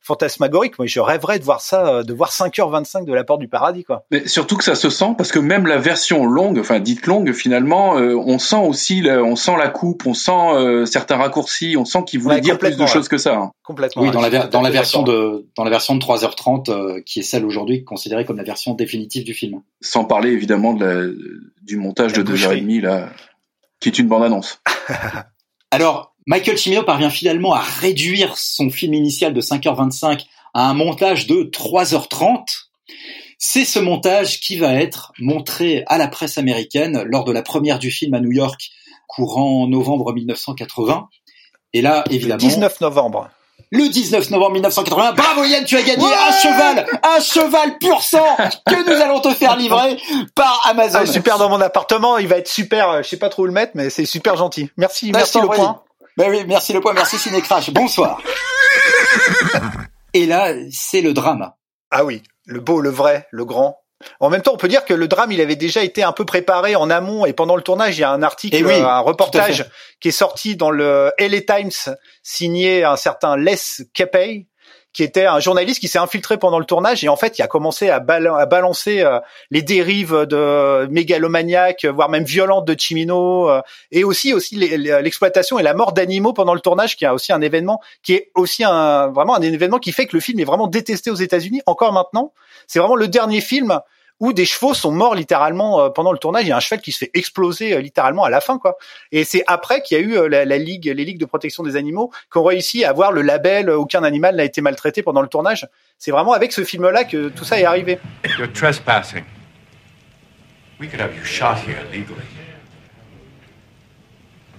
fantasmagorique. 0.00 0.78
Moi, 0.78 0.86
je 0.86 1.00
rêverais 1.00 1.38
de 1.38 1.44
voir 1.44 1.60
ça, 1.60 1.86
euh, 1.86 2.02
de 2.02 2.12
voir 2.12 2.30
5h25 2.30 3.04
de 3.04 3.12
la 3.12 3.24
porte 3.24 3.40
du 3.40 3.48
paradis, 3.48 3.84
quoi. 3.84 4.04
Mais 4.10 4.26
surtout 4.26 4.56
que 4.56 4.64
ça 4.64 4.74
se 4.74 4.90
sent 4.90 5.14
parce 5.16 5.30
que 5.32 5.38
même 5.38 5.66
la 5.66 5.78
version 5.78 6.24
longue, 6.24 6.58
enfin 6.58 6.80
dite 6.80 7.06
longue, 7.06 7.32
finalement, 7.32 7.98
euh, 7.98 8.14
on 8.14 8.38
sent 8.38 8.56
aussi, 8.56 9.02
on 9.06 9.36
sent 9.36 9.56
la 9.58 9.68
coupe, 9.68 10.06
on 10.06 10.14
sent 10.14 10.32
euh, 10.32 10.86
certains 10.86 11.16
raccourcis, 11.16 11.76
on 11.76 11.84
sent 11.84 12.04
qu'il 12.06 12.20
voulait 12.20 12.40
dire 12.40 12.58
plus 12.58 12.76
de 12.76 12.86
choses 12.86 13.08
que 13.08 13.18
ça. 13.18 13.36
Hein. 13.36 13.50
Complètement. 13.62 14.02
Oui, 14.02 14.10
dans 14.10 14.20
la, 14.20 14.46
dans 14.46 14.62
la 14.62 14.70
version 14.70 15.02
de 15.02 15.46
dans 15.56 15.64
la 15.64 15.70
version 15.70 15.94
de 15.94 16.00
3h30 16.00 17.02
qui 17.04 17.20
est 17.20 17.22
celle 17.22 17.44
aujourd'hui 17.44 17.84
considérée 17.84 18.24
comme 18.24 18.38
la 18.38 18.42
version 18.42 18.74
définitive 18.74 19.24
du 19.24 19.34
film. 19.34 19.60
Sans 19.80 20.04
parler 20.04 20.30
évidemment 20.30 20.74
de 20.74 20.84
la, 20.84 21.12
du 21.62 21.76
montage 21.76 22.12
de 22.12 22.22
2h30 22.22 22.80
là, 22.80 23.10
qui 23.80 23.88
est 23.88 23.98
une 23.98 24.08
bande 24.08 24.24
annonce. 24.24 24.60
Alors, 25.70 26.09
Michael 26.30 26.58
Cimino 26.58 26.84
parvient 26.84 27.10
finalement 27.10 27.54
à 27.54 27.58
réduire 27.58 28.38
son 28.38 28.70
film 28.70 28.94
initial 28.94 29.34
de 29.34 29.40
5h25 29.40 30.26
à 30.54 30.70
un 30.70 30.74
montage 30.74 31.26
de 31.26 31.42
3h30. 31.42 32.44
C'est 33.36 33.64
ce 33.64 33.80
montage 33.80 34.38
qui 34.38 34.56
va 34.56 34.74
être 34.74 35.10
montré 35.18 35.82
à 35.88 35.98
la 35.98 36.06
presse 36.06 36.38
américaine 36.38 37.02
lors 37.06 37.24
de 37.24 37.32
la 37.32 37.42
première 37.42 37.80
du 37.80 37.90
film 37.90 38.14
à 38.14 38.20
New 38.20 38.30
York 38.30 38.70
courant 39.08 39.66
novembre 39.66 40.12
1980. 40.12 41.08
Et 41.72 41.82
là, 41.82 42.04
évidemment... 42.10 42.40
Le 42.40 42.48
19 42.48 42.80
novembre. 42.80 43.28
Le 43.72 43.88
19 43.88 44.30
novembre 44.30 44.52
1980. 44.52 45.14
Bravo 45.14 45.42
Yann, 45.42 45.64
tu 45.64 45.76
as 45.76 45.82
gagné 45.82 46.04
un 46.04 46.30
cheval, 46.30 46.86
un 47.02 47.20
cheval 47.20 47.76
pur 47.78 48.02
sang 48.02 48.36
que 48.68 48.84
nous 48.88 49.02
allons 49.02 49.18
te 49.18 49.34
faire 49.34 49.56
livrer 49.56 49.96
par 50.36 50.62
Amazon. 50.68 51.00
Ah, 51.02 51.06
super 51.06 51.38
dans 51.38 51.48
mon 51.48 51.60
appartement, 51.60 52.18
il 52.18 52.28
va 52.28 52.36
être 52.36 52.46
super, 52.46 53.02
je 53.02 53.08
sais 53.08 53.18
pas 53.18 53.30
trop 53.30 53.42
où 53.42 53.46
le 53.46 53.52
mettre, 53.52 53.72
mais 53.74 53.90
c'est 53.90 54.06
super 54.06 54.36
gentil. 54.36 54.70
Merci, 54.76 55.10
merci 55.10 55.40
le 55.40 55.48
point. 55.48 55.82
Ben 56.16 56.30
oui, 56.30 56.44
merci 56.46 56.72
le 56.72 56.80
point, 56.80 56.92
merci 56.92 57.18
Cinécrash. 57.18 57.70
Bonsoir. 57.70 58.20
Et 60.12 60.26
là, 60.26 60.52
c'est 60.72 61.00
le 61.00 61.12
drame. 61.12 61.52
Ah 61.90 62.04
oui, 62.04 62.22
le 62.46 62.60
beau, 62.60 62.80
le 62.80 62.90
vrai, 62.90 63.26
le 63.30 63.44
grand. 63.44 63.80
En 64.18 64.30
même 64.30 64.40
temps, 64.40 64.52
on 64.54 64.56
peut 64.56 64.68
dire 64.68 64.84
que 64.84 64.94
le 64.94 65.08
drame, 65.08 65.30
il 65.32 65.40
avait 65.40 65.56
déjà 65.56 65.82
été 65.82 66.02
un 66.02 66.12
peu 66.12 66.24
préparé 66.24 66.74
en 66.74 66.88
amont 66.88 67.26
et 67.26 67.32
pendant 67.32 67.54
le 67.54 67.62
tournage, 67.62 67.98
il 67.98 68.00
y 68.00 68.04
a 68.04 68.10
un 68.10 68.22
article, 68.22 68.56
eh 68.56 68.80
un 68.80 69.00
reportage 69.00 69.66
qui 70.00 70.08
est 70.08 70.12
sorti 70.12 70.56
dans 70.56 70.70
le 70.70 71.12
LA 71.18 71.40
Times 71.42 71.94
signé 72.22 72.82
un 72.84 72.96
certain 72.96 73.36
Les 73.36 73.58
Capey 73.92 74.46
qui 74.92 75.02
était 75.02 75.26
un 75.26 75.40
journaliste 75.40 75.80
qui 75.80 75.88
s'est 75.88 75.98
infiltré 75.98 76.36
pendant 76.38 76.58
le 76.58 76.64
tournage 76.64 77.04
et 77.04 77.08
en 77.08 77.16
fait 77.16 77.38
il 77.38 77.42
a 77.42 77.46
commencé 77.46 77.90
à, 77.90 78.00
balancer 78.00 79.00
euh, 79.00 79.20
les 79.50 79.62
dérives 79.62 80.26
de 80.28 80.86
mégalomaniaques, 80.90 81.84
voire 81.84 82.08
même 82.08 82.24
violentes 82.24 82.66
de 82.66 82.74
Chimino 82.78 83.48
euh, 83.48 83.60
et 83.92 84.04
aussi 84.04 84.32
aussi 84.34 84.56
l'exploitation 84.56 85.58
et 85.58 85.62
la 85.62 85.74
mort 85.74 85.92
d'animaux 85.92 86.32
pendant 86.32 86.54
le 86.54 86.60
tournage 86.60 86.96
qui 86.96 87.06
a 87.06 87.14
aussi 87.14 87.32
un 87.32 87.40
événement 87.40 87.80
qui 88.02 88.14
est 88.14 88.30
aussi 88.34 88.64
un 88.64 89.08
vraiment 89.08 89.34
un 89.34 89.42
événement 89.42 89.78
qui 89.78 89.92
fait 89.92 90.06
que 90.06 90.16
le 90.16 90.20
film 90.20 90.40
est 90.40 90.44
vraiment 90.44 90.66
détesté 90.66 91.10
aux 91.10 91.14
États-Unis 91.14 91.62
encore 91.66 91.92
maintenant. 91.92 92.32
C'est 92.66 92.78
vraiment 92.78 92.96
le 92.96 93.08
dernier 93.08 93.40
film 93.40 93.80
où 94.20 94.34
des 94.34 94.44
chevaux 94.44 94.74
sont 94.74 94.92
morts 94.92 95.14
littéralement 95.14 95.80
euh, 95.80 95.88
pendant 95.88 96.12
le 96.12 96.18
tournage. 96.18 96.44
Il 96.44 96.48
y 96.48 96.52
a 96.52 96.56
un 96.56 96.60
cheval 96.60 96.80
qui 96.80 96.92
se 96.92 96.98
fait 96.98 97.10
exploser 97.14 97.72
euh, 97.72 97.80
littéralement 97.80 98.24
à 98.24 98.30
la 98.30 98.40
fin, 98.40 98.58
quoi. 98.58 98.76
Et 99.10 99.24
c'est 99.24 99.42
après 99.46 99.80
qu'il 99.82 99.98
y 99.98 100.00
a 100.00 100.04
eu 100.04 100.16
euh, 100.16 100.28
la, 100.28 100.58
ligue, 100.58 100.84
les 100.84 101.04
ligues 101.04 101.18
de 101.18 101.24
protection 101.24 101.62
des 101.62 101.76
animaux, 101.76 102.12
qui 102.30 102.38
ont 102.38 102.44
réussi 102.44 102.84
à 102.84 102.90
avoir 102.90 103.12
le 103.12 103.22
label 103.22 103.70
"aucun 103.70 104.04
animal 104.04 104.36
n'a 104.36 104.44
été 104.44 104.60
maltraité 104.60 105.02
pendant 105.02 105.22
le 105.22 105.28
tournage". 105.28 105.66
C'est 105.98 106.10
vraiment 106.10 106.32
avec 106.32 106.52
ce 106.52 106.64
film-là 106.64 107.04
que 107.04 107.30
tout 107.30 107.44
ça 107.44 107.58
est 107.58 107.64
arrivé. 107.64 107.98
You're 108.38 108.52
trespassing. 108.52 109.24
We 110.78 110.88
could 110.88 111.00
have 111.00 111.14
you 111.14 111.24
shot 111.24 111.56
here 111.66 111.82
legally. 111.92 112.24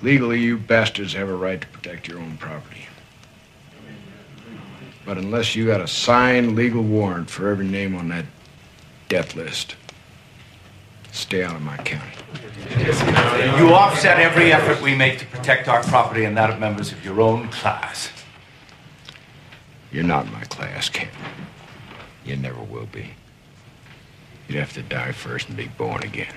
Legally, 0.03 0.39
you 0.39 0.57
bastards 0.57 1.15
have 1.15 1.29
a 1.29 1.35
right 1.35 1.61
to 1.61 1.67
protect 1.67 2.07
your 2.07 2.19
own 2.19 2.35
property. 2.39 2.87
But 5.05 5.17
unless 5.17 5.55
you 5.55 5.65
got 5.65 5.81
a 5.81 5.87
signed 5.87 6.55
legal 6.55 6.83
warrant 6.83 7.29
for 7.29 7.49
every 7.49 7.67
name 7.67 7.95
on 7.95 8.09
that 8.09 8.25
death 9.11 9.35
list. 9.35 9.75
Stay 11.11 11.43
out 11.43 11.53
of 11.53 11.61
my 11.61 11.75
county. 11.75 12.15
You 13.57 13.73
offset 13.73 14.21
every 14.21 14.53
effort 14.53 14.81
we 14.81 14.95
make 14.95 15.19
to 15.19 15.25
protect 15.25 15.67
our 15.67 15.83
property 15.83 16.23
and 16.23 16.37
that 16.37 16.49
of 16.49 16.61
members 16.61 16.93
of 16.93 17.03
your 17.03 17.19
own 17.19 17.49
class. 17.49 18.09
You're 19.91 20.05
not 20.05 20.31
my 20.31 20.45
class, 20.45 20.87
Ken. 20.87 21.09
You 22.23 22.37
never 22.37 22.61
will 22.61 22.85
be. 22.85 23.09
You'd 24.47 24.59
have 24.59 24.71
to 24.75 24.81
die 24.81 25.11
first 25.11 25.49
and 25.49 25.57
be 25.57 25.67
born 25.77 26.03
again. 26.03 26.33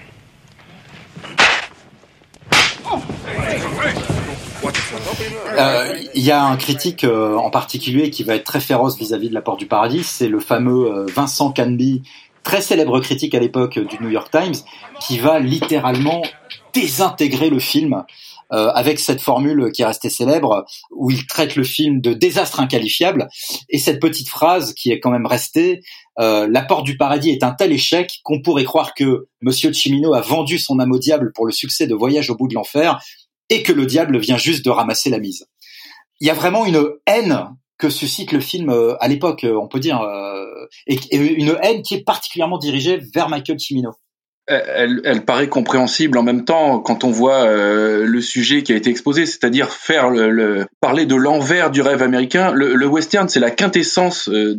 Euh, 5.59 5.99
il 6.15 6.23
y 6.23 6.31
a 6.31 6.45
un 6.45 6.57
critique 6.57 7.05
euh, 7.05 7.37
en 7.37 7.51
particulier 7.51 8.11
qui 8.11 8.25
va 8.25 8.35
être 8.35 8.45
très 8.45 8.61
féroce 8.61 8.97
vis-à-vis 8.97 9.27
-vis 9.27 9.31
de 9.31 9.35
la 9.35 9.43
Porte 9.43 9.59
du 9.59 9.67
Paradis, 9.67 10.05
c'est 10.05 10.29
le 10.29 10.41
fameux 10.41 10.87
euh, 10.87 11.07
Vincent 11.15 11.53
Canby, 11.53 12.03
très 12.45 12.61
célèbre 12.61 13.01
critique 13.01 13.35
à 13.35 13.41
l'époque 13.41 13.79
du 13.79 13.99
New 14.01 14.11
York 14.11 14.31
Times, 14.31 14.55
qui 15.01 15.19
va 15.19 15.41
littéralement 15.41 16.23
désintégrer 16.73 17.51
le 17.51 17.59
film 17.59 18.05
euh, 18.53 18.71
avec 18.75 19.01
cette 19.01 19.21
formule 19.21 19.73
qui 19.73 19.83
est 19.83 19.87
restée 19.87 20.11
célèbre, 20.11 20.65
où 20.91 21.11
il 21.11 21.27
traite 21.27 21.57
le 21.57 21.65
film 21.65 22.01
de 22.01 22.13
désastre 22.13 22.61
inqualifiable, 22.61 23.29
et 23.71 23.79
cette 23.79 24.01
petite 24.01 24.29
phrase 24.29 24.75
qui 24.75 24.93
est 24.93 25.01
quand 25.01 25.11
même 25.11 25.27
restée, 25.27 25.81
euh, 26.21 26.47
La 26.49 26.63
porte 26.63 26.85
du 26.85 26.97
paradis 26.97 27.31
est 27.31 27.43
un 27.43 27.53
tel 27.53 27.73
échec 27.73 28.21
qu'on 28.23 28.43
pourrait 28.43 28.65
croire 28.65 28.95
que 28.95 29.27
Monsieur 29.41 29.73
Chimino 29.73 30.15
a 30.15 30.21
vendu 30.21 30.59
son 30.59 30.79
âme 30.79 30.93
au 30.93 30.99
diable 30.99 31.33
pour 31.35 31.47
le 31.47 31.53
succès 31.53 31.87
de 31.87 31.95
Voyage 31.95 32.31
au 32.31 32.37
bout 32.37 32.47
de 32.47 32.55
l'enfer, 32.55 33.01
et 33.51 33.63
que 33.63 33.73
le 33.73 33.87
diable 33.87 34.19
vient 34.19 34.39
juste 34.39 34.65
de 34.65 34.71
ramasser 34.71 35.11
la 35.11 35.19
mise. 35.19 35.47
Il 36.21 36.27
y 36.27 36.31
a 36.31 36.35
vraiment 36.35 36.67
une 36.67 36.87
haine 37.07 37.49
que 37.79 37.91
suscite 37.91 38.33
le 38.33 38.41
film 38.41 38.71
euh, 38.71 38.95
à 39.01 39.09
l'époque, 39.09 39.47
on 39.49 39.69
peut 39.69 39.81
dire, 39.81 40.01
et, 40.87 41.17
une 41.17 41.57
haine 41.63 41.83
qui 41.83 41.95
est 41.95 42.05
particulièrement 42.05 42.59
dirigée 42.59 43.01
vers 43.15 43.29
Michael 43.29 43.59
Cimino. 43.59 43.93
Elle, 44.47 45.01
elle, 45.05 45.25
paraît 45.25 45.49
compréhensible 45.49 46.19
en 46.19 46.23
même 46.23 46.45
temps 46.45 46.79
quand 46.79 47.03
on 47.03 47.11
voit 47.11 47.45
euh, 47.45 48.05
le 48.05 48.21
sujet 48.21 48.63
qui 48.63 48.75
a 48.75 48.77
été 48.77 48.91
exposé, 48.91 49.25
c'est-à-dire 49.25 49.71
faire 49.71 50.11
le, 50.11 50.67
parler 50.83 51.07
de 51.07 51.15
l'envers 51.15 51.71
du 51.71 51.81
rêve 51.81 52.03
américain. 52.03 52.53
Le, 52.53 52.87
western, 52.87 53.27
c'est 53.31 53.41
la 53.41 53.51
quintessence 53.51 54.29
euh, 54.29 54.55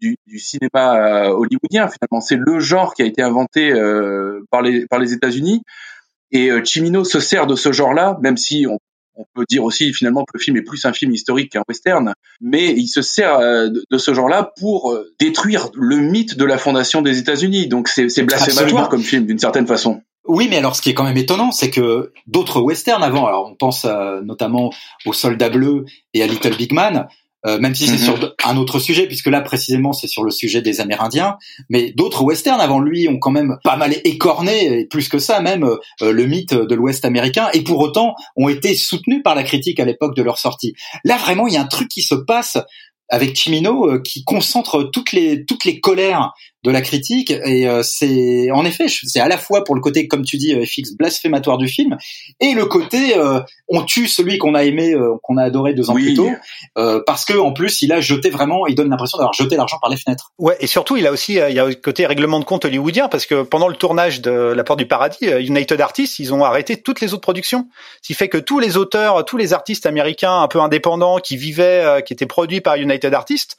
du, 0.00 0.18
cinéma 0.36 1.30
hollywoodien. 1.30 1.88
Finalement, 1.88 2.20
c'est 2.20 2.36
le 2.36 2.60
genre 2.60 2.92
qui 2.92 3.00
a 3.00 3.06
été 3.06 3.22
inventé 3.22 3.72
euh, 3.72 4.44
par 4.50 4.60
les 4.60 4.86
par 4.86 4.98
les 4.98 5.14
États-Unis. 5.14 5.62
Et 6.30 6.50
Cimino 6.64 7.02
se 7.04 7.18
sert 7.18 7.46
de 7.46 7.56
ce 7.56 7.72
genre-là, 7.72 8.18
même 8.20 8.36
si 8.36 8.66
on 8.68 8.78
On 9.16 9.24
peut 9.34 9.44
dire 9.48 9.64
aussi 9.64 9.92
finalement 9.92 10.24
que 10.24 10.32
le 10.34 10.40
film 10.40 10.56
est 10.56 10.62
plus 10.62 10.84
un 10.84 10.92
film 10.92 11.12
historique 11.12 11.52
qu'un 11.52 11.62
western, 11.68 12.12
mais 12.40 12.72
il 12.72 12.86
se 12.86 13.02
sert 13.02 13.38
euh, 13.38 13.68
de, 13.90 13.98
ce 13.98 14.14
genre-là 14.14 14.52
pour 14.60 14.92
euh, 14.92 15.12
détruire 15.18 15.70
le 15.74 15.96
mythe 15.96 16.36
de 16.36 16.44
la 16.44 16.58
fondation 16.58 17.02
des 17.02 17.18
États-Unis. 17.18 17.66
Donc 17.68 17.88
c'est 17.88 18.22
blasphématoire 18.22 18.88
comme 18.88 19.02
film 19.02 19.26
d'une 19.26 19.38
certaine 19.38 19.66
façon. 19.66 20.02
Oui, 20.28 20.48
mais 20.50 20.56
alors 20.56 20.74
ce 20.74 20.82
qui 20.82 20.90
est 20.90 20.94
quand 20.94 21.04
même 21.04 21.16
étonnant, 21.16 21.52
c'est 21.52 21.70
que 21.70 22.12
d'autres 22.26 22.60
westerns 22.60 23.02
avant, 23.02 23.26
alors 23.26 23.48
on 23.50 23.54
pense 23.54 23.86
notamment 24.24 24.70
au 25.04 25.12
Soldat 25.12 25.50
Bleu 25.50 25.84
et 26.14 26.22
à 26.22 26.26
Little 26.26 26.56
Big 26.56 26.72
Man, 26.72 27.06
euh, 27.46 27.58
même 27.58 27.74
si 27.74 27.86
c'est 27.86 27.98
sur 27.98 28.16
mhm. 28.18 28.30
un 28.44 28.56
autre 28.56 28.78
sujet, 28.78 29.06
puisque 29.06 29.28
là 29.28 29.40
précisément 29.40 29.92
c'est 29.92 30.06
sur 30.06 30.24
le 30.24 30.30
sujet 30.30 30.62
des 30.62 30.80
Amérindiens. 30.80 31.36
Mais 31.68 31.92
d'autres 31.92 32.22
westerns 32.22 32.60
avant 32.60 32.80
lui 32.80 33.08
ont 33.08 33.18
quand 33.18 33.30
même 33.30 33.58
pas 33.64 33.76
mal 33.76 33.94
écorné, 34.04 34.80
et 34.80 34.86
plus 34.86 35.08
que 35.08 35.18
ça 35.18 35.40
même, 35.40 35.64
euh, 35.64 36.12
le 36.12 36.26
mythe 36.26 36.54
de 36.54 36.74
l'Ouest 36.74 37.04
américain, 37.04 37.48
et 37.52 37.62
pour 37.62 37.80
autant 37.80 38.14
ont 38.36 38.48
été 38.48 38.74
soutenus 38.74 39.22
par 39.22 39.34
la 39.34 39.42
critique 39.42 39.80
à 39.80 39.84
l'époque 39.84 40.16
de 40.16 40.22
leur 40.22 40.38
sortie. 40.38 40.74
Là 41.04 41.16
vraiment, 41.16 41.46
il 41.46 41.54
y 41.54 41.56
a 41.56 41.62
un 41.62 41.66
truc 41.66 41.88
qui 41.88 42.02
se 42.02 42.14
passe 42.14 42.58
avec 43.08 43.36
Chimino 43.36 43.88
euh, 43.88 44.02
qui 44.02 44.24
concentre 44.24 44.82
toutes 44.92 45.12
les 45.12 45.44
toutes 45.44 45.64
les 45.64 45.80
colères 45.80 46.32
de 46.66 46.72
la 46.72 46.82
critique. 46.82 47.30
Et 47.30 47.68
euh, 47.68 47.82
c'est 47.82 48.50
en 48.50 48.64
effet 48.64 48.86
c'est 48.88 49.20
à 49.20 49.28
la 49.28 49.38
fois 49.38 49.62
pour 49.64 49.74
le 49.74 49.80
côté 49.80 50.08
comme 50.08 50.24
tu 50.24 50.36
dis 50.36 50.52
euh, 50.52 50.64
FX 50.64 50.96
blasphématoire 50.98 51.58
du 51.58 51.68
film 51.68 51.96
et 52.40 52.52
le 52.52 52.66
côté 52.66 53.16
euh, 53.16 53.40
on 53.68 53.82
tue 53.82 54.08
celui 54.08 54.38
qu'on 54.38 54.54
a 54.54 54.64
aimé 54.64 54.94
qu'on 55.22 55.36
a 55.36 55.44
adoré 55.44 55.74
deux 55.74 55.88
ans 55.90 55.94
plus 55.94 56.14
tôt 56.14 56.30
parce 56.74 57.24
que 57.24 57.38
en 57.38 57.52
plus 57.52 57.82
il 57.82 57.92
a 57.92 58.00
jeté 58.00 58.30
vraiment 58.30 58.66
il 58.66 58.74
donne 58.74 58.90
l'impression 58.90 59.18
d'avoir 59.18 59.32
jeté 59.32 59.56
l'argent 59.56 59.78
par 59.80 59.90
les 59.90 59.96
fenêtres. 59.96 60.32
Ouais 60.38 60.56
et 60.60 60.66
surtout 60.66 60.96
il 60.96 61.06
a 61.06 61.12
aussi 61.12 61.34
il 61.34 61.54
y 61.54 61.58
a 61.58 61.66
le 61.66 61.74
côté 61.74 62.06
règlement 62.06 62.40
de 62.40 62.44
compte 62.44 62.64
hollywoodien 62.64 63.08
parce 63.08 63.26
que 63.26 63.42
pendant 63.42 63.68
le 63.68 63.76
tournage 63.76 64.20
de 64.20 64.30
La 64.30 64.64
Porte 64.64 64.80
du 64.80 64.86
Paradis 64.86 65.26
United 65.26 65.80
Artists 65.80 66.18
ils 66.18 66.34
ont 66.34 66.44
arrêté 66.44 66.76
toutes 66.76 67.00
les 67.00 67.14
autres 67.14 67.22
productions. 67.22 67.68
Ce 68.02 68.08
qui 68.08 68.14
fait 68.14 68.28
que 68.28 68.38
tous 68.38 68.58
les 68.58 68.76
auteurs 68.76 69.24
tous 69.24 69.36
les 69.36 69.52
artistes 69.52 69.86
américains 69.86 70.40
un 70.40 70.48
peu 70.48 70.60
indépendants 70.60 71.18
qui 71.18 71.36
vivaient 71.36 72.02
qui 72.04 72.12
étaient 72.12 72.26
produits 72.26 72.60
par 72.60 72.76
United 72.76 73.14
Artists 73.14 73.56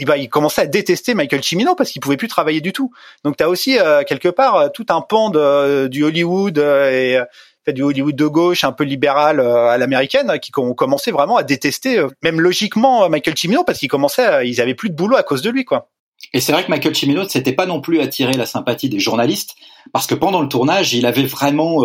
il, 0.00 0.06
bah, 0.06 0.16
il 0.16 0.28
commençait 0.28 0.62
à 0.62 0.66
détester 0.66 1.14
Michael 1.14 1.44
Cimino 1.44 1.74
parce 1.74 1.90
qu'il 1.90 2.00
pouvait 2.00 2.16
plus 2.16 2.28
travailler 2.28 2.60
du 2.60 2.72
tout. 2.72 2.90
Donc 3.24 3.36
tu 3.36 3.44
as 3.44 3.48
aussi 3.48 3.78
euh, 3.78 4.02
quelque 4.02 4.28
part 4.28 4.56
euh, 4.56 4.68
tout 4.68 4.86
un 4.88 5.02
pan 5.02 5.30
de, 5.30 5.86
du 5.86 6.02
Hollywood 6.02 6.58
euh, 6.58 7.24
et 7.66 7.72
du 7.72 7.82
Hollywood 7.82 8.16
de 8.16 8.26
gauche, 8.26 8.64
un 8.64 8.72
peu 8.72 8.82
libéral 8.82 9.38
à 9.38 9.78
l'américaine, 9.78 10.40
qui 10.40 10.50
ont 10.56 10.74
commencé 10.74 11.12
vraiment 11.12 11.36
à 11.36 11.44
détester, 11.44 12.04
même 12.22 12.40
logiquement, 12.40 13.08
Michael 13.08 13.36
Cimino 13.36 13.62
parce 13.62 13.78
qu'ils 13.78 13.88
commençaient, 13.88 14.48
ils 14.48 14.60
avaient 14.60 14.74
plus 14.74 14.90
de 14.90 14.96
boulot 14.96 15.14
à 15.14 15.22
cause 15.22 15.42
de 15.42 15.50
lui, 15.50 15.64
quoi. 15.64 15.88
Et 16.32 16.40
c'est 16.40 16.52
vrai 16.52 16.64
que 16.64 16.70
Michael 16.70 16.96
Cimino 16.96 17.22
ne 17.22 17.28
s'était 17.28 17.52
pas 17.52 17.66
non 17.66 17.80
plus 17.80 18.00
attiré 18.00 18.32
la 18.32 18.46
sympathie 18.46 18.88
des 18.88 18.98
journalistes, 18.98 19.54
parce 19.92 20.06
que 20.06 20.14
pendant 20.16 20.42
le 20.42 20.48
tournage, 20.48 20.94
il 20.94 21.06
avait 21.06 21.24
vraiment 21.24 21.84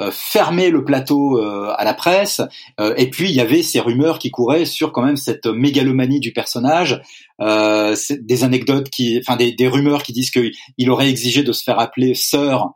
euh, 0.00 0.10
fermer 0.10 0.70
le 0.70 0.84
plateau 0.84 1.38
euh, 1.38 1.70
à 1.76 1.84
la 1.84 1.92
presse. 1.92 2.40
Euh, 2.80 2.94
et 2.96 3.10
puis 3.10 3.28
il 3.28 3.34
y 3.34 3.42
avait 3.42 3.62
ces 3.62 3.78
rumeurs 3.78 4.18
qui 4.18 4.30
couraient 4.30 4.64
sur 4.64 4.90
quand 4.90 5.02
même 5.02 5.18
cette 5.18 5.44
mégalomanie 5.44 6.18
du 6.18 6.32
personnage, 6.32 7.02
des 7.40 8.44
anecdotes 8.44 8.88
qui, 8.90 9.18
enfin 9.18 9.36
des, 9.36 9.52
des 9.52 9.68
rumeurs 9.68 10.02
qui 10.02 10.12
disent 10.12 10.30
qu'il 10.30 10.90
aurait 10.90 11.08
exigé 11.08 11.42
de 11.42 11.52
se 11.52 11.62
faire 11.62 11.78
appeler 11.78 12.14
sœur 12.14 12.70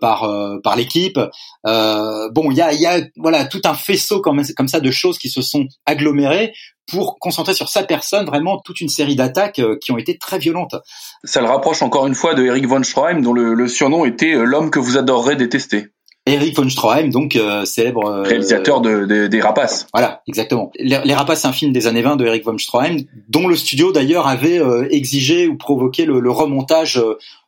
par 0.00 0.28
par 0.62 0.76
l'équipe. 0.76 1.18
bon, 1.64 2.50
il 2.50 2.56
y 2.56 2.62
a, 2.62 2.72
y 2.72 2.86
a 2.86 3.00
voilà 3.16 3.44
tout 3.44 3.62
un 3.64 3.74
faisceau 3.74 4.20
comme, 4.20 4.42
comme 4.56 4.68
ça 4.68 4.80
de 4.80 4.90
choses 4.90 5.18
qui 5.18 5.28
se 5.28 5.42
sont 5.42 5.66
agglomérées 5.84 6.52
pour 6.86 7.18
concentrer 7.18 7.54
sur 7.54 7.68
sa 7.68 7.82
personne 7.82 8.26
vraiment 8.26 8.60
toute 8.64 8.80
une 8.80 8.88
série 8.88 9.16
d'attaques 9.16 9.60
qui 9.82 9.92
ont 9.92 9.98
été 9.98 10.18
très 10.18 10.38
violentes. 10.38 10.76
Ça 11.24 11.40
le 11.40 11.48
rapproche 11.48 11.82
encore 11.82 12.06
une 12.06 12.14
fois 12.14 12.34
de 12.34 12.44
Eric 12.44 12.66
von 12.66 12.82
Stroheim, 12.82 13.20
dont 13.22 13.32
le, 13.32 13.54
le 13.54 13.68
surnom 13.68 14.04
était 14.04 14.34
l'homme 14.34 14.70
que 14.70 14.78
vous 14.78 14.96
adorerez 14.96 15.36
détester. 15.36 15.88
Eric 16.26 16.56
von 16.56 16.68
Stroheim, 16.68 17.10
donc 17.10 17.36
euh, 17.36 17.64
célèbre 17.64 18.04
euh, 18.04 18.22
réalisateur 18.22 18.80
de, 18.80 19.28
des 19.28 19.40
Rapaces. 19.40 19.86
Voilà, 19.94 20.22
exactement. 20.26 20.72
Les, 20.78 21.14
Rapaces, 21.14 21.42
c'est 21.42 21.48
un 21.48 21.52
film 21.52 21.72
des 21.72 21.86
années 21.86 22.02
20 22.02 22.16
de 22.16 22.26
Eric 22.26 22.44
von 22.44 22.58
Stroheim, 22.58 22.96
dont 23.28 23.46
le 23.46 23.54
studio 23.54 23.92
d'ailleurs 23.92 24.26
avait 24.26 24.58
euh, 24.58 24.88
exigé 24.90 25.46
ou 25.46 25.56
provoqué 25.56 26.04
le, 26.04 26.18
le 26.18 26.30
remontage, 26.30 27.00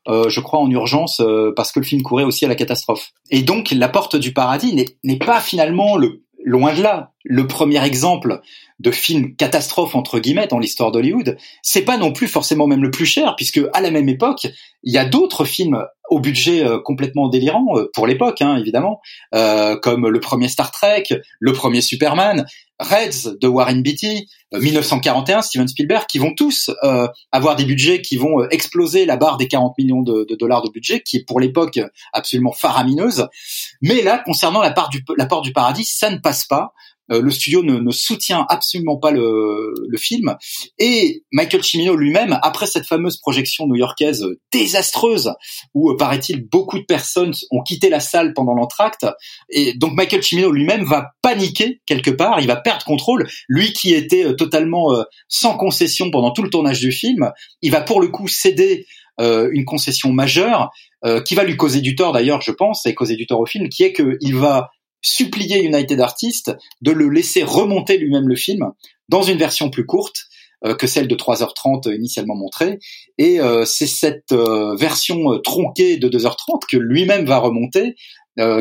je 0.06 0.40
crois, 0.40 0.60
en 0.60 0.70
urgence, 0.70 1.20
parce 1.54 1.70
que 1.70 1.80
le 1.80 1.84
film 1.84 2.02
courait 2.02 2.24
aussi 2.24 2.46
à 2.46 2.48
la 2.48 2.54
catastrophe. 2.54 3.10
Et 3.30 3.42
donc, 3.42 3.72
La 3.72 3.88
Porte 3.88 4.16
du 4.16 4.32
Paradis 4.32 4.86
n'est 5.04 5.18
pas 5.18 5.40
finalement 5.40 5.96
le 5.96 6.22
loin 6.48 6.74
de 6.74 6.82
là. 6.82 7.12
Le 7.24 7.46
premier 7.46 7.84
exemple 7.84 8.40
de 8.80 8.90
film 8.90 9.34
catastrophe 9.36 9.94
entre 9.94 10.18
guillemets 10.18 10.46
dans 10.46 10.58
l'histoire 10.58 10.92
d'Hollywood, 10.92 11.36
c'est 11.62 11.82
pas 11.82 11.96
non 11.96 12.12
plus 12.12 12.28
forcément 12.28 12.66
même 12.66 12.82
le 12.82 12.90
plus 12.90 13.06
cher 13.06 13.34
puisque 13.36 13.60
à 13.72 13.80
la 13.80 13.90
même 13.90 14.08
époque, 14.08 14.46
il 14.82 14.92
y 14.92 14.98
a 14.98 15.04
d'autres 15.04 15.44
films 15.44 15.84
au 16.10 16.20
budget 16.20 16.64
euh, 16.64 16.78
complètement 16.78 17.28
délirant 17.28 17.66
euh, 17.76 17.90
pour 17.92 18.06
l'époque 18.06 18.40
hein, 18.40 18.56
évidemment, 18.56 19.00
euh, 19.34 19.76
comme 19.76 20.08
le 20.08 20.20
premier 20.20 20.48
Star 20.48 20.70
Trek, 20.70 21.04
le 21.38 21.52
premier 21.52 21.80
Superman, 21.80 22.46
Reds 22.80 23.36
de 23.40 23.48
Warren 23.48 23.82
Beatty, 23.82 24.28
1941 24.52 25.42
Steven 25.42 25.68
Spielberg, 25.68 26.06
qui 26.06 26.18
vont 26.18 26.34
tous 26.34 26.70
avoir 27.32 27.56
des 27.56 27.64
budgets 27.64 28.02
qui 28.02 28.16
vont 28.16 28.48
exploser 28.50 29.04
la 29.04 29.16
barre 29.16 29.36
des 29.36 29.48
40 29.48 29.76
millions 29.78 30.02
de, 30.02 30.26
dollars 30.38 30.62
de 30.62 30.70
budget, 30.70 31.00
qui 31.00 31.18
est 31.18 31.24
pour 31.26 31.40
l'époque 31.40 31.80
absolument 32.12 32.52
faramineuse. 32.52 33.28
Mais 33.82 34.02
là, 34.02 34.22
concernant 34.24 34.62
la, 34.62 34.70
part 34.70 34.88
du, 34.88 35.04
la 35.16 35.26
porte 35.26 35.44
du 35.44 35.52
paradis, 35.52 35.84
ça 35.84 36.10
ne 36.10 36.18
passe 36.18 36.44
pas. 36.44 36.72
Euh, 37.10 37.22
le 37.22 37.30
studio 37.30 37.62
ne, 37.62 37.78
ne, 37.78 37.90
soutient 37.90 38.44
absolument 38.48 38.98
pas 38.98 39.10
le, 39.10 39.74
le, 39.88 39.98
film. 39.98 40.36
Et 40.78 41.22
Michael 41.32 41.64
Cimino 41.64 41.96
lui-même, 41.96 42.38
après 42.42 42.66
cette 42.66 42.86
fameuse 42.86 43.16
projection 43.16 43.66
new-yorkaise 43.66 44.26
désastreuse, 44.52 45.32
où 45.74 45.90
euh, 45.90 45.96
paraît-il 45.96 46.46
beaucoup 46.46 46.78
de 46.78 46.84
personnes 46.84 47.32
ont 47.50 47.62
quitté 47.62 47.88
la 47.88 48.00
salle 48.00 48.34
pendant 48.34 48.54
l'entracte, 48.54 49.06
et 49.48 49.74
donc 49.74 49.94
Michael 49.94 50.22
Cimino 50.22 50.50
lui-même 50.50 50.84
va 50.84 51.12
paniquer 51.22 51.80
quelque 51.86 52.10
part, 52.10 52.40
il 52.40 52.46
va 52.46 52.56
perdre 52.56 52.84
contrôle. 52.84 53.26
Lui 53.48 53.72
qui 53.72 53.94
était 53.94 54.24
euh, 54.24 54.34
totalement 54.34 54.88
sans 55.28 55.56
concession 55.56 56.10
pendant 56.10 56.30
tout 56.30 56.42
le 56.42 56.50
tournage 56.50 56.80
du 56.80 56.92
film, 56.92 57.30
il 57.62 57.70
va 57.70 57.80
pour 57.80 58.00
le 58.00 58.08
coup 58.08 58.28
céder 58.28 58.86
une 59.18 59.64
concession 59.64 60.12
majeure 60.12 60.70
qui 61.24 61.34
va 61.34 61.42
lui 61.42 61.56
causer 61.56 61.80
du 61.80 61.96
tort 61.96 62.12
d'ailleurs, 62.12 62.40
je 62.40 62.52
pense, 62.52 62.86
et 62.86 62.94
causer 62.94 63.16
du 63.16 63.26
tort 63.26 63.40
au 63.40 63.46
film, 63.46 63.68
qui 63.68 63.82
est 63.82 63.92
qu'il 63.92 64.36
va 64.36 64.70
supplier 65.00 65.62
United 65.62 66.00
Artists 66.00 66.54
de 66.82 66.90
le 66.90 67.08
laisser 67.08 67.42
remonter 67.42 67.98
lui-même 67.98 68.28
le 68.28 68.36
film 68.36 68.72
dans 69.08 69.22
une 69.22 69.38
version 69.38 69.70
plus 69.70 69.86
courte 69.86 70.26
euh, 70.64 70.74
que 70.74 70.88
celle 70.88 71.06
de 71.06 71.14
3h30 71.14 71.94
initialement 71.94 72.34
montrée. 72.34 72.80
Et 73.16 73.40
euh, 73.40 73.64
c'est 73.64 73.86
cette 73.86 74.32
euh, 74.32 74.74
version 74.74 75.38
tronquée 75.38 75.98
de 75.98 76.08
2h30 76.08 76.62
que 76.68 76.76
lui-même 76.76 77.26
va 77.26 77.38
remonter, 77.38 77.94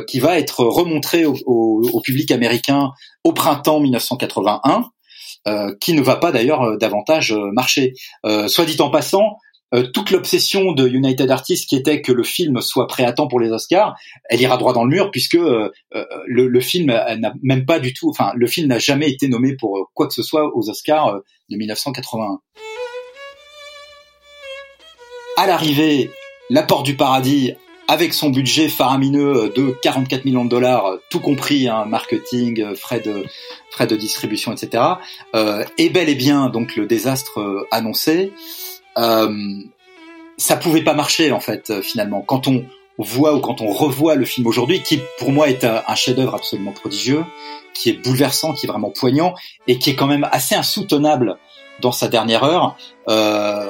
qui 0.07 0.19
va 0.19 0.39
être 0.39 0.63
remontrée 0.63 1.25
au, 1.27 1.35
au, 1.45 2.01
public 2.01 2.31
américain 2.31 2.89
au 3.23 3.31
printemps 3.31 3.79
1981. 3.79 4.85
qui 5.79 5.93
ne 5.93 6.01
va 6.01 6.15
pas 6.15 6.31
d'ailleurs 6.31 6.79
davantage 6.79 7.31
marcher. 7.53 7.93
soit 8.47 8.65
dit 8.65 8.81
en 8.81 8.89
passant, 8.89 9.37
euh, 9.75 9.83
toute 9.93 10.11
l'obsession 10.11 10.71
de 10.71 10.87
United 10.87 11.29
Artists 11.29 11.67
qui 11.67 11.75
était 11.75 12.01
que 12.01 12.13
le 12.13 12.23
film 12.23 12.61
soit 12.61 12.87
prêt 12.87 13.03
à 13.03 13.11
temps 13.11 13.27
pour 13.27 13.41
les 13.41 13.51
Oscars, 13.51 13.97
elle 14.29 14.39
ira 14.39 14.55
droit 14.55 14.71
dans 14.71 14.85
le 14.85 14.89
mur 14.89 15.11
puisque 15.11 15.35
euh, 15.35 15.71
euh, 15.93 16.05
le, 16.25 16.59
film 16.61 16.87
n'a 16.87 17.33
même 17.43 17.65
pas 17.65 17.79
du 17.79 17.93
tout, 17.93 18.09
enfin 18.09 18.31
le 18.35 18.47
film 18.47 18.67
n'a 18.67 18.79
jamais 18.79 19.09
été 19.09 19.27
nommé 19.27 19.55
pour 19.57 19.91
quoi 19.93 20.07
que 20.07 20.13
ce 20.13 20.23
soit 20.23 20.55
aux 20.55 20.69
Oscars 20.69 21.19
de 21.49 21.57
1981. 21.57 22.39
À 25.35 25.47
l'arrivée, 25.47 26.09
La 26.49 26.63
Porte 26.63 26.85
du 26.85 26.95
Paradis 26.95 27.53
avec 27.89 28.13
son 28.13 28.29
budget 28.29 28.69
faramineux 28.69 29.51
de 29.55 29.73
44 29.81 30.25
millions 30.25 30.43
de 30.43 30.49
dollars, 30.49 30.97
tout 31.09 31.21
compris, 31.21 31.69
hein, 31.69 31.85
marketing, 31.85 32.75
frais 32.75 32.99
de, 32.99 33.25
frais 33.69 33.87
de 33.87 33.95
distribution, 33.95 34.51
etc., 34.51 34.83
est 35.33 35.89
bel 35.89 36.09
et 36.09 36.15
bien 36.15 36.49
donc 36.49 36.75
le 36.75 36.85
désastre 36.85 37.65
annoncé 37.71 38.33
euh, 38.97 39.31
ça 40.37 40.55
pouvait 40.55 40.83
pas 40.83 40.93
marcher 40.93 41.31
en 41.31 41.39
fait 41.39 41.69
euh, 41.69 41.81
finalement. 41.81 42.21
Quand 42.21 42.47
on 42.47 42.65
voit 42.97 43.35
ou 43.35 43.39
quand 43.39 43.61
on 43.61 43.71
revoit 43.71 44.15
le 44.15 44.25
film 44.25 44.47
aujourd'hui, 44.47 44.81
qui 44.81 45.01
pour 45.19 45.31
moi 45.31 45.49
est 45.49 45.63
un, 45.63 45.95
chef-d'œuvre 45.95 46.35
absolument 46.35 46.71
prodigieux, 46.71 47.23
qui 47.73 47.89
est 47.89 47.93
bouleversant, 47.93 48.53
qui 48.53 48.65
est 48.65 48.69
vraiment 48.69 48.89
poignant 48.89 49.35
et 49.67 49.77
qui 49.77 49.91
est 49.91 49.95
quand 49.95 50.07
même 50.07 50.27
assez 50.31 50.55
insoutenable 50.55 51.37
dans 51.81 51.91
sa 51.91 52.07
dernière 52.07 52.43
heure, 52.43 52.77
euh, 53.09 53.69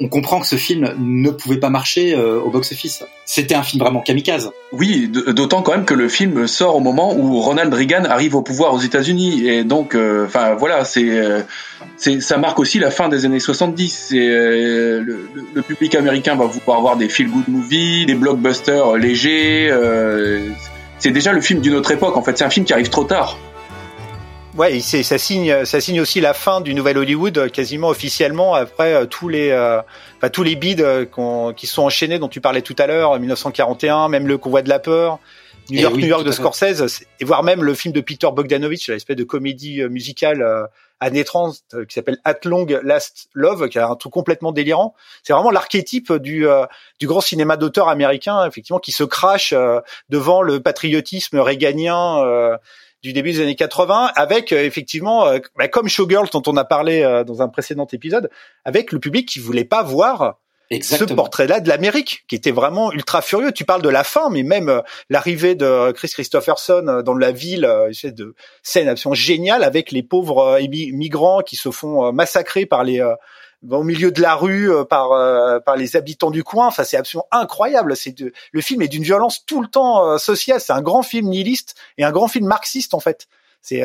on, 0.00 0.08
comprend 0.08 0.40
que 0.40 0.46
ce 0.46 0.56
film 0.56 0.94
ne 0.98 1.30
pouvait 1.30 1.56
pas 1.58 1.70
marcher 1.70 2.14
euh, 2.14 2.40
au 2.40 2.50
box-office. 2.50 3.04
C'était 3.24 3.54
un 3.54 3.62
film 3.62 3.82
vraiment 3.82 4.00
kamikaze. 4.00 4.50
Oui, 4.72 5.08
d'autant 5.08 5.62
quand 5.62 5.72
même 5.72 5.84
que 5.84 5.94
le 5.94 6.08
film 6.08 6.46
sort 6.46 6.76
au 6.76 6.80
moment 6.80 7.14
où 7.16 7.40
Ronald 7.40 7.72
Reagan 7.72 8.04
arrive 8.04 8.36
au 8.36 8.42
pouvoir 8.42 8.74
aux 8.74 8.80
États-Unis, 8.80 9.48
et 9.48 9.64
donc, 9.64 9.94
euh, 9.94 10.26
enfin 10.26 10.54
voilà, 10.54 10.84
c'est, 10.84 11.44
ça 11.96 12.38
marque 12.38 12.58
aussi 12.58 12.78
la 12.78 12.90
fin 12.90 13.08
des 13.08 13.24
années 13.24 13.40
70. 13.40 14.12
Et, 14.12 14.18
le, 14.18 15.28
le, 15.54 15.62
public 15.62 15.94
américain 15.94 16.36
va 16.36 16.46
pouvoir 16.46 16.80
voir 16.80 16.96
des 16.96 17.08
feel-good 17.08 17.48
movies, 17.48 18.06
des 18.06 18.14
blockbusters 18.14 18.96
légers. 18.96 19.72
c'est 20.98 21.10
déjà 21.10 21.32
le 21.32 21.40
film 21.40 21.60
d'une 21.60 21.74
autre 21.74 21.90
époque. 21.90 22.16
En 22.16 22.22
fait, 22.22 22.38
c'est 22.38 22.44
un 22.44 22.50
film 22.50 22.64
qui 22.64 22.72
arrive 22.72 22.90
trop 22.90 23.04
tard. 23.04 23.36
Ouais, 24.58 24.80
ça 24.80 25.18
signe, 25.18 25.64
ça 25.64 25.80
signe 25.80 26.00
aussi 26.00 26.20
la 26.20 26.34
fin 26.34 26.60
du 26.60 26.74
nouvel 26.74 26.98
Hollywood 26.98 27.38
euh, 27.38 27.48
quasiment 27.48 27.90
officiellement 27.90 28.54
après 28.54 28.92
euh, 28.92 29.06
tous 29.06 29.28
les, 29.28 29.50
euh, 29.50 29.80
enfin, 30.16 30.30
tous 30.30 30.42
les 30.42 30.56
bids 30.56 30.82
qui 31.56 31.66
sont 31.68 31.82
enchaînés 31.82 32.18
dont 32.18 32.26
tu 32.26 32.40
parlais 32.40 32.62
tout 32.62 32.74
à 32.76 32.88
l'heure, 32.88 33.16
1941, 33.20 34.08
même 34.08 34.26
le 34.26 34.36
convoi 34.36 34.62
de 34.62 34.68
la 34.68 34.80
peur. 34.80 35.20
New 35.70 35.80
York, 35.80 35.94
New 35.94 36.06
York 36.06 36.24
de 36.24 36.32
Scorsese, 36.32 37.04
et 37.20 37.24
voire 37.24 37.44
même 37.44 37.62
le 37.62 37.74
film 37.74 37.92
de 37.92 38.00
Peter 38.00 38.26
Bogdanovich, 38.32 38.88
l'espèce 38.88 39.16
de 39.16 39.22
comédie 39.22 39.82
musicale 39.90 40.42
années 40.98 41.24
30 41.24 41.62
qui 41.86 41.94
s'appelle 41.94 42.16
At 42.24 42.38
Long 42.44 42.66
Last 42.82 43.28
Love, 43.34 43.68
qui 43.68 43.78
a 43.78 43.86
un 43.86 43.94
truc 43.94 44.10
complètement 44.10 44.50
délirant. 44.50 44.94
C'est 45.22 45.34
vraiment 45.34 45.50
l'archétype 45.50 46.14
du 46.14 46.46
du 46.98 47.06
grand 47.06 47.20
cinéma 47.20 47.58
d'auteur 47.58 47.90
américain, 47.90 48.46
effectivement, 48.46 48.78
qui 48.78 48.92
se 48.92 49.04
crache 49.04 49.52
devant 50.08 50.40
le 50.40 50.60
patriotisme 50.60 51.38
réganien 51.38 52.58
du 53.02 53.12
début 53.12 53.32
des 53.32 53.40
années 53.40 53.54
80, 53.54 54.12
avec 54.16 54.52
euh, 54.52 54.64
effectivement, 54.64 55.26
euh, 55.26 55.38
bah, 55.56 55.68
comme 55.68 55.88
Showgirls 55.88 56.30
dont 56.32 56.42
on 56.46 56.56
a 56.56 56.64
parlé 56.64 57.02
euh, 57.02 57.24
dans 57.24 57.42
un 57.42 57.48
précédent 57.48 57.86
épisode, 57.92 58.30
avec 58.64 58.92
le 58.92 58.98
public 58.98 59.28
qui 59.28 59.38
voulait 59.38 59.64
pas 59.64 59.82
voir 59.82 60.38
ce 60.70 61.02
portrait-là 61.04 61.60
de 61.60 61.68
l'Amérique, 61.68 62.24
qui 62.28 62.34
était 62.34 62.50
vraiment 62.50 62.92
ultra 62.92 63.22
furieux. 63.22 63.52
Tu 63.52 63.64
parles 63.64 63.80
de 63.80 63.88
la 63.88 64.04
fin, 64.04 64.28
mais 64.28 64.42
même 64.42 64.82
l'arrivée 65.08 65.54
de 65.54 65.92
Chris 65.92 66.08
Christopherson 66.08 67.02
dans 67.02 67.14
la 67.14 67.32
ville, 67.32 67.64
une 67.64 68.10
de 68.10 68.34
scène 68.62 68.86
absolument 68.86 69.14
géniale 69.14 69.64
avec 69.64 69.92
les 69.92 70.02
pauvres 70.02 70.58
migrants 70.60 71.40
qui 71.40 71.56
se 71.56 71.70
font 71.70 72.12
massacrer 72.12 72.66
par 72.66 72.84
les 72.84 73.02
au 73.68 73.82
milieu 73.82 74.10
de 74.10 74.20
la 74.20 74.34
rue 74.34 74.70
euh, 74.70 74.84
par 74.84 75.12
euh, 75.12 75.60
par 75.60 75.76
les 75.76 75.96
habitants 75.96 76.30
du 76.30 76.44
coin. 76.44 76.66
Enfin, 76.66 76.84
c'est 76.84 76.96
absolument 76.96 77.26
incroyable. 77.30 77.96
C'est 77.96 78.14
le 78.52 78.60
film 78.60 78.82
est 78.82 78.88
d'une 78.88 79.02
violence 79.02 79.44
tout 79.44 79.60
le 79.60 79.68
temps 79.68 80.06
euh, 80.06 80.18
sociale. 80.18 80.60
C'est 80.60 80.72
un 80.72 80.82
grand 80.82 81.02
film 81.02 81.28
nihiliste 81.28 81.74
et 81.96 82.04
un 82.04 82.12
grand 82.12 82.28
film 82.28 82.46
marxiste 82.46 82.94
en 82.94 83.00
fait. 83.00 83.26
C'est 83.60 83.82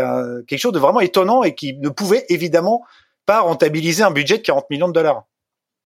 quelque 0.48 0.60
chose 0.60 0.72
de 0.72 0.80
vraiment 0.80 1.00
étonnant 1.00 1.44
et 1.44 1.56
qui 1.56 1.74
ne 1.74 1.90
pouvait 1.90 2.26
évidemment 2.30 2.84
pas 3.26 3.42
rentabiliser 3.42 4.04
un 4.04 4.12
budget 4.12 4.38
de 4.38 4.44
40 4.44 4.70
millions 4.70 4.88
de 4.88 4.94
dollars. 4.94 5.26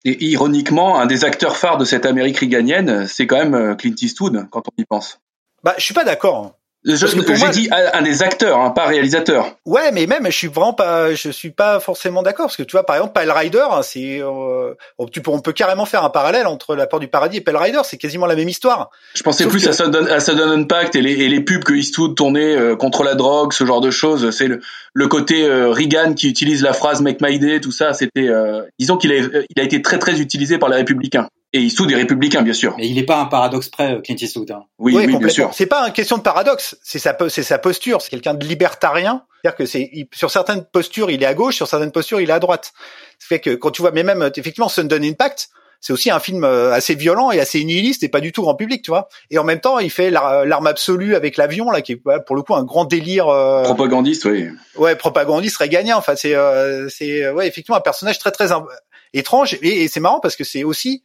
Et 0.03 0.25
ironiquement, 0.25 0.99
un 0.99 1.05
des 1.05 1.23
acteurs 1.23 1.55
phares 1.55 1.77
de 1.77 1.85
cette 1.85 2.07
Amérique 2.07 2.39
riganienne, 2.39 3.05
c'est 3.05 3.27
quand 3.27 3.37
même 3.37 3.77
Clint 3.77 3.93
Eastwood 4.01 4.47
quand 4.49 4.63
on 4.67 4.81
y 4.81 4.85
pense. 4.85 5.19
Bah, 5.63 5.75
je 5.77 5.83
suis 5.83 5.93
pas 5.93 6.03
d'accord. 6.03 6.57
Hein. 6.87 7.35
J'ai 7.35 7.49
dit 7.49 7.69
un 7.71 8.01
des 8.01 8.21
acteurs, 8.21 8.59
hein, 8.59 8.69
pas 8.69 8.85
réalisateur. 8.85 9.57
Ouais, 9.65 9.91
mais 9.91 10.05
même 10.05 10.25
je 10.25 10.37
suis 10.37 10.47
vraiment 10.47 10.73
pas, 10.73 11.13
je 11.15 11.29
suis 11.29 11.49
pas 11.49 11.79
forcément 11.79 12.21
d'accord 12.21 12.45
parce 12.45 12.57
que 12.57 12.63
tu 12.63 12.73
vois, 12.73 12.85
par 12.85 12.97
exemple, 12.97 13.13
Pale 13.13 13.31
Rider, 13.31 13.65
c'est, 13.81 14.19
euh, 14.21 14.73
tu 15.11 15.21
peux, 15.21 15.31
on 15.31 15.39
peut 15.39 15.53
carrément 15.53 15.85
faire 15.85 16.03
un 16.03 16.09
parallèle 16.09 16.45
entre 16.45 16.75
La 16.75 16.85
Porte 16.85 17.01
du 17.01 17.07
Paradis 17.07 17.37
et 17.37 17.41
Pale 17.41 17.57
Rider, 17.57 17.81
c'est 17.83 17.97
quasiment 17.97 18.27
la 18.27 18.35
même 18.35 18.49
histoire. 18.49 18.91
Je 19.15 19.23
pensais 19.23 19.47
plus 19.47 19.67
à 19.67 19.73
Sudden, 19.73 20.07
à 20.07 20.19
Sudden 20.19 20.49
Impact 20.49 20.95
et 20.95 21.01
les, 21.01 21.13
et 21.13 21.27
les 21.27 21.41
pubs 21.41 21.63
que 21.63 21.73
Eastwood 21.73 22.15
tournait 22.15 22.55
euh, 22.55 22.75
contre 22.75 23.03
la 23.03 23.15
drogue, 23.15 23.53
ce 23.53 23.65
genre 23.65 23.81
de 23.81 23.91
choses. 23.91 24.29
C'est 24.29 24.47
le, 24.47 24.61
le 24.93 25.07
côté 25.07 25.43
euh, 25.43 25.71
Reagan 25.71 26.13
qui 26.13 26.29
utilise 26.29 26.61
la 26.61 26.73
phrase 26.73 27.01
Make 27.01 27.21
My 27.21 27.39
Day, 27.39 27.61
tout 27.61 27.71
ça. 27.71 27.93
C'était, 27.93 28.27
euh, 28.29 28.61
disons 28.79 28.97
qu'il 28.97 29.11
a, 29.11 29.15
il 29.15 29.59
a 29.59 29.63
été 29.63 29.81
très 29.81 29.97
très 29.97 30.19
utilisé 30.21 30.57
par 30.57 30.69
les 30.69 30.77
républicains. 30.77 31.27
Et 31.55 31.59
Eastwood 31.59 31.89
est 31.89 31.95
républicain, 31.95 32.41
bien 32.41 32.53
sûr. 32.53 32.75
Mais 32.77 32.85
il 32.85 32.95
n'est 32.95 33.05
pas 33.05 33.17
un 33.17 33.27
paradoxe 33.27 33.69
près, 33.69 33.93
euh, 33.93 34.01
Clint 34.01 34.17
Eastwood. 34.19 34.51
Hein. 34.51 34.65
Oui, 34.77 34.93
oui, 34.93 35.07
bien 35.07 35.29
sûr. 35.29 35.51
C'est 35.53 35.67
pas 35.67 35.87
une 35.87 35.93
question 35.93 36.17
de 36.17 36.21
paradoxe, 36.21 36.77
c'est 36.83 36.99
sa, 36.99 37.15
c'est 37.29 37.43
sa 37.43 37.59
posture. 37.59 38.01
C'est 38.01 38.09
quelqu'un 38.09 38.33
de 38.33 38.45
libertarien. 38.45 39.23
C'est-à-dire 39.41 39.55
que 39.55 39.65
c'est 39.65 39.89
sur 40.13 40.29
certaines 40.31 40.65
postures 40.65 41.09
il 41.09 41.23
est 41.23 41.25
à 41.25 41.33
gauche, 41.33 41.55
sur 41.55 41.67
certaines 41.67 41.93
postures 41.93 42.19
il 42.19 42.29
est 42.29 42.33
à 42.33 42.39
droite. 42.39 42.73
Ça 43.19 43.27
fait 43.27 43.39
que 43.39 43.51
quand 43.51 43.71
tu 43.71 43.81
vois, 43.81 43.91
mais 43.91 44.03
même 44.03 44.29
effectivement 44.35 44.67
Sundance 44.67 44.99
Impact, 45.01 45.47
c'est 45.79 45.93
aussi 45.93 46.11
un 46.11 46.19
film 46.19 46.43
euh, 46.43 46.73
assez 46.73 46.93
violent 46.93 47.31
et 47.31 47.39
assez 47.39 47.63
nihiliste 47.63 48.03
et 48.03 48.09
pas 48.09 48.19
du 48.19 48.33
tout 48.33 48.41
grand 48.41 48.55
public, 48.55 48.81
tu 48.81 48.91
vois. 48.91 49.07
Et 49.31 49.37
en 49.37 49.45
même 49.45 49.61
temps, 49.61 49.79
il 49.79 49.91
fait 49.91 50.09
l'arme 50.11 50.67
absolue 50.67 51.15
avec 51.15 51.37
l'avion 51.37 51.71
là, 51.71 51.81
qui 51.81 51.93
est 51.93 52.01
pour 52.25 52.35
le 52.35 52.41
coup 52.41 52.55
un 52.55 52.65
grand 52.65 52.83
délire. 52.83 53.29
Euh... 53.29 53.63
Propagandiste, 53.63 54.25
oui. 54.25 54.49
Ouais, 54.75 54.97
propagandiste 54.97 55.55
réganien. 55.55 55.95
Enfin, 55.95 56.17
c'est 56.17 56.35
euh, 56.35 56.89
c'est 56.89 57.29
ouais 57.29 57.47
effectivement 57.47 57.77
un 57.77 57.81
personnage 57.81 58.19
très 58.19 58.31
très 58.31 58.49
étrange 59.13 59.57
et 59.61 59.87
c'est 59.87 60.01
marrant 60.01 60.19
parce 60.19 60.35
que 60.35 60.43
c'est 60.43 60.65
aussi 60.65 61.03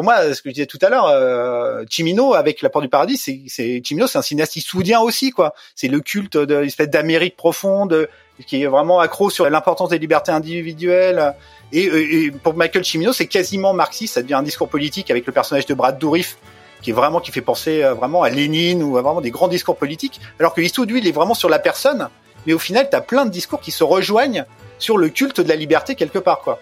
pour 0.00 0.04
moi, 0.06 0.32
ce 0.32 0.40
que 0.40 0.48
je 0.48 0.54
disais 0.54 0.66
tout 0.66 0.78
à 0.80 0.88
l'heure, 0.88 1.08
euh, 1.08 1.84
Chimino 1.90 2.32
avec 2.32 2.62
La 2.62 2.70
Porte 2.70 2.84
du 2.84 2.88
Paradis, 2.88 3.18
c'est, 3.18 3.42
c'est 3.48 3.82
Chimino, 3.84 4.06
c'est 4.06 4.16
un 4.16 4.22
cinéaste 4.22 4.58
soudien 4.60 5.00
aussi, 5.00 5.30
quoi. 5.30 5.52
C'est 5.74 5.88
le 5.88 6.00
culte 6.00 6.38
de 6.38 6.54
l'espèce 6.54 6.88
d'Amérique 6.88 7.36
profonde 7.36 8.08
qui 8.46 8.62
est 8.62 8.66
vraiment 8.66 9.00
accro 9.00 9.28
sur 9.28 9.50
l'importance 9.50 9.90
des 9.90 9.98
libertés 9.98 10.32
individuelles. 10.32 11.34
Et, 11.72 11.82
et, 11.82 12.30
pour 12.30 12.54
Michael 12.54 12.82
Chimino, 12.82 13.12
c'est 13.12 13.26
quasiment 13.26 13.74
marxiste. 13.74 14.14
Ça 14.14 14.22
devient 14.22 14.32
un 14.32 14.42
discours 14.42 14.70
politique 14.70 15.10
avec 15.10 15.26
le 15.26 15.32
personnage 15.34 15.66
de 15.66 15.74
Brad 15.74 15.98
Dourif, 15.98 16.38
qui 16.80 16.88
est 16.88 16.94
vraiment 16.94 17.20
qui 17.20 17.30
fait 17.30 17.42
penser 17.42 17.82
euh, 17.84 17.92
vraiment 17.92 18.22
à 18.22 18.30
Lénine 18.30 18.82
ou 18.82 18.96
à 18.96 19.02
vraiment 19.02 19.20
des 19.20 19.30
grands 19.30 19.48
discours 19.48 19.76
politiques. 19.76 20.18
Alors 20.38 20.54
que 20.54 20.62
Eastwood, 20.62 20.90
lui, 20.90 21.00
il 21.00 21.08
est 21.08 21.12
vraiment 21.12 21.34
sur 21.34 21.50
la 21.50 21.58
personne. 21.58 22.08
Mais 22.46 22.54
au 22.54 22.58
final, 22.58 22.88
t'as 22.90 23.02
plein 23.02 23.26
de 23.26 23.30
discours 23.30 23.60
qui 23.60 23.70
se 23.70 23.84
rejoignent 23.84 24.46
sur 24.78 24.96
le 24.96 25.10
culte 25.10 25.42
de 25.42 25.48
la 25.50 25.56
liberté 25.56 25.94
quelque 25.94 26.18
part, 26.18 26.40
quoi. 26.40 26.58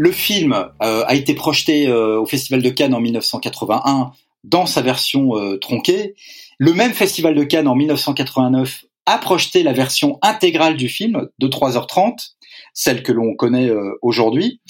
Le 0.00 0.12
film 0.12 0.54
euh, 0.54 1.04
a 1.06 1.14
été 1.14 1.34
projeté 1.34 1.86
euh, 1.86 2.18
au 2.18 2.24
Festival 2.24 2.62
de 2.62 2.70
Cannes 2.70 2.94
en 2.94 3.00
1981 3.00 4.12
dans 4.44 4.64
sa 4.64 4.80
version 4.80 5.36
euh, 5.36 5.58
tronquée. 5.58 6.14
Le 6.56 6.72
même 6.72 6.94
Festival 6.94 7.34
de 7.34 7.44
Cannes 7.44 7.68
en 7.68 7.74
1989 7.74 8.86
a 9.04 9.18
projeté 9.18 9.62
la 9.62 9.74
version 9.74 10.18
intégrale 10.22 10.78
du 10.78 10.88
film 10.88 11.28
de 11.38 11.48
3h30, 11.48 12.30
celle 12.72 13.02
que 13.02 13.12
l'on 13.12 13.34
connaît 13.34 13.70
aujourd'hui. 14.00 14.62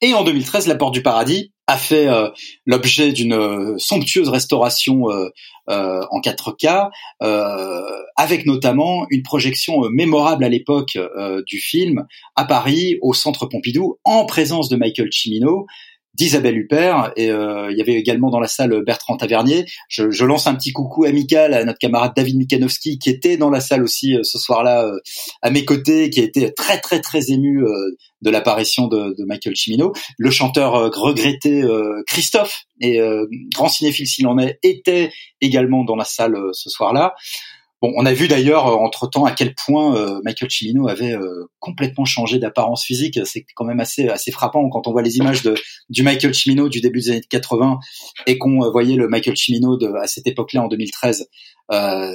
Et 0.00 0.14
en 0.14 0.24
2013, 0.24 0.66
La 0.68 0.74
Porte 0.74 0.94
du 0.94 1.02
Paradis 1.02 1.52
a 1.68 1.76
fait 1.76 2.08
euh, 2.08 2.30
l'objet 2.64 3.12
d'une 3.12 3.34
euh, 3.34 3.74
somptueuse 3.76 4.30
restauration 4.30 5.10
euh, 5.10 5.30
en 5.68 6.20
4K, 6.20 6.88
avec 8.16 8.46
notamment 8.46 9.06
une 9.10 9.22
projection 9.22 9.82
mémorable 9.90 10.42
à 10.42 10.48
l'époque 10.48 10.96
du 11.46 11.58
film 11.58 12.06
à 12.36 12.46
Paris, 12.46 12.96
au 13.02 13.12
Centre 13.12 13.44
Pompidou, 13.44 13.98
en 14.02 14.24
présence 14.24 14.70
de 14.70 14.76
Michael 14.76 15.12
Cimino, 15.12 15.66
d'Isabelle 16.14 16.58
Huppert 16.58 17.12
et 17.16 17.30
euh, 17.30 17.70
il 17.70 17.78
y 17.78 17.80
avait 17.80 17.94
également 17.94 18.30
dans 18.30 18.40
la 18.40 18.48
salle 18.48 18.82
Bertrand 18.84 19.16
Tavernier. 19.16 19.66
Je, 19.88 20.10
je, 20.10 20.24
lance 20.24 20.46
un 20.46 20.54
petit 20.54 20.72
coucou 20.72 21.04
amical 21.04 21.54
à 21.54 21.64
notre 21.64 21.78
camarade 21.78 22.12
David 22.16 22.36
Mikanowski 22.36 22.98
qui 22.98 23.10
était 23.10 23.36
dans 23.36 23.50
la 23.50 23.60
salle 23.60 23.82
aussi 23.82 24.16
euh, 24.16 24.22
ce 24.24 24.38
soir-là 24.38 24.84
euh, 24.84 24.98
à 25.42 25.50
mes 25.50 25.64
côtés, 25.64 26.10
qui 26.10 26.20
a 26.20 26.24
été 26.24 26.52
très 26.54 26.80
très 26.80 27.00
très 27.00 27.30
ému 27.30 27.64
de 28.22 28.30
l'apparition 28.30 28.88
de, 28.88 29.14
Michael 29.26 29.54
Cimino. 29.56 29.92
Le 30.16 30.30
chanteur 30.30 30.72
regretté 30.72 31.62
Christophe 32.06 32.64
et 32.80 33.00
grand 33.54 33.68
cinéphile 33.68 34.06
s'il 34.06 34.26
en 34.26 34.38
est 34.38 34.58
était 34.62 35.10
également 35.40 35.84
dans 35.84 35.96
la 35.96 36.04
salle 36.04 36.36
ce 36.52 36.70
soir-là. 36.70 37.14
Bon, 37.80 37.92
on 37.94 38.04
a 38.06 38.12
vu 38.12 38.26
d'ailleurs 38.26 38.66
euh, 38.66 38.74
entre 38.74 39.08
temps 39.08 39.24
à 39.24 39.30
quel 39.30 39.54
point 39.54 39.94
euh, 39.96 40.20
Michael 40.24 40.50
Cimino 40.50 40.88
avait 40.88 41.12
euh, 41.12 41.48
complètement 41.60 42.04
changé 42.04 42.40
d'apparence 42.40 42.84
physique. 42.84 43.20
C'est 43.24 43.44
quand 43.54 43.64
même 43.64 43.78
assez 43.78 44.08
assez 44.08 44.32
frappant 44.32 44.68
quand 44.68 44.88
on 44.88 44.92
voit 44.92 45.02
les 45.02 45.18
images 45.18 45.42
de 45.42 45.54
du 45.88 46.02
Michael 46.02 46.34
Cimino 46.34 46.68
du 46.68 46.80
début 46.80 47.00
des 47.00 47.10
années 47.10 47.20
80 47.20 47.78
et 48.26 48.36
qu'on 48.36 48.68
voyait 48.72 48.96
le 48.96 49.08
Michael 49.08 49.36
Cimino 49.36 49.76
de, 49.76 49.92
à 50.02 50.08
cette 50.08 50.26
époque-là 50.26 50.64
en 50.64 50.68
2013. 50.68 51.28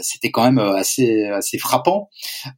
C'était 0.01 0.31
quand 0.31 0.43
même 0.43 0.59
assez 0.59 1.27
assez 1.27 1.57
frappant. 1.57 2.09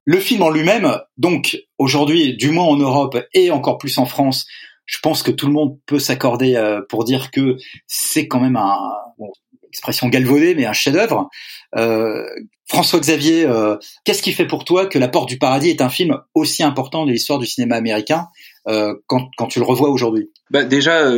Le 0.05 0.19
film 0.19 0.41
en 0.41 0.49
lui-même, 0.49 0.99
donc 1.17 1.59
aujourd'hui, 1.77 2.35
du 2.35 2.49
moins 2.49 2.65
en 2.65 2.77
Europe 2.77 3.17
et 3.33 3.51
encore 3.51 3.77
plus 3.77 3.97
en 3.99 4.05
France, 4.05 4.47
je 4.85 4.97
pense 5.03 5.21
que 5.21 5.31
tout 5.31 5.45
le 5.45 5.53
monde 5.53 5.77
peut 5.85 5.99
s'accorder 5.99 6.55
pour 6.89 7.03
dire 7.03 7.31
que 7.31 7.57
c'est 7.85 8.27
quand 8.27 8.39
même 8.39 8.55
un 8.55 8.79
expression 9.75 10.07
galvaudée, 10.07 10.55
mais 10.55 10.65
un 10.65 10.73
chef-d'œuvre. 10.73 11.29
Euh, 11.75 12.23
François 12.67 12.99
Xavier, 12.99 13.45
euh, 13.45 13.75
qu'est-ce 14.05 14.23
qui 14.23 14.31
fait 14.31 14.47
pour 14.47 14.63
toi 14.63 14.87
que 14.87 14.97
La 14.97 15.07
Porte 15.07 15.29
du 15.29 15.37
Paradis 15.37 15.69
est 15.69 15.81
un 15.81 15.89
film 15.89 16.17
aussi 16.33 16.63
important 16.63 17.05
de 17.05 17.11
l'histoire 17.11 17.37
du 17.37 17.45
cinéma 17.45 17.75
américain 17.75 18.27
euh, 18.67 18.95
quand, 19.05 19.29
quand, 19.37 19.47
tu 19.47 19.59
le 19.59 19.65
revois 19.65 19.89
aujourd'hui? 19.89 20.31
Bah 20.49 20.63
Déjà, 20.63 21.11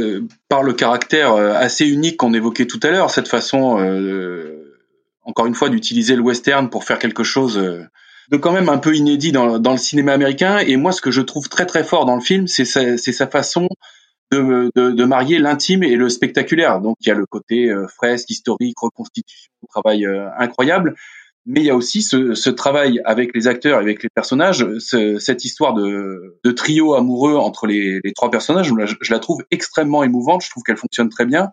par 0.49 0.63
le 0.63 0.73
caractère 0.73 1.33
assez 1.35 1.85
unique 1.85 2.17
qu'on 2.17 2.33
évoquait 2.33 2.65
tout 2.65 2.79
à 2.83 2.89
l'heure, 2.89 3.11
cette 3.11 3.27
façon, 3.27 3.77
encore 5.23 5.45
une 5.45 5.55
fois, 5.55 5.69
d'utiliser 5.69 6.15
le 6.15 6.21
western 6.21 6.69
pour 6.69 6.83
faire 6.83 6.99
quelque 6.99 7.23
chose 7.23 7.57
de 8.29 8.37
quand 8.37 8.51
même 8.51 8.69
un 8.69 8.77
peu 8.77 8.95
inédit 8.95 9.31
dans, 9.31 9.57
le 9.57 9.77
cinéma 9.77 10.13
américain. 10.13 10.59
Et 10.59 10.75
moi, 10.75 10.91
ce 10.91 11.01
que 11.01 11.11
je 11.11 11.21
trouve 11.21 11.47
très 11.47 11.65
très 11.65 11.83
fort 11.83 12.05
dans 12.05 12.15
le 12.15 12.21
film, 12.21 12.47
c'est 12.47 12.65
sa 12.65 13.27
façon 13.27 13.69
de, 14.31 14.71
de, 14.75 14.91
de 14.91 15.05
marier 15.05 15.39
l'intime 15.39 15.83
et 15.83 15.95
le 15.95 16.09
spectaculaire. 16.09 16.81
Donc 16.81 16.97
il 17.01 17.07
y 17.07 17.11
a 17.11 17.15
le 17.15 17.25
côté 17.25 17.69
euh, 17.69 17.87
fresque, 17.87 18.29
historique, 18.29 18.77
reconstitution, 18.79 19.51
travail 19.69 20.05
euh, 20.05 20.29
incroyable, 20.37 20.95
mais 21.45 21.61
il 21.61 21.65
y 21.65 21.69
a 21.69 21.75
aussi 21.75 22.01
ce, 22.01 22.33
ce, 22.33 22.49
travail 22.49 23.01
avec 23.05 23.33
les 23.33 23.47
acteurs, 23.47 23.79
avec 23.79 24.03
les 24.03 24.09
personnages, 24.09 24.67
ce, 24.79 25.17
cette 25.17 25.45
histoire 25.45 25.73
de, 25.73 26.37
de, 26.43 26.51
trio 26.51 26.93
amoureux 26.93 27.35
entre 27.35 27.67
les, 27.67 28.01
les 28.03 28.13
trois 28.13 28.29
personnages. 28.29 28.67
Je, 28.67 28.95
je, 28.99 29.13
la 29.13 29.19
trouve 29.19 29.43
extrêmement 29.49 30.03
émouvante. 30.03 30.43
Je 30.43 30.49
trouve 30.49 30.63
qu'elle 30.63 30.77
fonctionne 30.77 31.07
très 31.07 31.25
bien. 31.25 31.51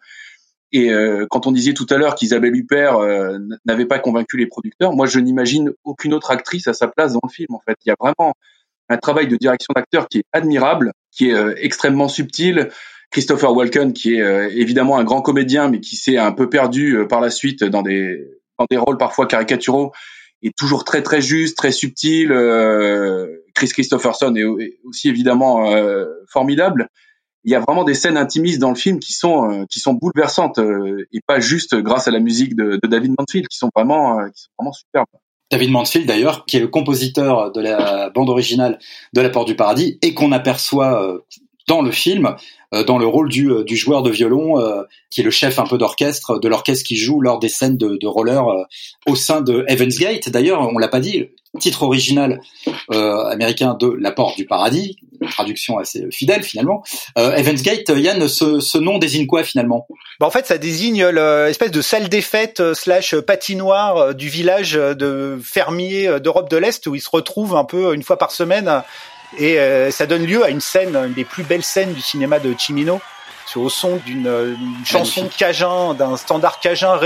Et 0.72 0.90
euh, 0.90 1.26
quand 1.30 1.46
on 1.46 1.52
disait 1.52 1.72
tout 1.72 1.86
à 1.90 1.96
l'heure 1.96 2.16
qu'Isabelle 2.16 2.56
Huppert 2.56 2.96
euh, 2.96 3.38
n'avait 3.64 3.86
pas 3.86 4.00
convaincu 4.00 4.36
les 4.36 4.46
producteurs, 4.46 4.92
moi 4.92 5.06
je 5.06 5.20
n'imagine 5.20 5.70
aucune 5.84 6.12
autre 6.12 6.32
actrice 6.32 6.66
à 6.66 6.74
sa 6.74 6.88
place 6.88 7.12
dans 7.12 7.20
le 7.22 7.28
film. 7.28 7.54
En 7.54 7.60
fait, 7.60 7.78
il 7.86 7.90
y 7.90 7.92
a 7.92 7.96
vraiment 8.00 8.34
un 8.88 8.96
travail 8.96 9.28
de 9.28 9.36
direction 9.36 9.72
d'acteur 9.74 10.08
qui 10.08 10.18
est 10.18 10.24
admirable, 10.32 10.92
qui 11.10 11.30
est 11.30 11.34
euh, 11.34 11.54
extrêmement 11.56 12.08
subtil. 12.08 12.70
Christopher 13.10 13.54
Walken, 13.54 13.92
qui 13.92 14.16
est 14.16 14.22
euh, 14.22 14.48
évidemment 14.52 14.98
un 14.98 15.04
grand 15.04 15.22
comédien, 15.22 15.68
mais 15.68 15.80
qui 15.80 15.96
s'est 15.96 16.18
un 16.18 16.32
peu 16.32 16.50
perdu 16.50 16.96
euh, 16.96 17.06
par 17.06 17.20
la 17.20 17.30
suite 17.30 17.64
dans 17.64 17.82
des 17.82 18.26
dans 18.58 18.66
des 18.70 18.76
rôles 18.76 18.98
parfois 18.98 19.26
caricaturaux, 19.26 19.92
est 20.42 20.56
toujours 20.56 20.84
très 20.84 21.02
très 21.02 21.20
juste, 21.20 21.56
très 21.56 21.72
subtil. 21.72 22.28
Chris 23.54 23.68
Christopherson 23.68 24.34
est 24.36 24.44
aussi 24.84 25.08
évidemment 25.08 25.74
formidable. 26.28 26.88
il 27.42 27.50
y 27.50 27.56
a 27.56 27.60
vraiment 27.60 27.82
des 27.82 27.94
scènes 27.94 28.16
intimistes 28.16 28.60
dans 28.60 28.68
le 28.68 28.76
film 28.76 29.00
qui 29.00 29.12
sont 29.12 29.66
qui 29.68 29.80
sont 29.80 29.94
bouleversantes 29.94 30.60
et 30.60 31.20
pas 31.26 31.40
juste 31.40 31.74
grâce 31.74 32.06
à 32.06 32.12
la 32.12 32.20
musique 32.20 32.54
de, 32.54 32.78
de 32.80 32.86
David 32.86 33.14
Mansfield 33.18 33.48
qui 33.48 33.58
sont 33.58 33.70
vraiment 33.74 34.24
qui 34.30 34.42
sont 34.42 34.50
vraiment 34.56 34.72
superbes. 34.72 35.08
David 35.50 35.70
Mansfield 35.70 36.06
d'ailleurs, 36.06 36.44
qui 36.46 36.56
est 36.56 36.60
le 36.60 36.68
compositeur 36.68 37.52
de 37.52 37.60
la 37.60 38.10
bande 38.10 38.30
originale 38.30 38.78
de 39.12 39.20
La 39.20 39.30
Porte 39.30 39.46
du 39.46 39.56
Paradis 39.56 39.98
et 40.02 40.14
qu'on 40.14 40.32
aperçoit 40.32 41.20
dans 41.68 41.80
le 41.80 41.90
film, 41.90 42.34
dans 42.86 42.98
le 42.98 43.06
rôle 43.06 43.28
du, 43.28 43.50
du 43.64 43.76
joueur 43.76 44.02
de 44.02 44.10
violon, 44.10 44.56
qui 45.10 45.20
est 45.20 45.24
le 45.24 45.30
chef 45.30 45.58
un 45.58 45.66
peu 45.66 45.78
d'orchestre, 45.78 46.38
de 46.40 46.48
l'orchestre 46.48 46.84
qui 46.86 46.96
joue 46.96 47.20
lors 47.20 47.38
des 47.38 47.48
scènes 47.48 47.76
de, 47.76 47.96
de 47.96 48.06
roller 48.06 48.42
au 49.06 49.14
sein 49.14 49.42
de 49.42 49.64
Heaven's 49.68 49.98
Gate. 49.98 50.28
D'ailleurs, 50.28 50.68
on 50.74 50.78
l'a 50.78 50.88
pas 50.88 51.00
dit, 51.00 51.28
titre 51.60 51.84
original 51.84 52.40
euh, 52.92 53.24
américain 53.26 53.76
de 53.78 53.86
La 53.86 54.10
Porte 54.10 54.36
du 54.36 54.46
Paradis, 54.46 54.96
traduction 55.30 55.78
assez 55.78 56.06
fidèle 56.10 56.42
finalement. 56.42 56.82
Euh, 57.18 57.34
Evans 57.36 57.56
Gate, 57.56 57.88
Yann, 57.88 58.28
ce, 58.28 58.60
ce, 58.60 58.78
nom 58.78 58.98
désigne 58.98 59.26
quoi 59.26 59.42
finalement? 59.42 59.86
Bah 60.20 60.26
En 60.26 60.30
fait, 60.30 60.46
ça 60.46 60.58
désigne 60.58 61.06
l'espèce 61.06 61.70
de 61.70 61.82
salle 61.82 62.08
des 62.08 62.20
fêtes 62.20 62.60
euh, 62.60 62.74
slash 62.74 63.14
patinoire 63.16 63.96
euh, 63.96 64.12
du 64.12 64.28
village 64.28 64.72
de 64.72 65.38
fermiers 65.42 66.20
d'Europe 66.20 66.50
de 66.50 66.56
l'Est 66.56 66.86
où 66.86 66.94
ils 66.94 67.00
se 67.00 67.10
retrouvent 67.10 67.56
un 67.56 67.64
peu 67.64 67.94
une 67.94 68.02
fois 68.02 68.18
par 68.18 68.30
semaine 68.30 68.82
et 69.38 69.58
ça 69.90 70.06
donne 70.06 70.24
lieu 70.24 70.44
à 70.44 70.50
une 70.50 70.60
scène, 70.60 70.94
une 70.94 71.12
des 71.12 71.24
plus 71.24 71.42
belles 71.42 71.64
scènes 71.64 71.92
du 71.92 72.00
cinéma 72.00 72.38
de 72.38 72.54
Chimino, 72.56 73.00
au 73.56 73.68
son 73.68 73.96
d'une 73.96 74.56
chanson 74.84 75.28
cajun, 75.36 75.94
d'un 75.94 76.16
standard 76.16 76.60
cajun 76.60 76.96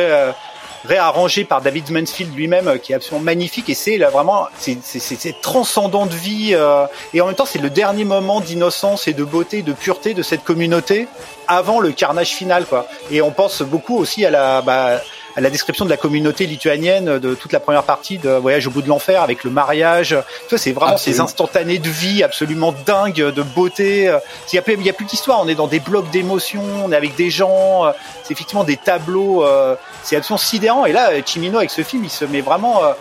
réarrangé 0.85 1.45
par 1.45 1.61
David 1.61 1.91
Mansfield 1.91 2.35
lui-même, 2.35 2.69
euh, 2.69 2.79
qui 2.79 2.93
est 2.93 2.97
absolument 2.97 3.25
magnifique. 3.25 3.69
Et 3.69 3.75
c'est 3.75 3.99
vraiment, 3.99 4.49
c'est 4.59 5.41
transcendant 5.41 6.07
de 6.07 6.15
vie. 6.15 6.51
Euh, 6.53 6.87
et 7.15 7.21
en 7.21 7.27
même 7.27 7.35
temps, 7.35 7.47
c'est 7.47 7.59
le 7.59 7.71
dernier 7.71 8.05
moment 8.05 8.41
d'innocence 8.41 9.09
et 9.09 9.13
de 9.13 9.25
beauté, 9.25 9.63
de 9.63 9.73
pureté 9.73 10.15
de 10.15 10.23
cette 10.23 10.45
communauté 10.45 11.09
avant 11.47 11.81
le 11.81 11.93
carnage 11.93 12.31
final, 12.31 12.67
quoi. 12.67 12.87
Et 13.11 13.23
on 13.23 13.31
pense 13.31 13.63
beaucoup 13.63 13.97
aussi 13.97 14.25
à 14.25 14.31
la, 14.31 14.63
bah, 14.63 15.01
la 15.41 15.51
description 15.51 15.85
de 15.85 15.91
la 15.91 15.97
communauté 15.97 16.47
lituanienne 16.47 17.19
de 17.19 17.35
toute 17.35 17.53
la 17.53 17.61
première 17.61 17.85
partie 17.85 18.19
de 18.19 18.31
Voyage 18.31 18.67
au 18.67 18.71
bout 18.71 18.83
de 18.83 18.89
l'enfer 18.89 19.23
avec 19.23 19.45
le 19.45 19.51
mariage. 19.51 20.17
Tu 20.49 20.59
c'est 20.59 20.73
vraiment 20.73 20.97
ces 20.97 21.21
instantanés 21.21 21.79
de 21.79 21.91
vie 21.91 22.23
absolument 22.23 22.75
dingues, 22.87 23.15
de 23.15 23.43
beauté. 23.43 24.13
Il 24.53 24.57
y 24.57 24.59
a, 24.59 24.63
il 24.67 24.87
y 24.87 24.91
a 24.91 24.93
plus 24.93 25.05
d'histoire. 25.05 25.41
On 25.41 25.49
est 25.49 25.55
dans 25.55 25.67
des 25.67 25.81
blocs 25.81 26.11
d'émotions, 26.11 26.63
on 26.85 26.93
est 26.93 26.97
avec 26.97 27.15
des 27.17 27.31
gens. 27.31 27.93
C'est 28.23 28.33
effectivement 28.33 28.65
des 28.65 28.77
tableaux. 28.77 29.45
Euh, 29.45 29.75
c'est 30.03 30.17
absolument 30.17 30.39
sidérant. 30.39 30.87
Et 30.87 30.93
là, 30.93 31.11
Chimino 31.25 31.59
avec 31.59 31.71
ce 31.71 31.83
film, 31.83 32.05
il 32.05 32.11
se 32.11 32.25
met 32.25 32.41
vraiment 32.41 32.85
euh, 32.85 32.93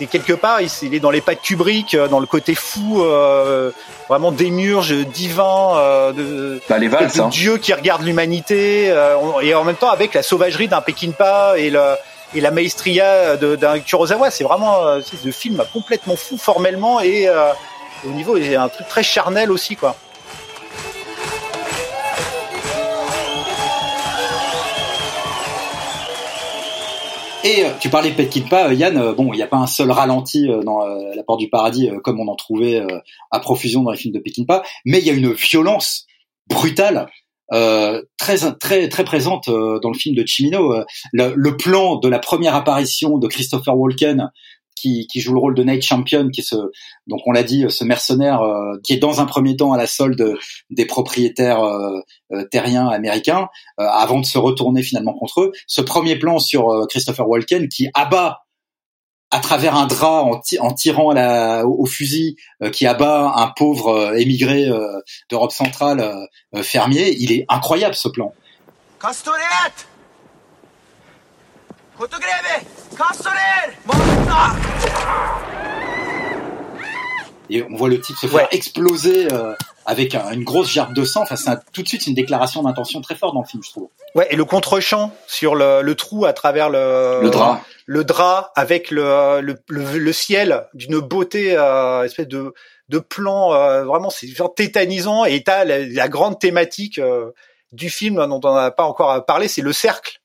et 0.00 0.06
quelque 0.06 0.32
part, 0.32 0.60
il, 0.60 0.94
est 0.94 1.00
dans 1.00 1.10
les 1.10 1.20
pas 1.20 1.34
de 1.34 1.40
Kubrick, 1.40 1.94
euh, 1.94 2.08
dans 2.08 2.20
le 2.20 2.26
côté 2.26 2.54
fou, 2.54 3.02
euh, 3.02 3.70
vraiment 4.08 4.32
démurge, 4.32 4.94
divin, 5.06 5.76
euh, 5.76 6.12
de, 6.12 6.60
bah, 6.68 6.78
les 6.78 6.88
valses, 6.88 7.20
hein. 7.20 7.28
Dieu 7.28 7.58
qui 7.58 7.72
regarde 7.72 8.02
l'humanité, 8.02 8.94
et 9.42 9.54
en 9.54 9.64
même 9.64 9.76
temps 9.76 9.90
avec 9.90 10.14
la 10.14 10.22
sauvagerie 10.22 10.68
d'un 10.68 10.80
Pekinpa 10.80 11.54
et 11.56 11.70
le 11.70 11.80
et 12.32 12.40
la 12.40 12.52
maestria 12.52 13.36
d'un 13.36 13.80
Kurosawa. 13.80 14.30
C'est 14.30 14.44
vraiment 14.44 15.00
ce 15.02 15.30
film 15.32 15.64
complètement 15.72 16.14
fou 16.14 16.38
formellement 16.38 17.00
et 17.00 17.28
au 18.06 18.10
niveau, 18.10 18.36
il 18.36 18.50
y 18.50 18.54
a 18.54 18.62
un 18.62 18.68
truc 18.68 18.86
très 18.86 19.02
charnel 19.02 19.50
aussi, 19.50 19.74
quoi. 19.74 19.96
Et 27.42 27.64
euh, 27.64 27.70
tu 27.80 27.88
parlais 27.88 28.10
de 28.10 28.48
pas, 28.48 28.68
euh, 28.68 28.74
Yann. 28.74 28.98
Euh, 28.98 29.14
bon, 29.14 29.32
il 29.32 29.36
n'y 29.36 29.42
a 29.42 29.46
pas 29.46 29.56
un 29.56 29.66
seul 29.66 29.90
ralenti 29.90 30.46
dans 30.64 30.86
La 30.86 31.22
Porte 31.22 31.40
du 31.40 31.48
Paradis 31.48 31.88
comme 32.04 32.20
on 32.20 32.28
en 32.28 32.36
trouvait 32.36 32.82
à 33.30 33.40
profusion 33.40 33.82
dans 33.82 33.90
les 33.90 33.96
films 33.96 34.14
de 34.14 34.20
Peckinpah, 34.20 34.62
mais 34.84 34.98
il 34.98 35.06
y 35.06 35.10
a 35.10 35.12
une 35.14 35.32
violence 35.32 36.06
brutale 36.48 37.08
très 37.50 38.38
très 38.58 38.88
très 38.88 39.04
présente 39.04 39.48
dans 39.48 39.90
le 39.90 39.98
film 39.98 40.14
de 40.14 40.24
Chimino. 40.26 40.74
Le, 41.12 41.32
le, 41.34 41.56
plan 41.56 41.96
de 41.96 42.08
la 42.08 42.18
première 42.18 42.54
apparition 42.54 43.18
de 43.18 43.26
Christopher 43.26 43.76
Walken 43.76 44.30
qui, 44.80 45.20
joue 45.20 45.34
le 45.34 45.40
rôle 45.40 45.54
de 45.54 45.62
Nate 45.62 45.82
Champion, 45.82 46.28
qui 46.28 46.42
ce, 46.42 46.56
donc 47.06 47.20
on 47.26 47.32
l'a 47.32 47.42
dit, 47.42 47.66
ce 47.68 47.84
mercenaire 47.84 48.42
euh, 48.42 48.78
qui 48.82 48.92
est 48.92 48.98
dans 48.98 49.20
un 49.20 49.26
premier 49.26 49.56
temps 49.56 49.72
à 49.72 49.76
la 49.76 49.86
solde 49.86 50.36
des 50.70 50.86
propriétaires 50.86 51.62
euh, 51.62 52.00
euh, 52.32 52.44
terriens 52.44 52.88
américains, 52.88 53.48
avant 53.78 54.20
de 54.20 54.26
se 54.26 54.38
retourner 54.38 54.82
finalement 54.82 55.14
contre 55.14 55.42
eux. 55.42 55.52
Ce 55.66 55.80
premier 55.80 56.16
plan 56.16 56.38
sur 56.38 56.86
Christopher 56.88 57.28
Walken 57.28 57.68
qui 57.68 57.88
abat 57.94 58.40
à 59.30 59.40
travers 59.40 59.76
un 59.76 59.86
drap 59.86 60.24
en, 60.60 60.72
tirant 60.72 61.14
au, 61.64 61.86
fusil, 61.86 62.36
qui 62.72 62.86
abat 62.86 63.32
un 63.36 63.48
pauvre 63.56 64.16
émigré 64.18 64.68
d'Europe 65.30 65.52
centrale 65.52 66.28
fermier, 66.62 67.16
il 67.18 67.32
est 67.32 67.46
incroyable 67.48 67.94
ce 67.94 68.08
plan. 68.08 68.34
Et 77.50 77.62
on 77.70 77.76
voit 77.76 77.90
le 77.90 78.00
type 78.00 78.16
se 78.16 78.26
faire 78.26 78.48
exploser 78.52 79.30
euh, 79.30 79.54
avec 79.84 80.14
une 80.14 80.42
grosse 80.42 80.70
gerbe 80.70 80.94
de 80.94 81.04
sang. 81.04 81.20
Enfin, 81.20 81.36
c'est 81.36 81.50
tout 81.74 81.82
de 81.82 81.88
suite 81.88 82.06
une 82.06 82.14
déclaration 82.14 82.62
d'intention 82.62 83.02
très 83.02 83.16
forte 83.16 83.34
dans 83.34 83.42
le 83.42 83.46
film, 83.46 83.62
je 83.62 83.70
trouve. 83.70 83.88
Ouais, 84.14 84.26
et 84.30 84.36
le 84.36 84.46
contre-champ 84.46 85.12
sur 85.26 85.54
le, 85.54 85.82
le, 85.82 85.94
trou 85.94 86.24
à 86.24 86.32
travers 86.32 86.70
le, 86.70 87.20
le 87.20 87.28
drap, 87.28 87.60
le 87.84 88.02
drap 88.02 88.50
avec 88.56 88.90
le, 88.90 89.42
le, 89.42 89.58
le 89.68 90.12
ciel 90.14 90.66
d'une 90.72 91.00
beauté, 91.00 91.54
euh, 91.54 92.04
espèce 92.04 92.28
de, 92.28 92.54
de 92.88 92.98
plan 92.98 93.52
euh, 93.52 93.84
vraiment, 93.84 94.08
c'est 94.08 94.26
genre 94.28 94.54
tétanisant. 94.54 95.26
Et 95.26 95.42
t'as 95.42 95.66
la, 95.66 95.80
la 95.80 96.08
grande 96.08 96.40
thématique 96.40 96.98
euh, 96.98 97.32
du 97.72 97.90
film 97.90 98.26
dont 98.26 98.40
on 98.42 98.54
n'a 98.54 98.70
pas 98.70 98.84
encore 98.84 99.26
parlé, 99.26 99.48
c'est 99.48 99.60
le 99.60 99.74
cercle 99.74 100.19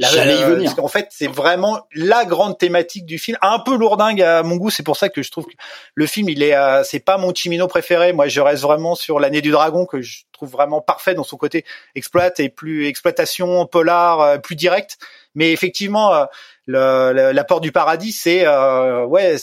J'allais 0.00 0.40
y 0.40 0.44
venir. 0.44 0.74
En 0.78 0.88
fait, 0.88 1.08
c'est 1.10 1.26
vraiment 1.26 1.86
la 1.94 2.24
grande 2.24 2.58
thématique 2.58 3.04
du 3.04 3.18
film, 3.18 3.36
un 3.42 3.58
peu 3.58 3.76
lourdingue 3.76 4.22
à 4.22 4.42
mon 4.42 4.56
goût. 4.56 4.70
C'est 4.70 4.82
pour 4.82 4.96
ça 4.96 5.08
que 5.08 5.22
je 5.22 5.30
trouve 5.30 5.46
que 5.46 5.54
le 5.94 6.06
film, 6.06 6.28
il 6.28 6.42
est, 6.42 6.54
euh, 6.54 6.82
c'est 6.84 7.00
pas 7.00 7.18
mon 7.18 7.34
Chimino 7.34 7.66
préféré. 7.68 8.12
Moi, 8.12 8.28
je 8.28 8.40
reste 8.40 8.62
vraiment 8.62 8.94
sur 8.94 9.20
l'année 9.20 9.42
du 9.42 9.50
dragon 9.50 9.86
que 9.86 10.00
je 10.00 10.22
trouve 10.32 10.50
vraiment 10.50 10.80
parfait 10.80 11.14
dans 11.14 11.24
son 11.24 11.36
côté 11.36 11.64
exploite 11.94 12.40
et 12.40 12.48
plus 12.48 12.86
exploitation 12.86 13.66
polar, 13.66 14.20
euh, 14.20 14.38
plus 14.38 14.56
direct. 14.56 14.98
Mais 15.34 15.52
effectivement, 15.52 16.14
euh, 16.14 16.24
le, 16.66 17.32
la 17.32 17.44
porte 17.44 17.62
du 17.62 17.72
paradis, 17.72 18.12
c'est 18.12 18.46
ouais, 19.04 19.36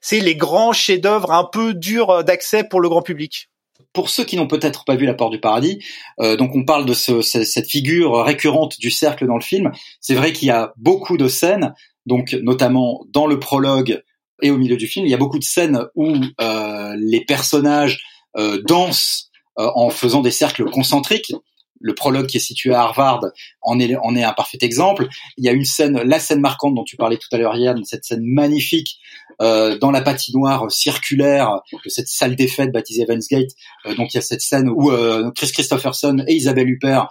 c'est 0.00 0.20
les 0.20 0.36
grands 0.36 0.72
chefs-d'œuvre 0.72 1.32
un 1.32 1.44
peu 1.44 1.74
durs 1.74 2.24
d'accès 2.24 2.64
pour 2.64 2.80
le 2.80 2.88
grand 2.88 3.02
public 3.02 3.48
pour 3.92 4.10
ceux 4.10 4.24
qui 4.24 4.36
n'ont 4.36 4.46
peut-être 4.46 4.84
pas 4.84 4.96
vu 4.96 5.06
La 5.06 5.14
Porte 5.14 5.32
du 5.32 5.40
Paradis, 5.40 5.78
euh, 6.20 6.36
donc 6.36 6.54
on 6.54 6.64
parle 6.64 6.86
de 6.86 6.94
ce, 6.94 7.20
cette 7.22 7.68
figure 7.68 8.24
récurrente 8.24 8.78
du 8.78 8.90
cercle 8.90 9.26
dans 9.26 9.36
le 9.36 9.42
film. 9.42 9.72
C'est 10.00 10.14
vrai 10.14 10.32
qu'il 10.32 10.48
y 10.48 10.52
a 10.52 10.72
beaucoup 10.76 11.16
de 11.16 11.28
scènes, 11.28 11.74
donc 12.06 12.34
notamment 12.42 13.04
dans 13.12 13.26
le 13.26 13.38
prologue 13.38 14.02
et 14.42 14.50
au 14.50 14.58
milieu 14.58 14.76
du 14.76 14.86
film, 14.86 15.06
il 15.06 15.10
y 15.10 15.14
a 15.14 15.18
beaucoup 15.18 15.38
de 15.38 15.44
scènes 15.44 15.80
où 15.94 16.14
euh, 16.40 16.96
les 16.98 17.24
personnages 17.24 18.00
euh, 18.36 18.62
dansent 18.64 19.30
euh, 19.58 19.68
en 19.74 19.90
faisant 19.90 20.20
des 20.20 20.30
cercles 20.30 20.64
concentriques 20.70 21.32
le 21.80 21.94
prologue 21.94 22.26
qui 22.26 22.38
est 22.38 22.40
situé 22.40 22.74
à 22.74 22.82
Harvard 22.82 23.20
en 23.62 23.78
est, 23.78 23.94
en 24.02 24.16
est 24.16 24.24
un 24.24 24.32
parfait 24.32 24.58
exemple. 24.62 25.06
Il 25.36 25.44
y 25.44 25.48
a 25.48 25.52
une 25.52 25.64
scène, 25.64 26.02
la 26.02 26.18
scène 26.18 26.40
marquante 26.40 26.74
dont 26.74 26.84
tu 26.84 26.96
parlais 26.96 27.18
tout 27.18 27.28
à 27.30 27.38
l'heure, 27.38 27.56
Yann, 27.56 27.84
cette 27.84 28.04
scène 28.04 28.24
magnifique 28.24 28.98
euh, 29.40 29.78
dans 29.78 29.90
la 29.90 30.00
patinoire 30.00 30.70
circulaire 30.70 31.60
de 31.84 31.88
cette 31.88 32.08
salle 32.08 32.34
des 32.34 32.48
fêtes 32.48 32.72
baptisée 32.72 33.02
Evans 33.02 33.20
Gate. 33.30 33.50
Euh, 33.86 33.94
donc 33.94 34.12
il 34.12 34.16
y 34.16 34.18
a 34.18 34.22
cette 34.22 34.40
scène 34.40 34.68
où 34.68 34.90
euh, 34.90 35.30
Chris 35.34 35.52
Christopherson 35.52 36.24
et 36.26 36.34
Isabelle 36.34 36.68
Huppert 36.68 37.08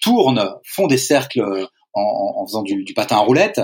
tournent, 0.00 0.48
font 0.64 0.86
des 0.86 0.98
cercles 0.98 1.66
en, 1.96 2.42
en 2.42 2.46
faisant 2.46 2.62
du, 2.62 2.84
du, 2.84 2.94
patin 2.94 3.16
à 3.16 3.20
roulette. 3.20 3.60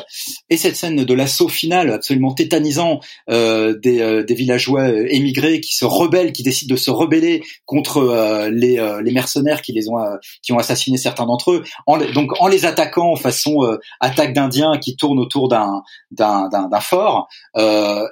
Et 0.50 0.56
cette 0.56 0.76
scène 0.76 1.04
de 1.04 1.14
l'assaut 1.14 1.48
final 1.48 1.90
absolument 1.90 2.32
tétanisant 2.32 3.00
euh, 3.30 3.78
des, 3.78 4.00
euh, 4.00 4.24
des, 4.24 4.34
villageois 4.34 4.82
euh, 4.82 5.06
émigrés 5.10 5.60
qui 5.60 5.74
se 5.74 5.84
rebellent, 5.84 6.32
qui 6.32 6.42
décident 6.42 6.74
de 6.74 6.80
se 6.80 6.90
rebeller 6.90 7.42
contre 7.66 7.98
euh, 7.98 8.50
les, 8.50 8.78
euh, 8.78 9.02
les, 9.02 9.12
mercenaires 9.12 9.60
qui 9.60 9.72
les 9.72 9.88
ont 9.90 9.98
qui 10.42 10.52
ont 10.52 10.58
assassiné 10.58 10.96
certains 10.96 11.26
d'entre 11.26 11.52
eux, 11.52 11.64
en, 11.86 11.98
donc 11.98 12.30
en 12.40 12.48
les 12.48 12.64
attaquant 12.64 13.14
façon 13.16 13.58
attaque 14.00 14.32
d'Indiens 14.32 14.78
qui 14.80 14.96
tournent 14.96 15.18
autour 15.18 15.48
d'un 15.48 15.82
d'un 16.10 16.80
fort. 16.80 17.28
et 17.56 17.60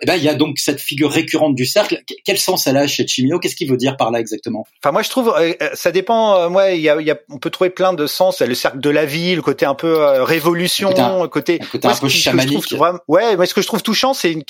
ben 0.06 0.16
il 0.16 0.22
y 0.22 0.28
a 0.28 0.34
donc 0.34 0.58
cette 0.58 0.80
figure 0.80 1.10
récurrente 1.10 1.54
du 1.54 1.64
cercle. 1.64 2.02
Quel 2.24 2.38
sens 2.38 2.66
elle 2.66 2.76
a 2.76 2.86
chez 2.86 3.06
Chimio? 3.06 3.38
Qu'est-ce 3.38 3.56
qu'il 3.56 3.70
veut 3.70 3.78
dire 3.78 3.96
par 3.96 4.10
là 4.10 4.20
exactement? 4.20 4.66
Enfin 4.82 4.92
moi 4.92 5.02
je 5.02 5.08
trouve 5.08 5.34
ça 5.72 5.90
dépend. 5.90 6.50
moi 6.50 6.72
il 6.72 6.82
y 6.82 6.90
a, 6.90 7.00
y 7.00 7.10
a, 7.10 7.18
on 7.30 7.38
peut 7.38 7.50
trouver 7.50 7.70
plein 7.70 7.94
de 7.94 8.06
sens. 8.06 8.42
Le 8.42 8.54
cercle 8.54 8.80
de 8.80 8.90
la 8.90 9.06
vie, 9.06 9.34
le 9.34 9.42
côté 9.42 9.64
un 9.64 9.74
peu 9.74 10.09
euh, 10.10 10.24
révolution, 10.24 10.90
côté, 11.28 11.58
côté, 11.58 11.88
un 11.88 11.94
peu 11.94 12.08
chamanique. 12.08 12.74
ouais, 13.08 13.36
mais 13.36 13.46
ce 13.46 13.54
que 13.54 13.62
je 13.62 13.66
trouve 13.66 13.82
touchant, 13.82 14.14
c'est 14.14 14.32
une 14.32 14.42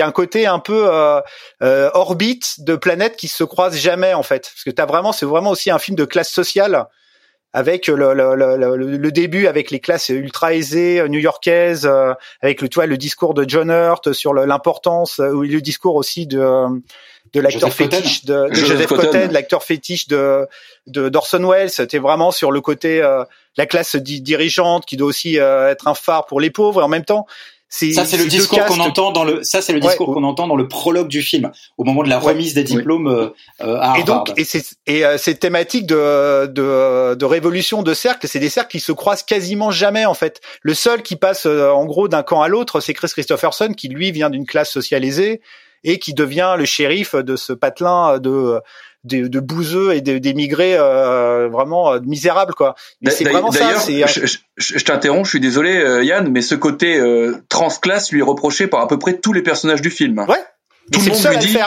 a 0.00 0.06
un 0.06 0.12
côté 0.12 0.46
un 0.46 0.58
peu 0.58 0.92
euh, 0.92 1.20
euh, 1.62 1.90
orbite 1.94 2.56
de 2.58 2.76
planètes 2.76 3.16
qui 3.16 3.28
se 3.28 3.44
croisent 3.44 3.78
jamais 3.78 4.14
en 4.14 4.22
fait, 4.22 4.50
parce 4.52 4.64
que 4.64 4.70
t'as 4.70 4.86
vraiment, 4.86 5.12
c'est 5.12 5.26
vraiment 5.26 5.50
aussi 5.50 5.70
un 5.70 5.78
film 5.78 5.96
de 5.96 6.04
classe 6.04 6.30
sociale 6.30 6.86
avec 7.54 7.86
le, 7.86 8.14
le, 8.14 8.34
le, 8.34 8.76
le, 8.76 9.12
début 9.12 9.46
avec 9.46 9.70
les 9.70 9.78
classes 9.78 10.08
ultra 10.08 10.54
aisées 10.54 11.06
new-yorkaises, 11.06 11.86
avec 12.40 12.62
le, 12.62 12.68
tu 12.70 12.76
vois, 12.76 12.86
le 12.86 12.96
discours 12.96 13.34
de 13.34 13.44
John 13.46 13.70
Hurt 13.70 14.14
sur 14.14 14.32
l'importance, 14.32 15.18
ou 15.18 15.42
le 15.42 15.60
discours 15.60 15.96
aussi 15.96 16.26
de 16.26 16.40
de 17.32 17.40
l'acteur 17.40 17.72
fétiche 17.72 18.24
de, 18.24 18.48
de 18.48 18.54
Joseph, 18.54 18.86
Cotten, 18.88 19.32
l'acteur 19.32 19.62
fétiche 19.62 20.08
de 20.08 20.46
de 20.86 21.08
d'Orson 21.08 21.48
Welles. 21.48 21.70
C'était 21.70 21.98
vraiment 21.98 22.30
sur 22.30 22.50
le 22.52 22.60
côté 22.60 23.02
euh, 23.02 23.24
la 23.56 23.66
classe 23.66 23.96
dirigeante 23.96 24.86
qui 24.86 24.96
doit 24.96 25.08
aussi 25.08 25.38
euh, 25.38 25.70
être 25.70 25.88
un 25.88 25.94
phare 25.94 26.26
pour 26.26 26.40
les 26.40 26.50
pauvres 26.50 26.80
et 26.80 26.84
en 26.84 26.88
même 26.88 27.04
temps 27.04 27.26
ça 27.72 28.04
c'est 28.04 28.18
le 28.18 28.26
discours 28.26 28.62
qu'on 28.66 28.80
entend 28.80 29.12
dans 29.12 29.24
le 29.24 29.42
ça 29.42 29.62
c'est 29.62 29.72
le 29.72 29.80
discours 29.80 30.12
qu'on 30.12 30.24
entend 30.24 30.46
dans 30.46 30.56
le 30.56 30.68
prologue 30.68 31.08
du 31.08 31.22
film 31.22 31.50
au 31.78 31.84
moment 31.84 32.02
de 32.02 32.10
la 32.10 32.18
remise 32.18 32.52
des 32.52 32.64
diplômes 32.64 33.08
euh, 33.08 33.30
à 33.60 33.92
Harvard. 33.92 33.98
Et 33.98 34.04
donc 34.04 34.38
et 34.38 34.44
c'est 34.44 34.62
et 34.86 35.06
euh, 35.06 35.16
ces 35.16 35.36
thématiques 35.36 35.86
de, 35.86 36.46
de 36.46 37.14
de 37.14 37.24
révolution 37.24 37.82
de 37.82 37.94
cercles, 37.94 38.28
c'est 38.28 38.38
des 38.38 38.50
cercles 38.50 38.72
qui 38.72 38.80
se 38.80 38.92
croisent 38.92 39.22
quasiment 39.22 39.70
jamais 39.70 40.04
en 40.04 40.12
fait. 40.12 40.42
Le 40.60 40.74
seul 40.74 41.02
qui 41.02 41.16
passe 41.16 41.46
en 41.46 41.86
gros 41.86 42.08
d'un 42.08 42.22
camp 42.22 42.42
à 42.42 42.48
l'autre, 42.48 42.80
c'est 42.80 42.92
Chris 42.92 43.08
Christopherson 43.08 43.72
qui 43.74 43.88
lui 43.88 44.12
vient 44.12 44.28
d'une 44.28 44.46
classe 44.46 44.70
socialisée 44.70 45.40
et 45.84 45.98
qui 45.98 46.14
devient 46.14 46.54
le 46.58 46.64
shérif 46.64 47.14
de 47.14 47.36
ce 47.36 47.52
patelin 47.52 48.18
de 48.18 48.60
de, 49.04 49.26
de 49.26 49.40
bouseux 49.40 49.94
et 49.94 50.00
d'émigrés 50.00 50.76
euh, 50.76 51.48
vraiment 51.48 51.92
euh, 51.92 52.00
misérables 52.04 52.54
quoi. 52.54 52.74
Mais 53.00 53.10
c'est 53.10 53.24
vraiment 53.24 53.50
ça. 53.50 53.70
Euh, 53.70 54.06
je, 54.06 54.26
je, 54.26 54.38
je 54.56 54.84
t'interromps, 54.84 55.24
je 55.26 55.30
suis 55.30 55.40
désolé 55.40 55.76
euh, 55.76 56.04
Yann, 56.04 56.28
mais 56.30 56.40
ce 56.40 56.54
côté 56.54 56.98
euh, 56.98 57.36
transclasse 57.48 58.12
lui 58.12 58.20
est 58.20 58.24
reproché 58.24 58.68
par 58.68 58.80
à 58.80 58.86
peu 58.86 58.98
près 58.98 59.18
tous 59.18 59.32
les 59.32 59.42
personnages 59.42 59.82
du 59.82 59.90
film. 59.90 60.20
Ouais. 60.20 60.36
Tout 60.92 61.00
le 61.00 61.10
monde 61.10 61.32
lui 61.32 61.38
dit. 61.38 61.58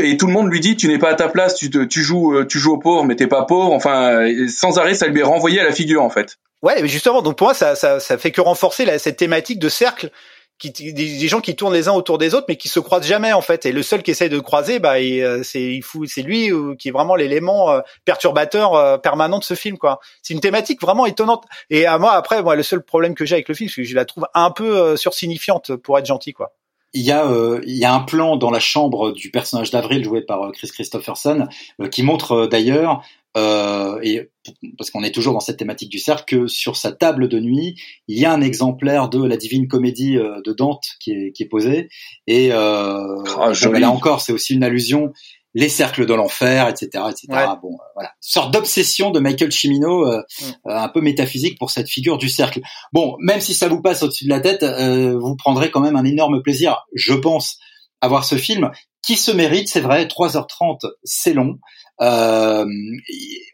Et 0.00 0.16
tout 0.16 0.26
le 0.26 0.32
monde 0.32 0.50
lui 0.50 0.60
dit 0.60 0.76
tu 0.76 0.88
n'es 0.88 0.98
pas 0.98 1.10
à 1.10 1.14
ta 1.14 1.28
place, 1.28 1.54
tu, 1.56 1.70
te, 1.70 1.84
tu 1.84 2.02
joues 2.02 2.44
tu 2.44 2.58
joues 2.58 2.74
au 2.74 2.78
pauvre 2.78 3.04
mais 3.04 3.16
t'es 3.16 3.26
pas 3.26 3.44
pauvre. 3.44 3.72
Enfin, 3.72 4.28
sans 4.48 4.78
arrêt, 4.78 4.94
ça 4.94 5.06
lui 5.06 5.20
est 5.20 5.24
renvoyé 5.24 5.60
à 5.60 5.64
la 5.64 5.72
figure 5.72 6.02
en 6.02 6.10
fait. 6.10 6.38
Ouais, 6.62 6.80
mais 6.82 6.88
justement, 6.88 7.22
donc 7.22 7.36
pour 7.36 7.48
moi, 7.48 7.54
ça, 7.54 7.74
ça, 7.74 8.00
ça 8.00 8.18
fait 8.18 8.30
que 8.30 8.40
renforcer 8.40 8.84
la, 8.84 8.98
cette 8.98 9.18
thématique 9.18 9.58
de 9.58 9.68
cercle 9.68 10.10
qui, 10.58 10.70
des, 10.70 11.28
gens 11.28 11.40
qui 11.40 11.54
tournent 11.54 11.74
les 11.74 11.88
uns 11.88 11.92
autour 11.92 12.18
des 12.18 12.34
autres 12.34 12.46
mais 12.48 12.56
qui 12.56 12.68
se 12.68 12.80
croisent 12.80 13.06
jamais 13.06 13.32
en 13.32 13.40
fait. 13.40 13.66
Et 13.66 13.72
le 13.72 13.82
seul 13.82 14.02
qui 14.02 14.10
essaye 14.10 14.28
de 14.28 14.38
croiser 14.38 14.78
bah 14.78 14.94
euh, 14.96 15.42
c'est 15.42 15.80
c'est 16.06 16.22
lui 16.22 16.50
euh, 16.50 16.74
qui 16.74 16.88
est 16.88 16.92
vraiment 16.92 17.14
l'élément 17.14 17.70
euh, 17.70 17.80
perturbateur 18.04 19.00
permanent 19.00 19.38
de 19.38 19.44
ce 19.44 19.54
film 19.54 19.78
quoi. 19.78 20.00
C'est 20.22 20.34
une 20.34 20.40
thématique 20.40 20.80
vraiment 20.80 21.06
étonnante. 21.06 21.44
Et 21.70 21.86
à 21.86 21.98
moi 21.98 22.12
après 22.12 22.42
moi 22.42 22.56
le 22.56 22.62
seul 22.62 22.82
problème 22.82 23.14
que 23.14 23.24
j'ai 23.24 23.34
avec 23.34 23.48
le 23.48 23.54
film 23.54 23.68
c'est 23.68 23.82
que 23.82 23.88
je 23.88 23.94
la 23.94 24.04
trouve 24.04 24.26
un 24.34 24.50
peu 24.50 24.96
sursignifiante 24.96 25.76
pour 25.76 25.98
être 25.98 26.06
gentil 26.06 26.32
quoi. 26.32 26.52
Il 26.94 27.02
y 27.02 27.12
a 27.12 27.26
il 27.66 27.76
y 27.76 27.84
a 27.84 27.92
un 27.92 28.00
plan 28.00 28.36
dans 28.36 28.50
la 28.50 28.60
chambre 28.60 29.12
du 29.12 29.30
personnage 29.30 29.70
d'Avril 29.70 30.02
joué 30.04 30.22
par 30.22 30.50
Chris 30.52 30.70
Christopherson 30.72 31.48
qui 31.90 32.02
montre 32.02 32.46
d'ailleurs 32.46 33.02
euh, 33.36 33.98
et 34.02 34.30
parce 34.78 34.90
qu'on 34.90 35.02
est 35.02 35.14
toujours 35.14 35.34
dans 35.34 35.40
cette 35.40 35.58
thématique 35.58 35.90
du 35.90 35.98
cercle, 35.98 36.24
que 36.26 36.46
sur 36.46 36.76
sa 36.76 36.92
table 36.92 37.28
de 37.28 37.38
nuit, 37.38 37.78
il 38.08 38.18
y 38.18 38.24
a 38.24 38.32
un 38.32 38.40
exemplaire 38.40 39.08
de 39.08 39.22
la 39.22 39.36
Divine 39.36 39.68
Comédie 39.68 40.16
euh, 40.16 40.40
de 40.44 40.52
Dante 40.52 40.84
qui 41.00 41.12
est, 41.12 41.32
qui 41.32 41.42
est 41.42 41.48
posé. 41.48 41.88
Et 42.26 42.52
euh, 42.52 43.22
ah, 43.38 43.52
là 43.78 43.90
encore, 43.90 44.20
c'est 44.20 44.32
aussi 44.32 44.54
une 44.54 44.64
allusion 44.64 45.12
les 45.58 45.70
cercles 45.70 46.04
de 46.04 46.12
l'enfer, 46.12 46.68
etc., 46.68 47.04
etc. 47.08 47.26
Bon, 47.62 47.72
euh, 47.72 47.84
voilà, 47.94 48.12
sorte 48.20 48.52
d'obsession 48.52 49.10
de 49.10 49.20
Michael 49.20 49.50
Cimino, 49.50 50.06
euh, 50.06 50.20
mm. 50.42 50.70
un 50.70 50.88
peu 50.88 51.00
métaphysique 51.00 51.58
pour 51.58 51.70
cette 51.70 51.88
figure 51.88 52.18
du 52.18 52.28
cercle. 52.28 52.60
Bon, 52.92 53.16
même 53.20 53.40
si 53.40 53.54
ça 53.54 53.66
vous 53.66 53.80
passe 53.80 54.02
au-dessus 54.02 54.24
de 54.24 54.30
la 54.30 54.40
tête, 54.40 54.62
vous 54.62 55.34
prendrez 55.36 55.70
quand 55.70 55.80
même 55.80 55.96
un 55.96 56.04
énorme 56.04 56.42
plaisir, 56.42 56.84
je 56.94 57.14
pense, 57.14 57.56
à 58.02 58.08
voir 58.08 58.24
ce 58.24 58.36
film 58.36 58.70
qui 59.06 59.16
se 59.16 59.30
mérite, 59.30 59.68
c'est 59.68 59.80
vrai, 59.80 60.04
3h30, 60.06 60.80
c'est 61.04 61.32
long. 61.32 61.58
Euh, 62.00 62.66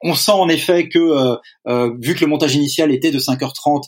on 0.03 0.15
sent 0.15 0.33
en 0.33 0.49
effet 0.49 0.89
que, 0.89 0.99
euh, 0.99 1.37
euh, 1.69 1.93
vu 2.01 2.15
que 2.15 2.21
le 2.21 2.27
montage 2.27 2.55
initial 2.55 2.93
était 2.93 3.11
de 3.11 3.19
5h30, 3.19 3.85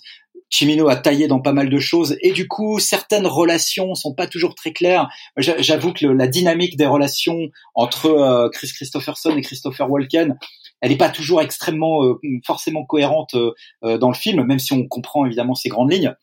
Chimino 0.51 0.89
a 0.89 0.97
taillé 0.97 1.27
dans 1.27 1.41
pas 1.41 1.53
mal 1.53 1.69
de 1.69 1.79
choses 1.81 2.17
et 2.21 2.31
du 2.31 2.47
coup 2.47 2.79
certaines 2.79 3.27
relations 3.27 3.95
sont 3.95 4.15
pas 4.15 4.29
toujours 4.29 4.55
très 4.55 4.73
claires. 4.73 5.09
J'avoue 5.37 5.93
que 5.93 6.07
la 6.07 6.29
dynamique 6.29 6.77
des 6.77 6.87
relations 6.87 7.49
entre 7.75 8.51
Chris 8.53 8.71
Christopherson 8.73 9.37
et 9.37 9.41
Christopher 9.41 9.91
Walken 9.91 10.39
elle 10.81 10.91
n'est 10.91 10.99
pas 10.99 11.09
toujours 11.09 11.41
extrêmement 11.41 12.05
euh, 12.05 12.21
forcément 12.47 12.85
cohérente 12.85 13.35
euh, 13.35 13.53
euh, 13.85 13.97
dans 13.97 14.09
le 14.09 14.15
film, 14.15 14.45
même 14.45 14.59
si 14.59 14.75
on 14.75 14.87
comprend 14.87 15.25
évidemment 15.25 15.55
ses 15.55 15.71
grandes 15.71 15.91
lignes. 15.91 16.15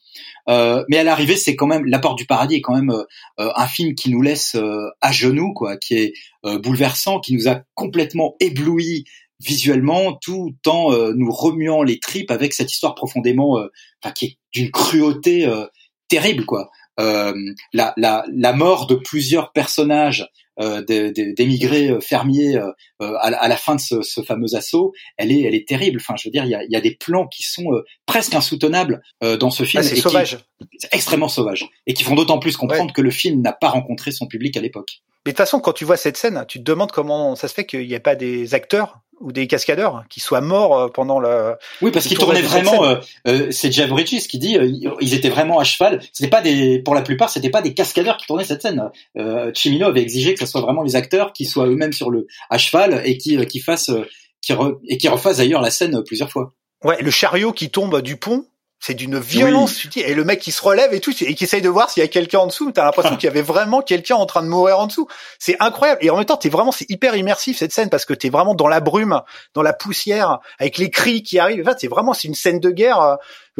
mais 0.47 0.97
à 0.97 1.03
l'arrivée, 1.03 1.35
c'est 1.35 1.55
quand 1.55 1.67
même 1.67 1.85
La 1.85 1.97
Porte 1.97 2.17
du 2.17 2.25
Paradis 2.25 2.55
est 2.55 2.61
quand 2.61 2.75
même 2.75 2.93
un 3.37 3.67
film 3.67 3.95
qui 3.95 4.11
nous 4.11 4.21
laisse 4.21 4.55
à 4.99 5.11
genoux, 5.11 5.53
quoi, 5.53 5.77
qui 5.77 5.95
est 5.95 6.13
bouleversant, 6.43 7.19
qui 7.19 7.33
nous 7.33 7.47
a 7.47 7.61
complètement 7.73 8.35
éblouis 8.39 9.05
visuellement, 9.39 10.13
tout 10.21 10.53
en 10.67 10.91
nous 11.13 11.31
remuant 11.31 11.83
les 11.83 11.99
tripes 11.99 12.31
avec 12.31 12.53
cette 12.53 12.71
histoire 12.71 12.93
profondément, 12.93 13.57
enfin, 14.03 14.11
qui 14.13 14.25
est 14.25 14.37
d'une 14.53 14.69
cruauté 14.69 15.49
terrible, 16.09 16.45
quoi. 16.45 16.69
La, 16.97 17.93
la, 17.97 18.25
la 18.31 18.53
mort 18.53 18.87
de 18.87 18.95
plusieurs 18.95 19.51
personnages 19.51 20.29
euh, 20.59 20.83
d'émigrés 20.83 21.89
euh, 21.89 22.01
fermiers 22.01 22.57
euh, 22.57 22.71
à, 23.21 23.47
la 23.47 23.55
fin 23.55 23.75
de 23.75 23.79
ce, 23.79 24.01
ce, 24.01 24.21
fameux 24.21 24.53
assaut, 24.53 24.91
elle 25.17 25.31
est, 25.31 25.41
elle 25.41 25.55
est 25.55 25.65
terrible. 25.67 25.99
Enfin, 26.01 26.15
je 26.17 26.27
veux 26.27 26.31
dire, 26.31 26.43
il 26.43 26.51
y 26.51 26.55
a, 26.55 26.63
y 26.65 26.75
a, 26.75 26.81
des 26.81 26.93
plans 26.93 27.25
qui 27.25 27.41
sont 27.43 27.63
presque 28.05 28.35
insoutenables 28.35 29.01
dans 29.21 29.49
ce 29.49 29.63
film. 29.63 29.81
Ah, 29.81 29.87
c'est 29.87 29.95
sauvage. 29.95 30.37
extrêmement 30.91 31.29
sauvage. 31.29 31.67
Et 31.87 31.93
qui 31.93 32.03
font 32.03 32.15
d'autant 32.15 32.37
plus 32.37 32.57
comprendre 32.57 32.93
que 32.93 33.01
le 33.01 33.11
film 33.11 33.41
n'a 33.41 33.53
pas 33.53 33.69
rencontré 33.69 34.11
son 34.11 34.27
public 34.27 34.57
à 34.57 34.61
l'époque. 34.61 35.01
Mais 35.25 35.31
de 35.31 35.35
toute 35.35 35.37
façon, 35.37 35.61
quand 35.61 35.73
tu 35.73 35.85
vois 35.85 35.97
cette 35.97 36.17
scène, 36.17 36.43
tu 36.47 36.59
te 36.59 36.63
demandes 36.63 36.91
comment 36.91 37.35
ça 37.35 37.47
se 37.47 37.53
fait 37.53 37.65
qu'il 37.65 37.87
n'y 37.87 37.95
a 37.95 37.99
pas 37.99 38.15
des 38.15 38.53
acteurs 38.53 38.99
ou 39.21 39.31
des 39.31 39.47
cascadeurs 39.47 40.03
qui 40.09 40.19
soient 40.19 40.41
morts 40.41 40.77
euh, 40.77 40.87
pendant 40.87 41.19
le. 41.19 41.55
Oui, 41.81 41.91
parce 41.91 42.07
qu'ils 42.07 42.17
tournaient 42.17 42.41
vraiment. 42.41 42.83
Euh, 42.83 42.95
euh, 43.27 43.51
c'est 43.51 43.71
Jeff 43.71 43.89
Bridges 43.89 44.27
qui 44.27 44.39
dit 44.39 44.57
ils 44.99 45.13
étaient 45.13 45.29
vraiment 45.29 45.59
à 45.59 45.63
cheval. 45.63 46.01
C'était 46.11 46.29
pas 46.29 46.41
des, 46.41 46.79
pour 46.79 46.95
la 46.95 47.01
plupart, 47.01 47.29
c'était 47.29 47.49
pas 47.49 47.61
des 47.61 47.73
cascadeurs 47.73 48.17
qui 48.17 48.27
tournaient 48.27 48.43
cette 48.43 48.61
scène. 48.61 48.89
Chimino 49.53 49.87
avait 49.87 50.01
exigé 50.01 50.33
que 50.33 50.39
ce 50.39 50.45
soit 50.45 50.61
vraiment 50.61 50.83
les 50.83 50.95
acteurs 50.95 51.33
qui 51.33 51.45
soient 51.45 51.67
eux-mêmes 51.67 51.93
sur 51.93 52.09
le 52.09 52.27
à 52.49 52.57
cheval 52.57 53.01
et 53.05 53.17
qui 53.17 53.43
qui 53.45 53.59
fassent 53.59 53.91
qui 54.41 54.53
et 54.87 54.97
qui 54.97 55.07
refassent 55.07 55.37
d'ailleurs 55.37 55.61
la 55.61 55.71
scène 55.71 56.03
plusieurs 56.03 56.31
fois. 56.31 56.53
Ouais, 56.83 57.01
le 57.01 57.11
chariot 57.11 57.51
qui 57.51 57.69
tombe 57.69 58.01
du 58.01 58.17
pont, 58.17 58.45
c'est 58.81 58.95
d'une 58.95 59.19
violence 59.19 59.75
tu 59.75 59.87
dis, 59.87 59.99
et 59.99 60.15
le 60.15 60.23
mec 60.23 60.39
qui 60.39 60.51
se 60.51 60.61
relève 60.61 60.91
et 60.91 60.99
tout 60.99 61.11
et 61.23 61.35
qui 61.35 61.43
essaye 61.43 61.61
de 61.61 61.69
voir 61.69 61.91
s'il 61.91 62.01
y 62.01 62.03
a 62.03 62.09
quelqu'un 62.09 62.39
en 62.39 62.47
dessous. 62.47 62.71
T'as 62.71 62.83
l'impression 62.83 63.15
qu'il 63.15 63.25
y 63.25 63.29
avait 63.29 63.43
vraiment 63.43 63.81
quelqu'un 63.81 64.15
en 64.15 64.25
train 64.25 64.41
de 64.41 64.47
mourir 64.47 64.79
en 64.79 64.87
dessous. 64.87 65.07
C'est 65.37 65.55
incroyable. 65.59 66.03
Et 66.03 66.09
en 66.09 66.17
même 66.17 66.25
temps 66.25 66.35
t'es 66.35 66.49
vraiment 66.49 66.71
c'est 66.71 66.89
hyper 66.89 67.15
immersif 67.15 67.59
cette 67.59 67.71
scène 67.71 67.89
parce 67.91 68.05
que 68.05 68.15
t'es 68.15 68.29
vraiment 68.29 68.55
dans 68.55 68.67
la 68.67 68.79
brume 68.79 69.21
dans 69.53 69.61
la 69.61 69.73
poussière 69.73 70.39
avec 70.57 70.79
les 70.79 70.89
cris 70.89 71.21
qui 71.21 71.37
arrivent. 71.37 71.61
Enfin 71.61 71.77
c'est 71.79 71.87
vraiment 71.87 72.13
c'est 72.13 72.27
une 72.27 72.33
scène 72.33 72.59
de 72.59 72.71
guerre 72.71 72.99
euh, 72.99 73.15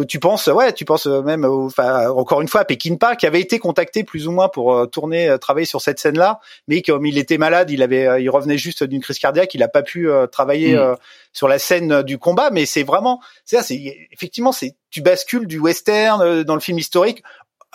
tu 0.08 0.20
penses, 0.20 0.48
ouais, 0.48 0.74
tu 0.74 0.86
penses 0.86 1.06
même, 1.06 1.46
enfin, 1.46 2.10
encore 2.10 2.42
une 2.42 2.48
fois, 2.48 2.62
à 2.62 2.66
Pekinpa, 2.66 3.16
qui 3.16 3.26
avait 3.26 3.42
été 3.42 3.60
contacté 3.60 4.04
plus 4.04 4.28
ou 4.28 4.32
moins 4.32 4.50
pour 4.50 4.74
euh, 4.74 4.86
tourner, 4.86 5.30
euh, 5.30 5.38
travailler 5.38 5.66
sur 5.66 5.82
cette 5.82 6.00
scène-là, 6.00 6.40
mais 6.68 6.82
comme 6.82 7.06
il 7.06 7.18
était 7.18 7.38
malade, 7.38 7.70
il 7.72 7.82
avait, 7.84 8.08
euh, 8.08 8.20
il 8.20 8.30
revenait 8.30 8.58
juste 8.58 8.84
d'une 8.84 9.02
crise 9.02 9.20
cardiaque, 9.20 9.54
il 9.54 9.60
n'a 9.60 9.68
pas 9.68 9.84
pu 9.84 10.10
travailler 10.32 10.76
mm. 10.76 10.96
sur 11.34 11.48
la 11.48 11.60
scène 11.60 12.02
du 12.04 12.18
combat. 12.18 12.50
Mais 12.52 12.66
c'est 12.66 12.84
vraiment, 12.84 13.22
c'est 13.46 13.62
c'est 13.62 14.08
effectivement, 14.12 14.52
c'est 14.52 14.76
tu 14.90 15.02
bascules 15.02 15.48
du 15.48 15.60
western 15.60 16.44
dans 16.44 16.56
le 16.56 16.62
film 16.62 16.80
historique 16.80 17.24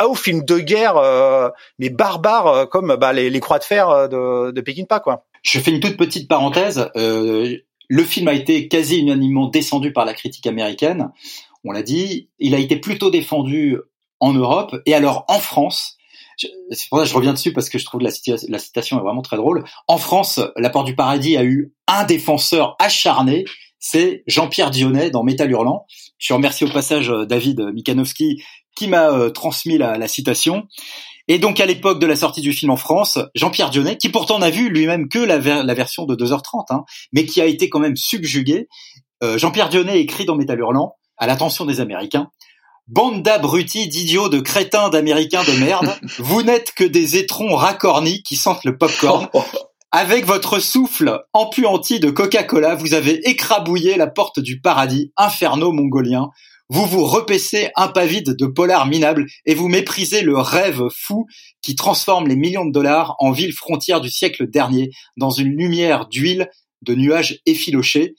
au 0.05 0.15
film 0.15 0.45
de 0.45 0.59
guerre, 0.59 1.01
mais 1.79 1.89
barbare 1.89 2.69
comme 2.69 2.97
bah, 2.97 3.13
les, 3.13 3.31
les, 3.31 3.41
croix 3.41 3.59
de 3.59 3.65
fer 3.65 4.09
de, 4.09 4.51
de 4.51 4.61
Pekinpa, 4.61 5.01
quoi. 5.01 5.25
Je 5.47 5.61
fais 5.61 5.71
une 5.71 5.81
toute 5.81 5.97
petite 5.97 6.29
parenthèse. 6.29 6.91
Euh, 6.97 7.57
le 7.89 8.03
film 8.03 8.27
a 8.27 8.33
été 8.33 8.67
quasi 8.67 8.99
unanimement 8.99 9.47
descendu 9.47 9.93
par 9.93 10.05
la 10.05 10.13
critique 10.13 10.47
américaine 10.49 11.11
on 11.67 11.73
l'a 11.73 11.83
dit, 11.83 12.31
il 12.39 12.55
a 12.55 12.59
été 12.59 12.77
plutôt 12.77 13.11
défendu 13.11 13.79
en 14.21 14.33
Europe 14.33 14.77
et 14.87 14.95
alors 14.95 15.25
en 15.29 15.39
France. 15.39 15.97
C'est 16.39 16.89
pour 16.91 16.99
ça 16.99 17.05
que 17.05 17.11
je 17.11 17.15
reviens 17.15 17.33
dessus 17.33 17.53
parce 17.53 17.69
que 17.69 17.79
je 17.79 17.85
trouve 17.85 18.01
la, 18.01 18.11
la 18.49 18.59
citation 18.59 18.99
est 18.99 19.03
vraiment 19.03 19.23
très 19.23 19.37
drôle. 19.37 19.65
En 19.89 19.97
France, 19.99 20.41
La 20.57 20.71
Porte 20.71 20.87
du 20.87 20.95
Paradis 20.95 21.37
a 21.37 21.45
eu 21.45 21.73
un 21.87 22.05
défenseur 22.05 22.77
acharné, 22.79 23.45
c'est 23.79 24.23
Jean-Pierre 24.27 24.71
Dionnet 24.71 25.11
dans 25.11 25.23
Métal 25.23 25.51
Hurlant. 25.51 25.87
Je 26.19 26.35
remercie 26.35 26.65
au 26.65 26.69
passage 26.69 27.11
euh, 27.11 27.25
David 27.25 27.61
Mikanowski 27.73 28.43
qui 28.77 28.89
m'a 28.89 29.11
euh, 29.11 29.31
transmis 29.31 29.79
la, 29.79 30.07
citation. 30.09 30.69
Et 31.29 31.39
donc 31.39 31.59
à 31.59 31.67
l'époque 31.67 31.99
de 31.99 32.07
la 32.07 32.15
sortie 32.15 32.41
du 32.41 32.53
film 32.53 32.71
en 32.71 32.77
France, 32.77 33.19
Jean-Pierre 33.35 33.71
Dionnet, 33.71 33.97
qui 33.97 34.11
pourtant 34.11 34.39
n'a 34.39 34.51
vu 34.51 34.69
lui-même 34.69 35.09
que 35.09 35.19
la, 35.19 35.39
version 35.39 36.05
de 36.05 36.15
2h30, 36.15 36.67
hein, 36.71 36.85
mais 37.13 37.27
qui 37.27 37.41
a 37.41 37.47
été 37.47 37.69
quand 37.69 37.81
même 37.81 37.97
subjugué, 37.97 38.69
euh, 39.23 39.39
Jean-Pierre 39.39 39.69
Dionnet 39.69 40.01
écrit 40.01 40.25
dans 40.25 40.37
Métal 40.37 40.61
Hurlant 40.61 40.95
à 41.19 41.27
l'attention 41.27 41.65
des 41.65 41.81
Américains. 41.81 42.31
Bande 42.89 43.23
d'abrutis, 43.23 43.89
d'idiots, 43.89 44.29
de 44.29 44.41
crétins, 44.41 44.91
d'Américains 44.91 45.43
de 45.43 45.59
merde, 45.59 45.93
vous 46.19 46.43
n'êtes 46.43 46.73
que 46.73 46.85
des 46.85 47.17
étrons 47.17 47.57
racornis 47.57 48.23
qui 48.23 48.37
sentent 48.37 48.65
le 48.65 48.79
popcorn. 48.79 49.29
Avec 49.91 50.25
votre 50.25 50.59
souffle 50.61 51.25
empuanti 51.33 52.01
de 52.01 52.11
Coca-Cola, 52.11 52.75
vous 52.75 52.95
avez 52.95 53.29
écrabouillé 53.29 53.97
la 53.97 54.07
porte 54.07 54.41
du 54.41 54.61
paradis, 54.61 55.13
inferno 55.17 55.73
mongolien. 55.73 56.29
Vous 56.69 56.85
vous 56.85 57.05
repaissez 57.05 57.71
impavide 57.77 58.37
de 58.37 58.47
polar 58.47 58.87
minable 58.87 59.27
et 59.47 59.55
vous 59.55 59.69
méprisez 59.69 60.23
le 60.23 60.37
rêve 60.37 60.83
fou 60.95 61.27
qui 61.63 61.77
transforme 61.77 62.27
les 62.27 62.37
millions 62.37 62.67
de 62.67 62.73
dollars 62.73 63.15
en 63.21 63.31
ville 63.31 63.53
frontière 63.53 64.01
du 64.01 64.11
siècle 64.11 64.51
dernier 64.51 64.91
dans 65.17 65.31
une 65.31 65.57
lumière 65.57 66.09
d'huile, 66.09 66.51
de 66.83 66.95
nuages 66.95 67.41
effilochés. 67.47 68.15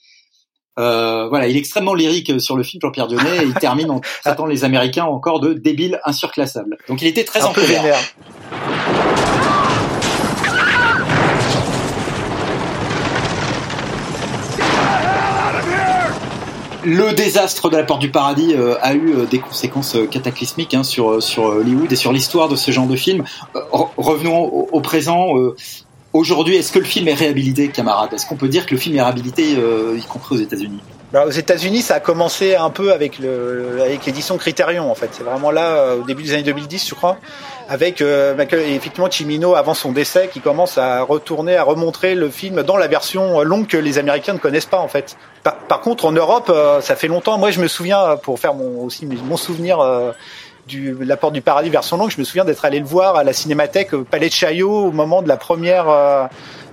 Euh, 0.78 1.28
voilà, 1.28 1.48
il 1.48 1.56
est 1.56 1.58
extrêmement 1.58 1.94
lyrique 1.94 2.30
euh, 2.30 2.38
sur 2.38 2.56
le 2.56 2.62
film 2.62 2.80
Jean-Pierre 2.80 3.08
Dionnet 3.08 3.38
et 3.38 3.44
il 3.44 3.54
termine 3.60 3.90
en 3.90 4.00
traitant 4.22 4.46
les 4.46 4.64
Américains 4.64 5.04
encore 5.04 5.40
de 5.40 5.52
débiles 5.52 6.00
insurclassables. 6.04 6.78
Donc 6.88 7.02
il 7.02 7.08
était 7.08 7.24
très 7.24 7.42
Un 7.42 7.46
en 7.46 7.52
colère. 7.52 7.96
Le 16.84 17.12
désastre 17.12 17.68
de 17.68 17.76
la 17.76 17.82
porte 17.82 18.00
du 18.00 18.10
paradis 18.10 18.54
euh, 18.54 18.76
a 18.80 18.94
eu 18.94 19.26
des 19.28 19.40
conséquences 19.40 19.96
cataclysmiques 20.10 20.74
hein, 20.74 20.84
sur 20.84 21.22
sur 21.22 21.44
Hollywood 21.44 21.92
et 21.92 21.96
sur 21.96 22.12
l'histoire 22.12 22.48
de 22.48 22.56
ce 22.56 22.70
genre 22.70 22.86
de 22.86 22.96
film. 22.96 23.24
Revenons 23.72 24.44
au 24.44 24.80
présent. 24.80 25.32
Aujourd'hui, 26.12 26.56
est-ce 26.56 26.72
que 26.72 26.78
le 26.78 26.84
film 26.84 27.08
est 27.08 27.14
réhabilité, 27.14 27.68
camarade? 27.68 28.12
Est-ce 28.12 28.26
qu'on 28.26 28.36
peut 28.36 28.48
dire 28.48 28.66
que 28.66 28.74
le 28.74 28.80
film 28.80 28.96
est 28.96 29.02
réhabilité, 29.02 29.52
y 29.52 30.02
compris 30.02 30.36
aux 30.36 30.40
États-Unis? 30.40 30.80
Bah, 31.12 31.24
aux 31.26 31.30
États-Unis, 31.30 31.80
ça 31.80 31.94
a 31.94 32.00
commencé 32.00 32.54
un 32.54 32.68
peu 32.68 32.92
avec 32.92 33.18
le 33.18 33.80
avec 33.80 34.04
l'édition 34.04 34.36
Criterion 34.36 34.90
en 34.90 34.94
fait. 34.94 35.08
C'est 35.12 35.22
vraiment 35.22 35.50
là 35.50 35.94
au 35.94 36.02
début 36.02 36.22
des 36.22 36.34
années 36.34 36.42
2010, 36.42 36.86
je 36.86 36.94
crois, 36.94 37.16
avec 37.66 38.02
euh, 38.02 38.36
effectivement 38.36 39.10
Chimino 39.10 39.54
avant 39.54 39.72
son 39.72 39.92
décès 39.92 40.28
qui 40.30 40.40
commence 40.40 40.76
à 40.76 41.00
retourner 41.00 41.56
à 41.56 41.62
remontrer 41.62 42.14
le 42.14 42.28
film 42.28 42.62
dans 42.62 42.76
la 42.76 42.88
version 42.88 43.42
longue 43.42 43.66
que 43.66 43.78
les 43.78 43.96
Américains 43.96 44.34
ne 44.34 44.38
connaissent 44.38 44.66
pas 44.66 44.80
en 44.80 44.88
fait. 44.88 45.16
Par, 45.42 45.80
contre, 45.80 46.04
en 46.04 46.12
Europe, 46.12 46.50
euh, 46.50 46.82
ça 46.82 46.94
fait 46.94 47.08
longtemps. 47.08 47.38
Moi, 47.38 47.52
je 47.52 47.60
me 47.60 47.68
souviens 47.68 48.16
pour 48.22 48.38
faire 48.38 48.52
mon 48.52 48.84
aussi 48.84 49.06
mon 49.06 49.36
souvenir. 49.38 49.80
Euh, 49.80 50.12
du 50.68 50.96
La 51.00 51.16
Porte 51.16 51.34
du 51.34 51.40
Paradis 51.40 51.70
version 51.70 51.96
longue, 51.96 52.10
je 52.10 52.18
me 52.18 52.24
souviens 52.24 52.44
d'être 52.44 52.64
allé 52.64 52.78
le 52.78 52.86
voir 52.86 53.16
à 53.16 53.24
la 53.24 53.32
Cinémathèque 53.32 53.94
au 53.94 54.04
Palais 54.04 54.28
de 54.28 54.32
Chaillot 54.32 54.86
au 54.86 54.92
moment 54.92 55.22
de 55.22 55.28
la 55.28 55.36
première 55.36 55.88
euh, 55.88 56.26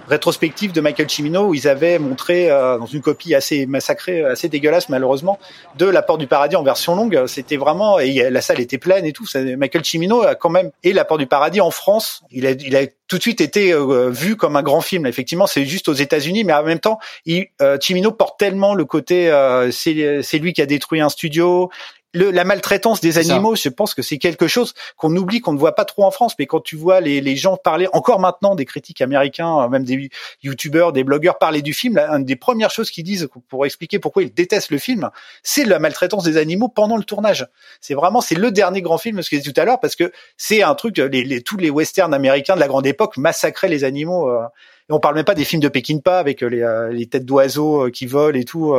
rétrospective 0.08 0.72
de 0.72 0.82
Michael 0.82 1.10
Cimino 1.10 1.48
où 1.48 1.54
ils 1.54 1.68
avaient 1.68 1.98
montré 2.00 2.52
euh, 2.52 2.78
dans 2.78 2.86
une 2.86 3.02
copie 3.02 3.34
assez 3.34 3.66
massacrée, 3.66 4.24
assez 4.24 4.50
dégueulasse 4.50 4.90
malheureusement, 4.90 5.40
de 5.78 5.86
La 5.86 6.02
Porte 6.02 6.20
du 6.20 6.28
Paradis 6.28 6.56
en 6.56 6.64
version 6.64 6.96
longue. 6.96 7.26
C'était 7.28 7.58
vraiment 7.58 8.00
et 8.00 8.30
la 8.30 8.42
salle 8.42 8.60
était 8.60 8.78
pleine 8.78 9.06
et 9.06 9.14
tout. 9.14 9.26
Michael 9.58 9.84
Cimino 9.84 10.22
a 10.22 10.36
quand 10.36 10.50
même 10.50 10.72
et 10.84 10.94
La 10.94 11.06
Porte 11.06 11.22
du 11.22 11.28
Paradis 11.28 11.62
en 11.62 11.72
France, 11.72 12.24
il 12.32 12.46
a, 12.46 12.52
il 12.52 12.76
a 12.76 12.86
tout 13.08 13.18
de 13.18 13.22
suite 13.22 13.42
été 13.42 13.72
euh, 13.72 14.10
vu 14.10 14.36
comme 14.36 14.56
un 14.56 14.64
grand 14.64 14.82
film. 14.82 15.06
Effectivement, 15.06 15.48
c'est 15.48 15.66
juste 15.66 15.88
aux 15.90 15.94
États-Unis, 15.94 16.44
mais 16.44 16.54
en 16.54 16.64
même 16.64 16.80
temps, 16.80 17.00
il, 17.26 17.48
euh, 17.62 17.78
Cimino 17.80 18.12
porte 18.12 18.40
tellement 18.40 18.74
le 18.74 18.86
côté 18.86 19.32
c'est 19.72 20.40
lui 20.40 20.54
qui 20.54 20.62
a 20.62 20.66
détruit 20.66 21.02
un 21.02 21.10
studio, 21.10 21.70
le, 22.16 22.32
la 22.32 22.44
maltraitance 22.44 23.02
des 23.02 23.18
animaux, 23.18 23.56
je 23.56 23.70
pense 23.70 23.94
que 23.94 24.02
c'est 24.02 24.18
quelque 24.18 24.48
chose 24.48 24.74
qu'on 24.98 25.16
oublie, 25.16 25.42
qu'on 25.42 25.54
ne 25.54 25.60
voit 25.60 25.76
pas 25.76 25.86
trop 25.86 26.04
en 26.06 26.12
France. 26.12 26.34
Mais 26.40 26.46
quand 26.46 26.62
tu 26.62 26.76
vois 26.76 27.02
les, 27.02 27.22
les 27.22 27.36
gens 27.36 27.58
parler, 27.58 27.88
encore 27.94 28.20
maintenant, 28.20 28.56
des 28.56 28.66
critiques 28.66 29.02
américains, 29.02 29.68
même 29.70 29.84
des 29.84 30.10
youtubeurs, 30.42 30.94
des 30.94 31.04
blogueurs 31.04 31.38
parler 31.38 31.62
du 31.62 31.74
film, 31.74 32.00
une 32.00 32.24
des 32.24 32.36
premières 32.36 32.72
choses 32.72 32.90
qu'ils 32.90 33.04
disent 33.04 33.28
pour 33.50 33.66
expliquer 33.66 34.00
pourquoi 34.00 34.24
ils 34.24 34.34
détestent 34.34 34.72
le 34.72 34.78
film, 34.78 35.10
c'est 35.44 35.66
la 35.66 35.78
maltraitance 35.78 36.24
des 36.24 36.38
animaux 36.38 36.70
pendant 36.70 36.98
le 36.98 37.04
tournage. 37.04 37.48
C'est 37.82 37.94
vraiment, 37.94 38.22
c'est 38.22 38.36
le 38.36 38.52
dernier 38.52 38.82
grand 38.82 38.98
film, 38.98 39.22
ce 39.22 39.30
que 39.30 39.36
je 39.36 39.42
disais 39.42 39.54
tout 39.54 39.62
à 39.62 39.66
l'heure, 39.66 39.80
parce 39.80 39.96
que 39.96 40.12
c'est 40.38 40.64
un 40.64 40.76
truc, 40.76 40.98
les, 40.98 41.24
les, 41.24 41.42
tous 41.42 41.58
les 41.58 41.70
westerns 41.70 42.14
américains 42.14 42.56
de 42.56 42.62
la 42.62 42.68
grande 42.68 42.88
époque 42.88 43.18
massacraient 43.18 43.68
les 43.68 43.84
animaux. 43.84 44.30
Euh, 44.30 44.46
et 44.90 44.94
on 44.94 45.00
parle 45.00 45.16
même 45.16 45.26
pas 45.26 45.36
des 45.36 45.46
films 45.46 45.62
de 45.62 45.68
Peckinpah 45.68 46.20
avec 46.20 46.42
les, 46.42 46.62
euh, 46.62 46.92
les 46.92 47.08
têtes 47.08 47.26
d'oiseaux 47.26 47.88
euh, 47.88 47.90
qui 47.90 48.06
volent 48.06 48.38
et 48.38 48.46
tout. 48.46 48.76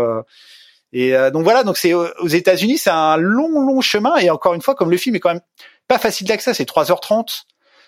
Et 0.93 1.15
euh, 1.15 1.31
donc 1.31 1.45
voilà, 1.45 1.65
donc 1.65 1.77
c'est 1.77 1.95
aux 1.95 2.29
États-Unis, 2.29 2.79
c'est 2.79 2.91
un 2.91 3.17
long, 3.17 3.61
long 3.61 3.81
chemin. 3.81 4.17
Et 4.17 4.31
encore 4.31 4.55
une 4.55 4.63
fois, 4.63 4.75
comme 4.75 4.91
le 4.91 4.97
film 4.97 5.17
est 5.17 5.21
quand 5.21 5.31
même 5.33 5.43
pas 5.89 5.99
facile 5.99 6.27
d'accès, 6.27 6.55
c'est 6.55 6.69
3h30. 6.69 7.43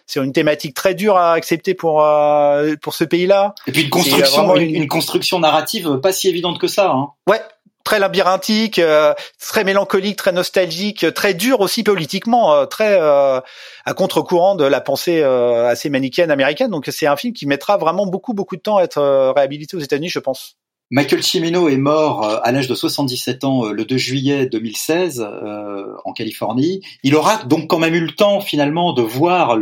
C'est 0.06 0.20
une 0.20 0.32
thématique 0.32 0.74
très 0.74 0.94
dure 0.94 1.16
à 1.16 1.32
accepter 1.32 1.74
pour 1.74 2.02
euh, 2.02 2.74
pour 2.80 2.94
ce 2.94 3.04
pays-là. 3.04 3.54
Et 3.66 3.72
puis 3.72 3.82
une 3.82 3.90
construction, 3.90 4.56
une, 4.56 4.88
construction 4.88 5.38
narrative 5.38 6.00
pas 6.02 6.12
si 6.12 6.28
évidente 6.28 6.58
que 6.58 6.66
ça. 6.66 6.90
Hein. 6.90 7.08
Ouais, 7.28 7.42
très 7.84 7.98
labyrinthique, 7.98 8.78
euh, 8.78 9.12
très 9.38 9.64
mélancolique, 9.64 10.16
très 10.16 10.32
nostalgique, 10.32 11.12
très 11.12 11.34
dur 11.34 11.60
aussi 11.60 11.82
politiquement, 11.82 12.66
très 12.66 12.98
à 12.98 13.94
contre-courant 13.94 14.54
de 14.54 14.64
la 14.64 14.80
pensée 14.80 15.22
assez 15.22 15.90
manichéenne 15.90 16.30
américaine. 16.30 16.70
Donc 16.70 16.88
c'est 16.90 17.06
un 17.06 17.16
film 17.16 17.34
qui 17.34 17.44
mettra 17.44 17.76
vraiment 17.76 18.06
beaucoup 18.06 18.32
beaucoup 18.32 18.56
de 18.56 18.62
temps 18.62 18.78
à 18.78 18.84
être 18.84 19.32
réhabilité 19.36 19.76
aux 19.76 19.80
États-Unis, 19.80 20.08
je 20.08 20.20
pense. 20.20 20.56
Michael 20.90 21.22
Cimino 21.22 21.68
est 21.68 21.76
mort 21.76 22.24
euh, 22.24 22.38
à 22.42 22.50
l'âge 22.50 22.66
de 22.66 22.74
77 22.74 23.44
ans 23.44 23.66
euh, 23.66 23.72
le 23.72 23.84
2 23.84 23.96
juillet 23.98 24.46
2016 24.46 25.20
euh, 25.20 25.84
en 26.04 26.12
Californie. 26.12 26.80
Il 27.02 27.14
aura 27.14 27.44
donc 27.44 27.68
quand 27.68 27.78
même 27.78 27.94
eu 27.94 28.00
le 28.00 28.12
temps 28.12 28.40
finalement 28.40 28.94
de 28.94 29.02
voir 29.02 29.58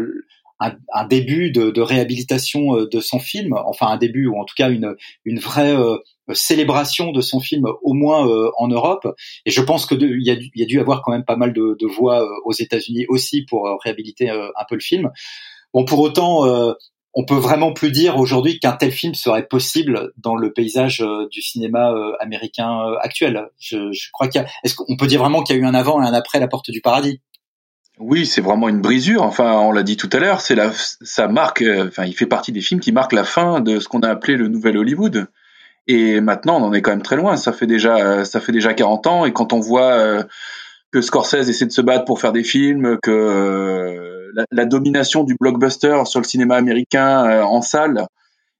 un, 0.60 1.06
début 1.06 1.50
de, 1.50 1.80
réhabilitation 1.80 2.84
de 2.84 3.00
son 3.00 3.18
film, 3.18 3.54
enfin 3.66 3.88
un 3.88 3.96
début 3.96 4.26
ou 4.28 4.38
en 4.38 4.44
tout 4.44 4.54
cas 4.56 4.70
une, 4.70 4.94
une 5.24 5.40
vraie 5.40 5.76
célébration 6.32 7.12
de 7.12 7.20
son 7.20 7.40
film 7.40 7.66
au 7.82 7.92
moins 7.92 8.26
en 8.56 8.68
Europe. 8.68 9.06
Et 9.44 9.50
je 9.50 9.60
pense 9.60 9.84
que 9.84 9.94
il 9.94 10.26
y, 10.26 10.30
a, 10.30 10.36
y 10.54 10.62
a 10.62 10.66
dû 10.66 10.80
avoir 10.80 11.02
quand 11.02 11.12
même 11.12 11.26
pas 11.26 11.36
mal 11.36 11.52
de, 11.52 11.76
de 11.78 11.86
voix 11.86 12.26
aux 12.46 12.54
États-Unis 12.54 13.04
aussi 13.08 13.42
pour 13.42 13.68
réhabiliter 13.84 14.30
un 14.30 14.64
peu 14.66 14.76
le 14.76 14.80
film. 14.80 15.10
Bon, 15.74 15.84
pour 15.84 16.00
autant, 16.00 16.46
on 17.18 17.24
peut 17.24 17.34
vraiment 17.34 17.72
plus 17.72 17.90
dire 17.90 18.18
aujourd'hui 18.18 18.60
qu'un 18.60 18.74
tel 18.74 18.92
film 18.92 19.14
serait 19.14 19.46
possible 19.46 20.12
dans 20.18 20.36
le 20.36 20.52
paysage 20.52 21.00
euh, 21.00 21.26
du 21.30 21.40
cinéma 21.40 21.90
euh, 21.90 22.12
américain 22.20 22.82
euh, 22.82 22.98
actuel. 23.00 23.48
Je, 23.58 23.90
crois 24.12 24.28
qu'il 24.28 24.44
est-ce 24.62 24.74
qu'on 24.74 24.98
peut 24.98 25.06
dire 25.06 25.20
vraiment 25.20 25.42
qu'il 25.42 25.56
y 25.56 25.58
a 25.58 25.62
eu 25.62 25.64
un 25.64 25.72
avant 25.72 26.02
et 26.02 26.06
un 26.06 26.12
après 26.12 26.38
La 26.38 26.46
Porte 26.46 26.70
du 26.70 26.82
Paradis? 26.82 27.22
Oui, 27.98 28.26
c'est 28.26 28.42
vraiment 28.42 28.68
une 28.68 28.82
brisure. 28.82 29.22
Enfin, 29.22 29.54
on 29.60 29.72
l'a 29.72 29.82
dit 29.82 29.96
tout 29.96 30.10
à 30.12 30.18
l'heure, 30.18 30.42
c'est 30.42 30.54
la, 30.54 30.70
ça 30.74 31.26
marque, 31.26 31.64
enfin, 31.86 32.04
il 32.04 32.12
fait 32.12 32.26
partie 32.26 32.52
des 32.52 32.60
films 32.60 32.80
qui 32.80 32.92
marquent 32.92 33.14
la 33.14 33.24
fin 33.24 33.60
de 33.60 33.80
ce 33.80 33.88
qu'on 33.88 34.00
a 34.00 34.10
appelé 34.10 34.36
le 34.36 34.48
nouvel 34.48 34.76
Hollywood. 34.76 35.28
Et 35.86 36.20
maintenant, 36.20 36.60
on 36.60 36.64
en 36.64 36.74
est 36.74 36.82
quand 36.82 36.90
même 36.90 37.00
très 37.00 37.16
loin. 37.16 37.38
Ça 37.38 37.54
fait 37.54 37.66
déjà, 37.66 38.26
ça 38.26 38.40
fait 38.40 38.52
déjà 38.52 38.74
40 38.74 39.06
ans. 39.06 39.24
Et 39.24 39.32
quand 39.32 39.54
on 39.54 39.60
voit 39.60 40.24
que 40.90 41.00
Scorsese 41.00 41.48
essaie 41.48 41.64
de 41.64 41.72
se 41.72 41.80
battre 41.80 42.04
pour 42.04 42.20
faire 42.20 42.32
des 42.32 42.44
films, 42.44 42.98
que 43.02 44.15
la, 44.50 44.64
domination 44.64 45.24
du 45.24 45.36
blockbuster 45.38 46.02
sur 46.04 46.20
le 46.20 46.26
cinéma 46.26 46.56
américain 46.56 47.26
euh, 47.26 47.42
en 47.42 47.62
salle 47.62 48.06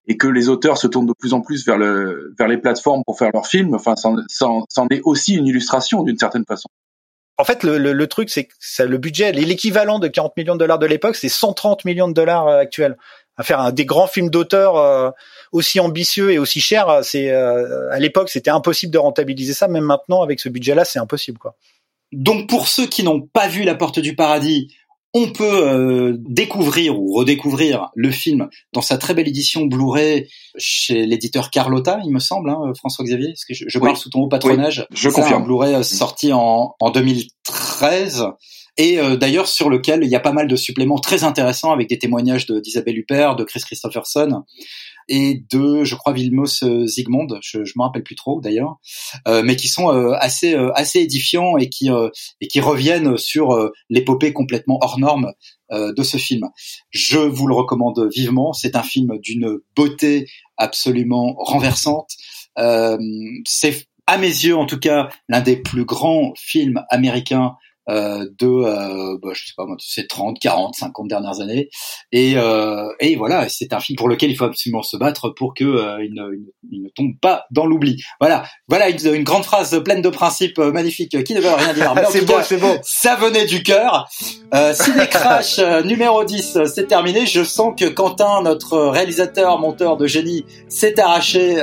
et 0.09 0.17
que 0.17 0.29
les 0.29 0.49
auteurs 0.49 0.79
se 0.79 0.87
tournent 0.87 1.07
de 1.07 1.15
plus 1.19 1.33
en 1.33 1.41
plus 1.41 1.67
vers, 1.67 1.79
le, 1.79 2.35
vers 2.39 2.49
les 2.49 2.59
plateformes 2.59 3.03
pour 3.05 3.19
faire 3.19 3.31
leurs 3.35 3.47
films, 3.47 3.75
enfin, 3.75 3.95
c'en 3.97 4.89
est 4.91 5.01
aussi 5.03 5.35
une 5.35 5.47
illustration 5.47 6.03
d'une 6.03 6.19
certaine 6.19 6.45
façon. 6.45 6.69
En 7.39 7.45
fait, 7.45 7.65
le, 7.65 7.77
le, 7.77 8.07
truc, 8.07 8.31
c'est 8.31 8.45
que 8.45 8.83
le 8.83 8.97
budget, 8.97 9.33
l'équivalent 9.33 9.99
de 9.99 10.09
40 10.09 10.37
millions 10.37 10.55
de 10.55 10.61
dollars 10.61 10.79
de 10.79 10.87
l'époque, 10.87 11.17
c'est 11.17 11.29
130 11.29 11.85
millions 11.85 12.09
de 12.09 12.15
dollars 12.15 12.47
euh, 12.47 12.61
actuels. 12.61 12.97
À 13.37 13.43
faire 13.43 13.61
un, 13.61 13.73
des 13.73 13.85
grands 13.85 14.07
films 14.07 14.31
d'auteur 14.31 14.77
euh, 14.77 15.11
aussi 15.53 15.79
ambitieux 15.81 16.33
et 16.33 16.39
aussi 16.39 16.61
chers, 16.61 17.05
c'est 17.05 17.31
à 17.31 17.99
l'époque, 17.99 18.31
c'était 18.31 18.51
impossible 18.51 18.91
de 18.91 18.99
rentabiliser 18.99 19.53
ça. 19.53 19.69
Même 19.69 19.85
maintenant, 19.85 20.23
avec 20.23 20.41
ce 20.41 20.49
budget-là, 20.49 20.87
c'est 20.87 20.99
impossible, 20.99 21.37
quoi. 21.37 21.57
Donc, 22.13 22.49
pour 22.49 22.69
ceux 22.69 22.87
qui 22.87 23.03
n'ont 23.03 23.21
pas 23.21 23.49
vu 23.49 23.65
La 23.65 23.75
Porte 23.75 23.99
du 23.99 24.15
Paradis, 24.15 24.69
on 25.19 25.31
peut 25.31 25.67
euh, 25.67 26.15
découvrir 26.19 27.01
ou 27.01 27.15
redécouvrir 27.15 27.89
le 27.95 28.11
film 28.11 28.51
dans 28.75 28.83
sa 28.83 28.99
très 28.99 29.15
belle 29.15 29.27
édition 29.27 29.65
Blu-ray 29.65 30.29
chez 30.59 31.07
l'éditeur 31.07 31.51
Carlotta, 31.51 32.01
il 32.05 32.13
me 32.13 32.19
semble, 32.19 32.51
hein, 32.51 32.73
François 32.77 33.03
Xavier. 33.03 33.29
Parce 33.29 33.47
que 33.47 33.55
je, 33.55 33.79
parle 33.79 33.97
sous 33.97 34.11
ton 34.11 34.21
haut 34.21 34.29
patronage. 34.29 34.87
je 34.93 35.09
confirme. 35.09 35.43
Un 35.43 35.47
Blu-ray 35.47 35.75
euh, 35.75 35.83
sorti 35.83 36.35
en, 36.35 36.75
en 36.79 36.91
2013 36.91 38.27
et 38.77 38.99
euh, 38.99 39.17
d'ailleurs 39.17 39.49
sur 39.49 39.71
lequel 39.71 40.05
il 40.05 40.11
y 40.11 40.17
a 40.17 40.21
pas 40.21 40.33
mal 40.33 40.49
de 40.49 40.57
suppléments 40.57 40.99
très 40.99 41.25
intéressants 41.25 41.73
avec 41.73 41.89
des 41.89 41.99
témoignages 41.99 42.47
d'Isabelle 42.47 42.99
Huppert, 42.99 43.37
de 43.37 43.45
Chris 43.45 43.61
Christopherson 43.61 44.45
et 45.09 45.45
de, 45.53 45.85
je 45.85 45.95
crois, 45.95 46.13
Vilmos 46.13 46.63
euh, 46.63 46.87
Zygmunt, 46.87 47.29
je, 47.41 47.65
je 47.65 47.73
me 47.77 47.83
rappelle 47.83 48.03
plus 48.03 48.17
trop 48.17 48.41
d'ailleurs, 48.41 48.77
euh, 49.29 49.43
mais 49.45 49.57
qui 49.57 49.69
sont 49.69 49.91
euh, 49.91 50.13
assez 50.19 50.55
assez 50.75 51.01
édifiants 51.01 51.57
et 51.57 51.69
qui 51.69 51.89
et 52.41 52.49
qui 52.49 52.61
reviennent 52.61 53.17
sur 53.17 53.71
l'épopée 53.91 54.33
complètement 54.33 54.79
hors 54.81 54.99
norme 54.99 55.33
de 55.71 56.03
ce 56.03 56.17
film. 56.17 56.49
Je 56.91 57.19
vous 57.19 57.47
le 57.47 57.55
recommande 57.55 58.09
vivement. 58.15 58.53
C'est 58.53 58.77
un 58.77 58.83
film 58.83 59.19
d'une 59.19 59.59
beauté 59.75 60.27
absolument 60.57 61.35
renversante. 61.39 62.11
c'est 62.57 63.87
à 64.07 64.19
mes 64.19 64.29
yeux, 64.29 64.57
en 64.57 64.67
tout 64.67 64.79
cas, 64.79 65.09
l'un 65.29 65.41
des 65.41 65.57
plus 65.57 65.85
grands 65.85 66.33
films 66.37 66.85
américains 66.91 67.55
euh, 67.55 67.66
de 67.89 68.47
euh, 68.47 69.17
bah, 69.23 69.31
je 69.33 69.47
sais 69.47 69.53
pas 69.57 69.65
moi 69.65 69.77
ces 69.79 70.07
30 70.07 70.39
40 70.41 70.75
50 70.75 71.09
dernières 71.09 71.41
années. 71.41 71.69
Et 72.11 72.35
euh, 72.37 72.89
et 73.01 73.17
voilà 73.17 73.49
c'est 73.49 73.73
un 73.73 73.81
film 73.81 73.97
pour 73.97 74.09
lequel 74.09 74.31
il 74.31 74.37
faut 74.37 74.45
absolument 74.45 74.83
se 74.83 74.97
battre 74.97 75.31
pour 75.31 75.55
que 75.55 75.65
euh, 75.65 76.05
il, 76.05 76.13
ne, 76.15 76.23
il, 76.71 76.83
ne, 76.83 76.89
tombe 76.89 77.13
pas 77.21 77.45
dans 77.51 77.67
l'oubli. 77.67 78.03
Voilà. 78.21 78.45
Voilà 78.69 78.89
une, 78.89 79.15
une, 79.15 79.25
grande 79.25 79.45
phrase 79.45 79.81
pleine 79.85 80.03
de 80.03 80.09
principes 80.09 80.59
euh, 80.59 80.73
magnifiques 80.73 81.23
qui 81.23 81.35
ne 81.35 81.41
veut 81.41 81.55
rien 81.55 81.75
dire. 81.75 81.95
C'est 82.11 82.25
bon 82.25 82.35
c'est 82.43 82.57
bon 82.57 82.79
ça 82.83 83.17
venait 83.17 83.47
du 83.47 83.63
cœur. 83.63 84.09
Euh, 84.55 84.73
Ciné 84.73 85.07
Crash 85.09 85.59
numéro 85.85 86.25
10 86.25 86.59
c'est 86.67 86.87
terminé. 86.87 87.27
Je 87.27 87.45
sens 87.45 87.75
que 87.79 87.87
Quentin 87.87 88.43
notre 88.43 88.79
réalisateur 88.79 89.59
monteur 89.59 89.97
de 89.97 90.07
génie 90.07 90.45
s'est 90.69 90.99
arraché 90.99 91.57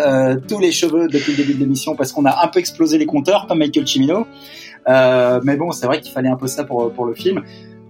tous 0.47 0.59
les 0.59 0.71
cheveux 0.71 1.07
depuis 1.07 1.31
le 1.31 1.37
début 1.37 1.53
de 1.53 1.59
l'émission 1.59 1.95
parce 1.95 2.11
qu'on 2.11 2.25
a 2.25 2.43
un 2.43 2.47
peu 2.47 2.59
explosé 2.59 2.97
les 2.97 3.05
compteurs 3.05 3.45
comme 3.47 3.59
Michael 3.59 3.87
Cimino 3.87 4.25
euh, 4.87 5.39
mais 5.43 5.55
bon, 5.55 5.71
c'est 5.71 5.85
vrai 5.85 6.01
qu'il 6.01 6.11
fallait 6.11 6.29
un 6.29 6.35
peu 6.35 6.47
ça 6.47 6.63
pour, 6.63 6.91
pour 6.91 7.05
le 7.05 7.13
film. 7.13 7.43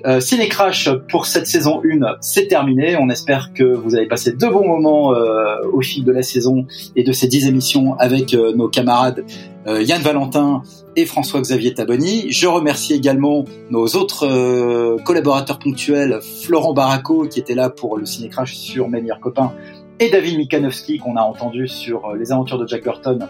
Euh, 0.05 0.19
Ciné 0.19 0.49
Crash 0.49 0.89
pour 1.09 1.25
cette 1.25 1.47
saison 1.47 1.81
1, 1.81 2.17
c'est 2.19 2.47
terminé. 2.47 2.97
On 2.99 3.09
espère 3.09 3.53
que 3.53 3.63
vous 3.63 3.95
avez 3.95 4.05
passé 4.05 4.33
de 4.33 4.47
bons 4.47 4.67
moments 4.67 5.13
euh, 5.13 5.61
au 5.71 5.81
fil 5.81 6.03
de 6.03 6.11
la 6.11 6.23
saison 6.23 6.65
et 6.97 7.03
de 7.03 7.11
ces 7.13 7.27
10 7.27 7.47
émissions 7.47 7.95
avec 7.97 8.33
euh, 8.33 8.53
nos 8.53 8.67
camarades 8.67 9.25
Yann 9.65 10.01
Valentin 10.01 10.61
et 10.97 11.05
François-Xavier 11.05 11.73
Taboni. 11.73 12.29
Je 12.29 12.47
remercie 12.47 12.93
également 12.93 13.45
nos 13.69 13.85
autres 13.87 14.97
collaborateurs 15.05 15.57
ponctuels, 15.57 16.19
Florent 16.21 16.73
Baraco 16.73 17.25
qui 17.29 17.39
était 17.39 17.55
là 17.55 17.69
pour 17.69 17.97
le 17.97 18.05
Ciné 18.05 18.27
Crash 18.27 18.55
sur 18.55 18.89
Mes 18.89 18.99
meilleurs 18.99 19.21
copains 19.21 19.53
et 20.01 20.09
David 20.09 20.37
Mikanowski 20.37 20.97
qu'on 20.97 21.15
a 21.15 21.21
entendu 21.21 21.69
sur 21.69 22.13
Les 22.13 22.33
aventures 22.33 22.59
de 22.59 22.67
Jack 22.67 22.83
Burton 22.83 23.25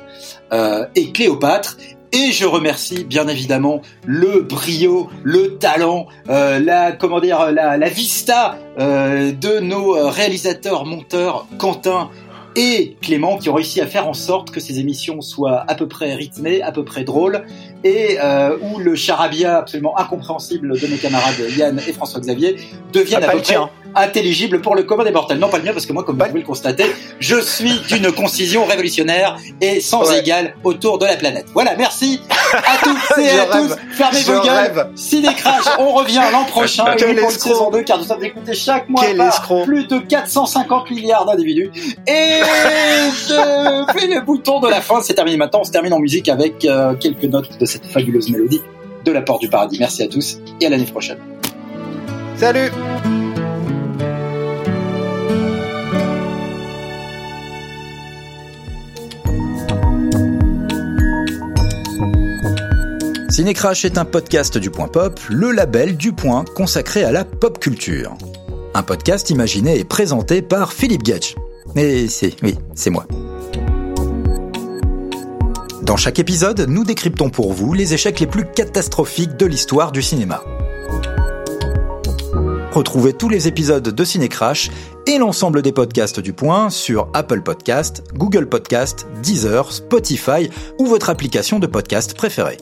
et 0.95 1.11
Cléopâtre 1.11 1.77
Et 2.15 2.31
je 2.31 2.45
remercie 2.45 3.05
bien 3.05 3.27
évidemment 3.27 3.81
le 4.05 4.41
brio, 4.41 5.09
le 5.23 5.57
talent, 5.57 6.05
euh, 6.29 6.59
la 6.59 6.91
comment 6.91 7.19
dire, 7.19 7.51
la, 7.51 7.75
la 7.75 7.89
vista 7.89 8.59
euh, 8.77 9.31
de 9.31 9.59
nos 9.59 9.97
euh, 9.97 10.09
réalisateurs, 10.09 10.85
monteurs, 10.85 11.47
Quentin 11.57 12.11
et 12.55 12.97
Clément 13.01 13.39
qui 13.39 13.49
ont 13.49 13.55
réussi 13.55 13.81
à 13.81 13.87
faire 13.87 14.07
en 14.07 14.13
sorte 14.13 14.51
que 14.51 14.59
ces 14.59 14.79
émissions 14.79 15.21
soient 15.21 15.65
à 15.67 15.73
peu 15.73 15.87
près 15.87 16.13
rythmées, 16.13 16.61
à 16.61 16.71
peu 16.71 16.85
près 16.85 17.03
drôles, 17.03 17.45
et 17.83 18.17
euh, 18.21 18.57
où 18.61 18.79
le 18.79 18.95
charabia 18.95 19.57
absolument 19.57 19.97
incompréhensible 19.97 20.79
de 20.79 20.87
mes 20.87 20.97
camarades 20.97 21.35
Yann 21.57 21.79
et 21.87 21.93
François-Xavier 21.93 22.57
devienne 22.91 23.21
Ah, 23.23 23.27
à 23.29 23.31
peu 23.31 23.37
près 23.41 23.53
tien. 23.53 23.69
intelligible 23.95 24.61
pour 24.61 24.75
le 24.75 24.83
commun 24.83 25.03
des 25.03 25.11
mortels. 25.11 25.37
Non, 25.39 25.49
pas 25.49 25.57
le 25.59 25.63
mien, 25.63 25.71
parce 25.73 25.85
que 25.85 25.93
moi, 25.93 26.03
comme 26.03 26.17
vous 26.17 26.25
pouvez 26.25 26.39
le 26.39 26.45
constater, 26.45 26.85
je 27.19 27.39
suis 27.39 27.79
d'une 27.89 28.11
concision 28.11 28.65
révolutionnaire 28.65 29.37
et 29.61 29.79
sans 29.81 30.09
Ouais. 30.09 30.19
égal 30.19 30.55
autour 30.63 30.97
de 30.97 31.05
la 31.05 31.15
planète. 31.15 31.45
Voilà, 31.53 31.75
merci 31.75 32.21
à 32.53 32.77
toutes 32.83 33.17
et 33.19 33.29
à 33.39 33.45
tous. 33.45 33.75
Fermez 33.91 34.19
Je 34.19 34.31
vos 34.31 34.41
gueules. 34.41 34.49
rêve. 34.51 34.87
Ciné 34.95 35.33
Crash, 35.35 35.65
on 35.79 35.91
revient 35.93 36.21
l'an 36.31 36.43
prochain 36.45 36.85
et 36.93 36.95
pour 36.95 37.09
une 37.09 37.29
saison 37.29 37.69
2, 37.71 37.83
car 37.83 37.97
nous 37.99 38.03
sommes 38.05 38.23
écoutés 38.23 38.53
chaque 38.53 38.89
mois 38.89 39.03
Quel 39.05 39.17
par 39.17 39.27
escroc. 39.27 39.65
plus 39.65 39.87
de 39.87 39.99
450 39.99 40.89
milliards 40.91 41.25
d'individus. 41.25 41.71
Et 42.07 42.39
je 43.27 43.85
fais 43.97 44.07
le 44.07 44.21
bouton 44.21 44.59
de 44.59 44.67
la 44.69 44.81
fin, 44.81 45.01
c'est 45.01 45.13
terminé 45.13 45.37
maintenant. 45.37 45.59
On 45.61 45.65
se 45.65 45.71
termine 45.71 45.93
en 45.93 45.99
musique 45.99 46.29
avec 46.29 46.65
euh, 46.65 46.93
quelques 46.95 47.23
notes 47.25 47.57
de 47.59 47.65
cette 47.73 47.85
fabuleuse 47.87 48.29
mélodie 48.29 48.61
de 49.03 49.11
la 49.11 49.21
Porte 49.21 49.41
du 49.41 49.49
Paradis. 49.49 49.77
Merci 49.79 50.03
à 50.03 50.07
tous 50.07 50.39
et 50.61 50.65
à 50.65 50.69
l'année 50.69 50.85
prochaine. 50.85 51.17
Salut 52.35 52.69
Cinécrash 63.29 63.83
est 63.83 63.97
un 63.97 64.05
podcast 64.05 64.59
du 64.59 64.69
Point 64.69 64.87
Pop, 64.87 65.19
le 65.29 65.51
label 65.51 65.97
du 65.97 66.13
Point 66.13 66.45
consacré 66.55 67.03
à 67.03 67.11
la 67.11 67.25
pop 67.25 67.57
culture. 67.57 68.15
Un 68.75 68.83
podcast 68.83 69.31
imaginé 69.31 69.79
et 69.79 69.83
présenté 69.83 70.43
par 70.43 70.71
Philippe 70.71 71.01
Gage. 71.01 71.33
Et 71.75 72.07
c'est, 72.07 72.35
oui, 72.43 72.55
c'est 72.75 72.91
moi. 72.91 73.07
Dans 75.83 75.97
chaque 75.97 76.17
épisode, 76.17 76.61
nous 76.69 76.85
décryptons 76.85 77.29
pour 77.29 77.51
vous 77.51 77.73
les 77.73 77.93
échecs 77.93 78.21
les 78.21 78.27
plus 78.27 78.45
catastrophiques 78.45 79.35
de 79.35 79.45
l'histoire 79.45 79.91
du 79.91 80.01
cinéma. 80.01 80.41
Retrouvez 82.71 83.11
tous 83.11 83.27
les 83.27 83.49
épisodes 83.49 83.89
de 83.89 84.03
Cinécrash 84.05 84.71
et 85.07 85.17
l'ensemble 85.17 85.61
des 85.61 85.73
podcasts 85.73 86.21
du 86.21 86.31
Point 86.31 86.69
sur 86.69 87.09
Apple 87.13 87.41
Podcast, 87.41 88.01
Google 88.13 88.47
Podcast, 88.47 89.07
Deezer, 89.21 89.73
Spotify 89.73 90.49
ou 90.79 90.85
votre 90.85 91.09
application 91.09 91.59
de 91.59 91.67
podcast 91.67 92.15
préférée. 92.15 92.57